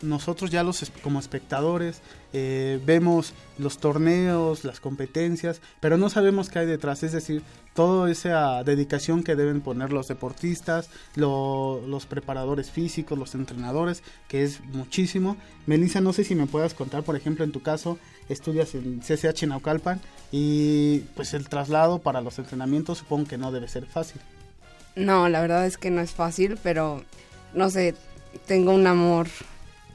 nosotros 0.02 0.50
ya 0.50 0.62
los 0.62 0.90
como 1.02 1.18
espectadores 1.18 2.00
eh, 2.32 2.80
vemos 2.84 3.34
los 3.58 3.78
torneos, 3.78 4.64
las 4.64 4.80
competencias, 4.80 5.60
pero 5.80 5.96
no 5.96 6.10
sabemos 6.10 6.48
qué 6.48 6.60
hay 6.60 6.66
detrás, 6.66 7.02
es 7.02 7.12
decir, 7.12 7.42
toda 7.74 8.10
esa 8.10 8.62
dedicación 8.64 9.22
que 9.22 9.36
deben 9.36 9.60
poner 9.60 9.92
los 9.92 10.08
deportistas, 10.08 10.88
los 11.14 12.06
preparadores 12.06 12.70
físicos, 12.70 13.18
los 13.18 13.34
entrenadores, 13.34 14.02
que 14.28 14.42
es 14.42 14.60
muchísimo. 14.64 15.36
Melissa, 15.66 16.00
no 16.00 16.12
sé 16.12 16.24
si 16.24 16.34
me 16.34 16.46
puedas 16.46 16.74
contar, 16.74 17.02
por 17.02 17.16
ejemplo, 17.16 17.44
en 17.44 17.52
tu 17.52 17.62
caso, 17.62 17.98
estudias 18.28 18.74
en 18.74 19.00
CCH 19.00 19.46
Naucalpan 19.46 20.00
y 20.30 21.00
pues 21.14 21.34
el 21.34 21.48
traslado 21.48 21.98
para 21.98 22.20
los 22.20 22.38
entrenamientos 22.38 22.98
supongo 22.98 23.28
que 23.28 23.38
no 23.38 23.52
debe 23.52 23.68
ser 23.68 23.86
fácil. 23.86 24.20
No, 24.96 25.28
la 25.28 25.40
verdad 25.40 25.66
es 25.66 25.78
que 25.78 25.90
no 25.90 26.00
es 26.00 26.12
fácil, 26.12 26.58
pero 26.62 27.02
no 27.54 27.70
sé, 27.70 27.94
tengo 28.46 28.72
un 28.72 28.86
amor 28.86 29.28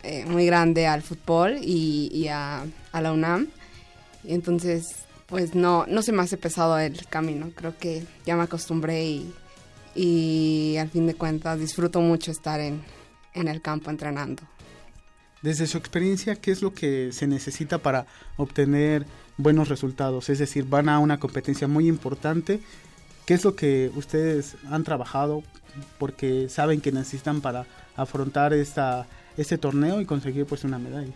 eh, 0.10 0.24
muy 0.26 0.46
grande 0.46 0.88
al 0.88 1.02
fútbol 1.02 1.58
y, 1.62 2.30
a, 2.30 2.66
la 2.94 3.12
UNAM. 3.12 3.48
Y 4.24 4.34
entonces, 4.34 4.86
pues 5.26 5.54
no, 5.54 5.86
no 5.86 6.02
se 6.02 6.14
me 6.14 6.22
hace 6.22 6.38
pesado 6.38 6.80
el 6.80 7.06
camino. 7.08 7.52
Creo 7.54 7.78
que 7.78 8.06
ya 8.26 8.38
me 8.38 8.44
acostumbré 8.44 9.04
y, 9.04 9.34
y 9.94 10.78
al 10.78 10.90
fin 10.90 11.08
de 11.08 11.16
cuentas 11.16 11.60
disfruto 11.60 12.00
mucho 12.00 12.32
estar 12.32 12.62
en, 12.62 12.82
en 13.34 13.50
el 13.50 13.62
campo 13.62 13.90
entrenando. 13.90 14.44
Desde 15.42 15.68
su 15.68 15.78
experiencia, 15.78 16.36
¿qué 16.38 16.52
es 16.52 16.62
lo 16.62 16.74
que 16.74 17.12
se 17.12 17.28
necesita 17.28 17.80
para 17.80 18.06
obtener 18.38 19.06
buenos 19.36 19.68
resultados? 19.68 20.30
Es 20.30 20.40
decir, 20.40 20.64
van 20.64 20.88
a 20.88 21.00
una 21.00 21.20
competencia 21.20 21.68
muy 21.68 21.90
importante. 21.90 22.62
¿Qué 23.26 23.34
es 23.34 23.44
lo 23.44 23.58
que 23.58 23.92
ustedes 23.94 24.56
han 24.72 24.86
trabajado 24.86 25.44
porque 26.00 26.48
saben 26.48 26.80
que 26.80 26.94
necesitan 26.94 27.42
para 27.42 27.66
afrontar 27.98 28.54
esta, 28.54 29.06
este 29.38 29.58
torneo 29.58 30.02
y 30.02 30.06
conseguir 30.06 30.46
pues 30.46 30.64
una 30.64 30.80
medalla? 30.80 31.14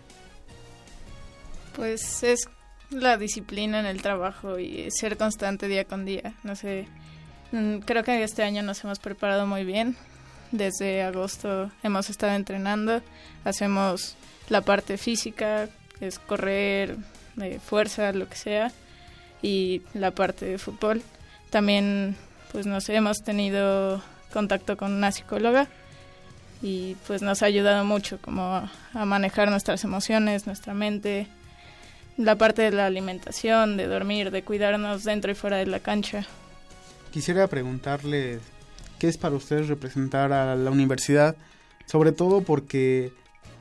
Pues 1.76 2.24
es 2.24 2.47
la 2.91 3.17
disciplina 3.17 3.80
en 3.80 3.86
el 3.86 4.01
trabajo 4.01 4.59
y 4.59 4.89
ser 4.91 5.17
constante 5.17 5.67
día 5.67 5.86
con 5.86 6.05
día. 6.05 6.34
No 6.43 6.55
sé, 6.55 6.88
mm, 7.51 7.80
creo 7.80 8.03
que 8.03 8.24
este 8.24 8.43
año 8.43 8.61
nos 8.63 8.84
hemos 8.84 8.99
preparado 8.99 9.47
muy 9.47 9.63
bien. 9.63 9.95
Desde 10.51 11.01
agosto 11.01 11.72
hemos 11.82 12.09
estado 12.09 12.34
entrenando, 12.34 13.01
hacemos 13.45 14.15
la 14.49 14.61
parte 14.61 14.97
física, 14.97 15.69
es 16.01 16.19
correr, 16.19 16.97
de 17.36 17.59
fuerza, 17.59 18.11
lo 18.11 18.28
que 18.28 18.36
sea, 18.36 18.72
y 19.41 19.82
la 19.93 20.11
parte 20.11 20.45
de 20.45 20.57
fútbol. 20.57 21.01
También, 21.49 22.17
pues 22.51 22.65
no 22.65 22.82
sé, 22.82 22.95
hemos 22.95 23.24
tenido 23.24 24.01
contacto 24.34 24.76
con 24.76 24.91
una 24.91 25.11
psicóloga 25.11 25.67
y 26.62 26.95
pues 27.07 27.22
nos 27.22 27.41
ha 27.41 27.47
ayudado 27.47 27.84
mucho 27.84 28.20
como 28.22 28.43
a 28.93 29.05
manejar 29.05 29.49
nuestras 29.49 29.84
emociones, 29.84 30.45
nuestra 30.45 30.74
mente, 30.74 31.28
la 32.18 32.36
parte 32.38 32.62
de 32.62 32.72
la 32.72 32.86
alimentación, 32.86 33.78
de 33.78 33.88
dormir, 33.88 34.32
de 34.32 34.43
cuidarnos 34.43 35.03
dentro 35.03 35.32
y 35.32 35.36
fuera 35.36 35.57
de 35.57 35.66
la 35.66 35.80
cancha. 35.80 36.26
Quisiera 37.12 37.47
preguntarle 37.47 38.39
qué 38.99 39.07
es 39.07 39.18
para 39.18 39.36
ustedes 39.36 39.68
representar 39.68 40.32
a 40.32 40.55
la 40.55 40.72
universidad, 40.72 41.36
sobre 41.86 42.12
todo 42.12 42.41
porque 42.41 43.14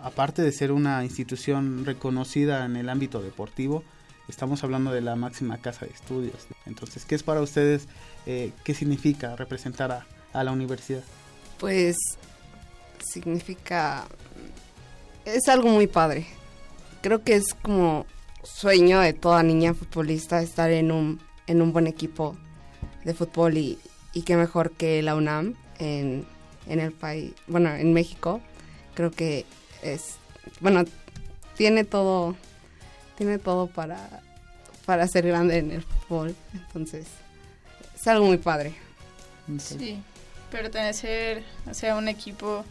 aparte 0.02 0.42
de 0.42 0.52
ser 0.52 0.72
una 0.72 1.04
institución 1.04 1.84
reconocida 1.84 2.64
en 2.64 2.76
el 2.76 2.88
ámbito 2.88 3.20
deportivo, 3.22 3.82
estamos 4.28 4.62
hablando 4.62 4.92
de 4.92 5.00
la 5.00 5.16
máxima 5.16 5.58
casa 5.58 5.86
de 5.86 5.92
estudios. 5.92 6.46
Entonces, 6.66 7.04
¿qué 7.04 7.14
es 7.14 7.22
para 7.22 7.40
ustedes, 7.40 7.88
eh, 8.26 8.52
qué 8.64 8.74
significa 8.74 9.34
representar 9.36 9.90
a, 9.90 10.06
a 10.32 10.44
la 10.44 10.52
universidad? 10.52 11.02
Pues 11.58 11.96
significa, 13.00 14.06
es 15.24 15.48
algo 15.48 15.68
muy 15.68 15.86
padre. 15.86 16.26
Creo 17.02 17.22
que 17.22 17.34
es 17.36 17.54
como 17.54 18.06
sueño 18.42 19.00
de 19.00 19.12
toda 19.12 19.42
niña 19.42 19.74
futbolista 19.74 20.42
estar 20.42 20.70
en 20.70 20.92
un, 20.92 21.20
en 21.46 21.62
un 21.62 21.72
buen 21.72 21.86
equipo 21.86 22.36
de 23.04 23.14
fútbol 23.14 23.56
y, 23.56 23.78
y 24.12 24.22
qué 24.22 24.36
mejor 24.36 24.72
que 24.72 25.02
la 25.02 25.14
UNAM 25.14 25.54
en, 25.78 26.26
en 26.66 26.80
el 26.80 26.92
país, 26.92 27.32
bueno, 27.46 27.74
en 27.74 27.92
México. 27.92 28.40
Creo 28.94 29.10
que 29.10 29.46
es, 29.82 30.16
bueno, 30.60 30.84
tiene 31.56 31.84
todo, 31.84 32.36
tiene 33.16 33.38
todo 33.38 33.66
para, 33.66 34.22
para 34.84 35.06
ser 35.06 35.26
grande 35.26 35.58
en 35.58 35.70
el 35.70 35.82
fútbol. 35.82 36.34
Entonces, 36.52 37.06
es 37.94 38.06
algo 38.06 38.26
muy 38.26 38.38
padre. 38.38 38.74
Sí, 39.58 40.00
pertenecer 40.50 41.42
a 41.66 41.96
un 41.96 42.08
equipo 42.08 42.64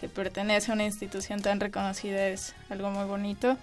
que 0.00 0.08
pertenece 0.08 0.70
a 0.70 0.74
una 0.74 0.84
institución 0.84 1.42
tan 1.42 1.60
reconocida 1.60 2.28
es 2.28 2.54
algo 2.68 2.90
muy 2.90 3.04
bonito. 3.04 3.56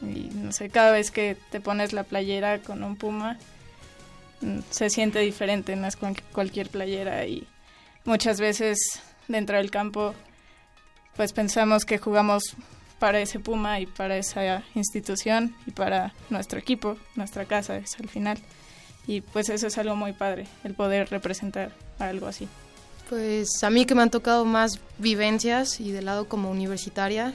Y 0.00 0.30
no 0.34 0.52
sé, 0.52 0.68
cada 0.70 0.92
vez 0.92 1.10
que 1.10 1.36
te 1.50 1.60
pones 1.60 1.92
la 1.92 2.04
playera 2.04 2.58
con 2.58 2.82
un 2.82 2.96
puma, 2.96 3.38
Mm, 4.42 4.58
se 4.70 4.90
siente 4.90 5.20
diferente, 5.20 5.76
no 5.76 5.86
es 5.86 5.96
cualquier 6.32 6.68
playera 6.68 7.24
y 7.26 7.46
muchas 8.04 8.40
veces 8.40 9.00
dentro 9.28 9.56
del 9.56 9.70
campo 9.70 10.14
pues 11.16 11.32
pensamos 11.32 11.84
que 11.84 11.98
jugamos 11.98 12.56
para 12.98 13.20
ese 13.20 13.38
Puma 13.38 13.80
y 13.80 13.86
para 13.86 14.16
esa 14.16 14.64
institución 14.74 15.54
y 15.66 15.70
para 15.72 16.12
nuestro 16.30 16.58
equipo, 16.58 16.96
nuestra 17.16 17.44
casa 17.44 17.76
es 17.76 17.98
al 18.00 18.08
final. 18.08 18.38
Y 19.06 19.20
pues 19.20 19.48
eso 19.48 19.66
es 19.66 19.76
algo 19.78 19.96
muy 19.96 20.12
padre, 20.12 20.46
el 20.64 20.74
poder 20.74 21.10
representar 21.10 21.72
algo 21.98 22.28
así. 22.28 22.48
Pues 23.12 23.62
a 23.62 23.68
mí 23.68 23.84
que 23.84 23.94
me 23.94 24.00
han 24.00 24.08
tocado 24.08 24.46
más 24.46 24.80
vivencias 24.96 25.80
y 25.80 25.92
del 25.92 26.06
lado 26.06 26.30
como 26.30 26.50
universitaria, 26.50 27.34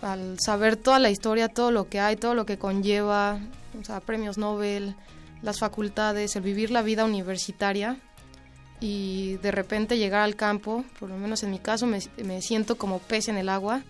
al 0.00 0.38
saber 0.40 0.76
toda 0.76 0.98
la 0.98 1.10
historia, 1.10 1.48
todo 1.48 1.70
lo 1.70 1.90
que 1.90 2.00
hay, 2.00 2.16
todo 2.16 2.34
lo 2.34 2.46
que 2.46 2.56
conlleva, 2.56 3.38
o 3.78 3.84
sea, 3.84 4.00
premios 4.00 4.38
Nobel, 4.38 4.94
las 5.42 5.58
facultades, 5.58 6.34
el 6.34 6.40
vivir 6.40 6.70
la 6.70 6.80
vida 6.80 7.04
universitaria 7.04 7.98
y 8.80 9.36
de 9.42 9.50
repente 9.50 9.98
llegar 9.98 10.22
al 10.22 10.34
campo, 10.34 10.82
por 10.98 11.10
lo 11.10 11.18
menos 11.18 11.42
en 11.42 11.50
mi 11.50 11.58
caso 11.58 11.86
me, 11.86 12.40
siento 12.40 12.78
como 12.78 12.98
pez 12.98 13.28
en 13.28 13.36
el 13.36 13.50
agua, 13.50 13.82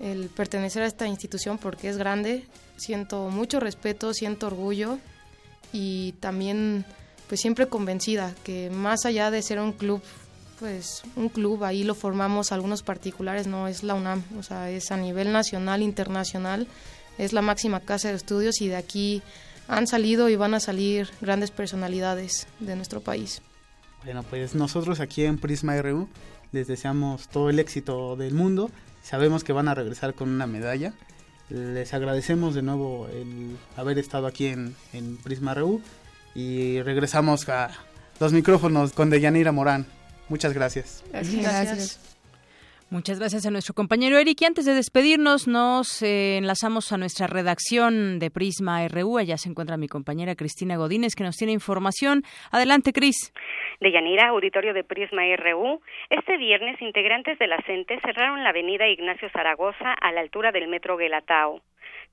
el 0.00 0.28
pertenecer 0.28 0.82
a 0.82 0.86
esta 0.86 1.06
institución 1.06 1.56
porque 1.56 1.88
es 1.88 1.98
grande, 1.98 2.48
siento 2.76 3.28
mucho 3.28 3.60
respeto, 3.60 4.12
siento 4.12 4.48
orgullo 4.48 4.98
y 5.72 6.14
también 6.18 6.84
pues 7.28 7.40
siempre 7.40 7.68
convencida 7.68 8.34
que 8.42 8.70
más 8.70 9.06
allá 9.06 9.30
de 9.30 9.40
ser 9.40 9.60
un 9.60 9.72
club, 9.72 10.02
pues 10.62 11.02
un 11.16 11.28
club 11.28 11.64
ahí 11.64 11.82
lo 11.82 11.96
formamos 11.96 12.52
algunos 12.52 12.84
particulares, 12.84 13.48
no 13.48 13.66
es 13.66 13.82
la 13.82 13.94
UNAM, 13.94 14.22
o 14.38 14.44
sea, 14.44 14.70
es 14.70 14.92
a 14.92 14.96
nivel 14.96 15.32
nacional, 15.32 15.82
internacional, 15.82 16.68
es 17.18 17.32
la 17.32 17.42
máxima 17.42 17.80
casa 17.80 18.10
de 18.10 18.14
estudios 18.14 18.60
y 18.60 18.68
de 18.68 18.76
aquí 18.76 19.22
han 19.66 19.88
salido 19.88 20.28
y 20.28 20.36
van 20.36 20.54
a 20.54 20.60
salir 20.60 21.10
grandes 21.20 21.50
personalidades 21.50 22.46
de 22.60 22.76
nuestro 22.76 23.00
país. 23.00 23.42
Bueno, 24.04 24.22
pues 24.22 24.54
nosotros 24.54 25.00
aquí 25.00 25.24
en 25.24 25.38
Prisma 25.38 25.82
RU 25.82 26.08
les 26.52 26.68
deseamos 26.68 27.26
todo 27.26 27.50
el 27.50 27.58
éxito 27.58 28.14
del 28.14 28.32
mundo. 28.32 28.70
Sabemos 29.02 29.42
que 29.42 29.52
van 29.52 29.66
a 29.66 29.74
regresar 29.74 30.14
con 30.14 30.28
una 30.28 30.46
medalla. 30.46 30.94
Les 31.48 31.92
agradecemos 31.92 32.54
de 32.54 32.62
nuevo 32.62 33.08
el 33.08 33.56
haber 33.76 33.98
estado 33.98 34.28
aquí 34.28 34.46
en, 34.46 34.76
en 34.92 35.16
Prisma 35.16 35.54
RU 35.54 35.82
y 36.36 36.80
regresamos 36.82 37.48
a 37.48 37.72
los 38.20 38.32
micrófonos 38.32 38.92
con 38.92 39.10
Deyanira 39.10 39.50
Morán. 39.50 39.88
Muchas 40.32 40.54
gracias. 40.54 41.04
gracias. 41.12 42.18
Muchas 42.88 43.18
gracias 43.18 43.44
a 43.44 43.50
nuestro 43.50 43.74
compañero 43.74 44.16
Eric. 44.16 44.40
Y 44.40 44.46
antes 44.46 44.64
de 44.64 44.72
despedirnos, 44.72 45.46
nos 45.46 46.02
eh, 46.02 46.38
enlazamos 46.38 46.90
a 46.90 46.96
nuestra 46.96 47.26
redacción 47.26 48.18
de 48.18 48.30
Prisma 48.30 48.88
RU. 48.88 49.18
Allá 49.18 49.36
se 49.36 49.50
encuentra 49.50 49.76
mi 49.76 49.88
compañera 49.88 50.34
Cristina 50.34 50.76
Godínez, 50.76 51.14
que 51.14 51.22
nos 51.22 51.36
tiene 51.36 51.52
información. 51.52 52.22
Adelante, 52.50 52.94
Cris. 52.94 53.30
De 53.80 53.92
Yanira, 53.92 54.28
auditorio 54.28 54.72
de 54.72 54.84
Prisma 54.84 55.20
RU. 55.36 55.82
Este 56.08 56.38
viernes, 56.38 56.80
integrantes 56.80 57.38
de 57.38 57.46
la 57.46 57.60
CENTE 57.66 58.00
cerraron 58.00 58.42
la 58.42 58.50
avenida 58.50 58.88
Ignacio 58.88 59.28
Zaragoza 59.34 59.92
a 60.00 60.12
la 60.12 60.22
altura 60.22 60.50
del 60.50 60.66
metro 60.68 60.96
Guelatao. 60.96 61.60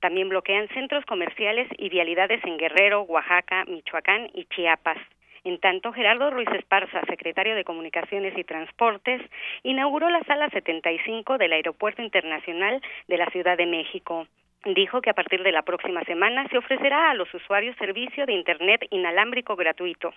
También 0.00 0.28
bloquean 0.28 0.68
centros 0.74 1.06
comerciales 1.06 1.68
y 1.78 1.88
vialidades 1.88 2.44
en 2.44 2.58
Guerrero, 2.58 3.00
Oaxaca, 3.04 3.64
Michoacán 3.64 4.28
y 4.34 4.44
Chiapas. 4.44 4.98
En 5.44 5.58
tanto, 5.58 5.92
Gerardo 5.92 6.30
Ruiz 6.30 6.48
Esparza, 6.50 7.00
secretario 7.06 7.54
de 7.54 7.64
Comunicaciones 7.64 8.36
y 8.36 8.44
Transportes, 8.44 9.22
inauguró 9.62 10.10
la 10.10 10.22
sala 10.24 10.50
75 10.50 11.38
del 11.38 11.52
Aeropuerto 11.52 12.02
Internacional 12.02 12.82
de 13.08 13.16
la 13.16 13.26
Ciudad 13.26 13.56
de 13.56 13.66
México. 13.66 14.26
Dijo 14.64 15.00
que 15.00 15.10
a 15.10 15.14
partir 15.14 15.42
de 15.42 15.52
la 15.52 15.62
próxima 15.62 16.04
semana 16.04 16.46
se 16.48 16.58
ofrecerá 16.58 17.10
a 17.10 17.14
los 17.14 17.32
usuarios 17.32 17.76
servicio 17.76 18.26
de 18.26 18.34
Internet 18.34 18.86
inalámbrico 18.90 19.56
gratuito. 19.56 20.12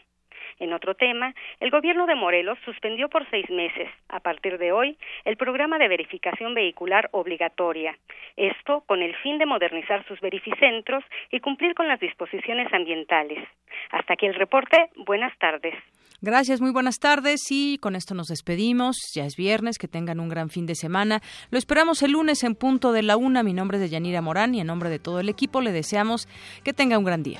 En 0.60 0.74
otro 0.74 0.96
tema, 0.96 1.34
el 1.60 1.72
gobierno 1.72 2.06
de 2.06 2.16
Morelos 2.16 2.60
suspendió 2.66 3.10
por 3.10 3.28
seis 3.30 3.50
meses, 3.50 3.89
a 4.10 4.20
partir 4.20 4.58
de 4.58 4.72
hoy, 4.72 4.98
el 5.26 5.38
programa 5.38 5.78
de 5.78 5.88
verificación 5.88 6.54
vehicular 6.54 7.10
obligatoria. 7.12 7.98
Esto 8.36 8.84
con 8.86 9.02
el 9.02 9.16
fin 9.16 9.38
de 9.38 9.46
modernizar 9.46 10.06
sus 10.08 10.20
verificentros 10.20 11.04
y 11.32 11.39
cumplir 11.39 11.74
con 11.74 11.88
las 11.88 12.00
disposiciones 12.00 12.72
ambientales. 12.74 13.48
Hasta 13.91 14.14
aquí 14.14 14.26
el 14.26 14.36
reporte. 14.36 14.89
Buenas 14.96 15.38
tardes. 15.39 15.76
Gracias, 16.26 16.62
muy 16.62 16.72
buenas 16.72 17.00
tardes 17.00 17.41
y 17.50 17.78
con 17.80 17.98
esto 17.98 18.16
nos 18.16 18.28
despedimos. 18.28 18.96
Ya 19.14 19.26
es 19.26 19.36
viernes, 19.36 19.78
que 19.78 19.89
tengan 19.89 20.22
un 20.22 20.30
gran 20.30 20.50
fin 20.50 20.66
de 20.66 20.74
semana. 20.74 21.22
Lo 21.52 21.58
esperamos 21.58 22.02
el 22.02 22.14
lunes 22.14 22.46
en 22.46 22.56
punto 22.56 22.94
de 22.94 23.04
la 23.04 23.18
una. 23.18 23.44
Mi 23.44 23.52
nombre 23.52 23.76
es 23.76 23.82
de 23.82 23.89
Yanira 23.89 24.22
Y 24.34 24.60
en 24.60 24.68
nombre 24.68 24.90
de 24.90 24.98
todo 24.98 25.20
el 25.20 25.30
equipo 25.30 25.62
le 25.62 25.72
deseamos 25.72 26.28
que 26.64 26.74
tenga 26.74 26.98
un 26.98 27.04
gran 27.04 27.22
día. 27.22 27.40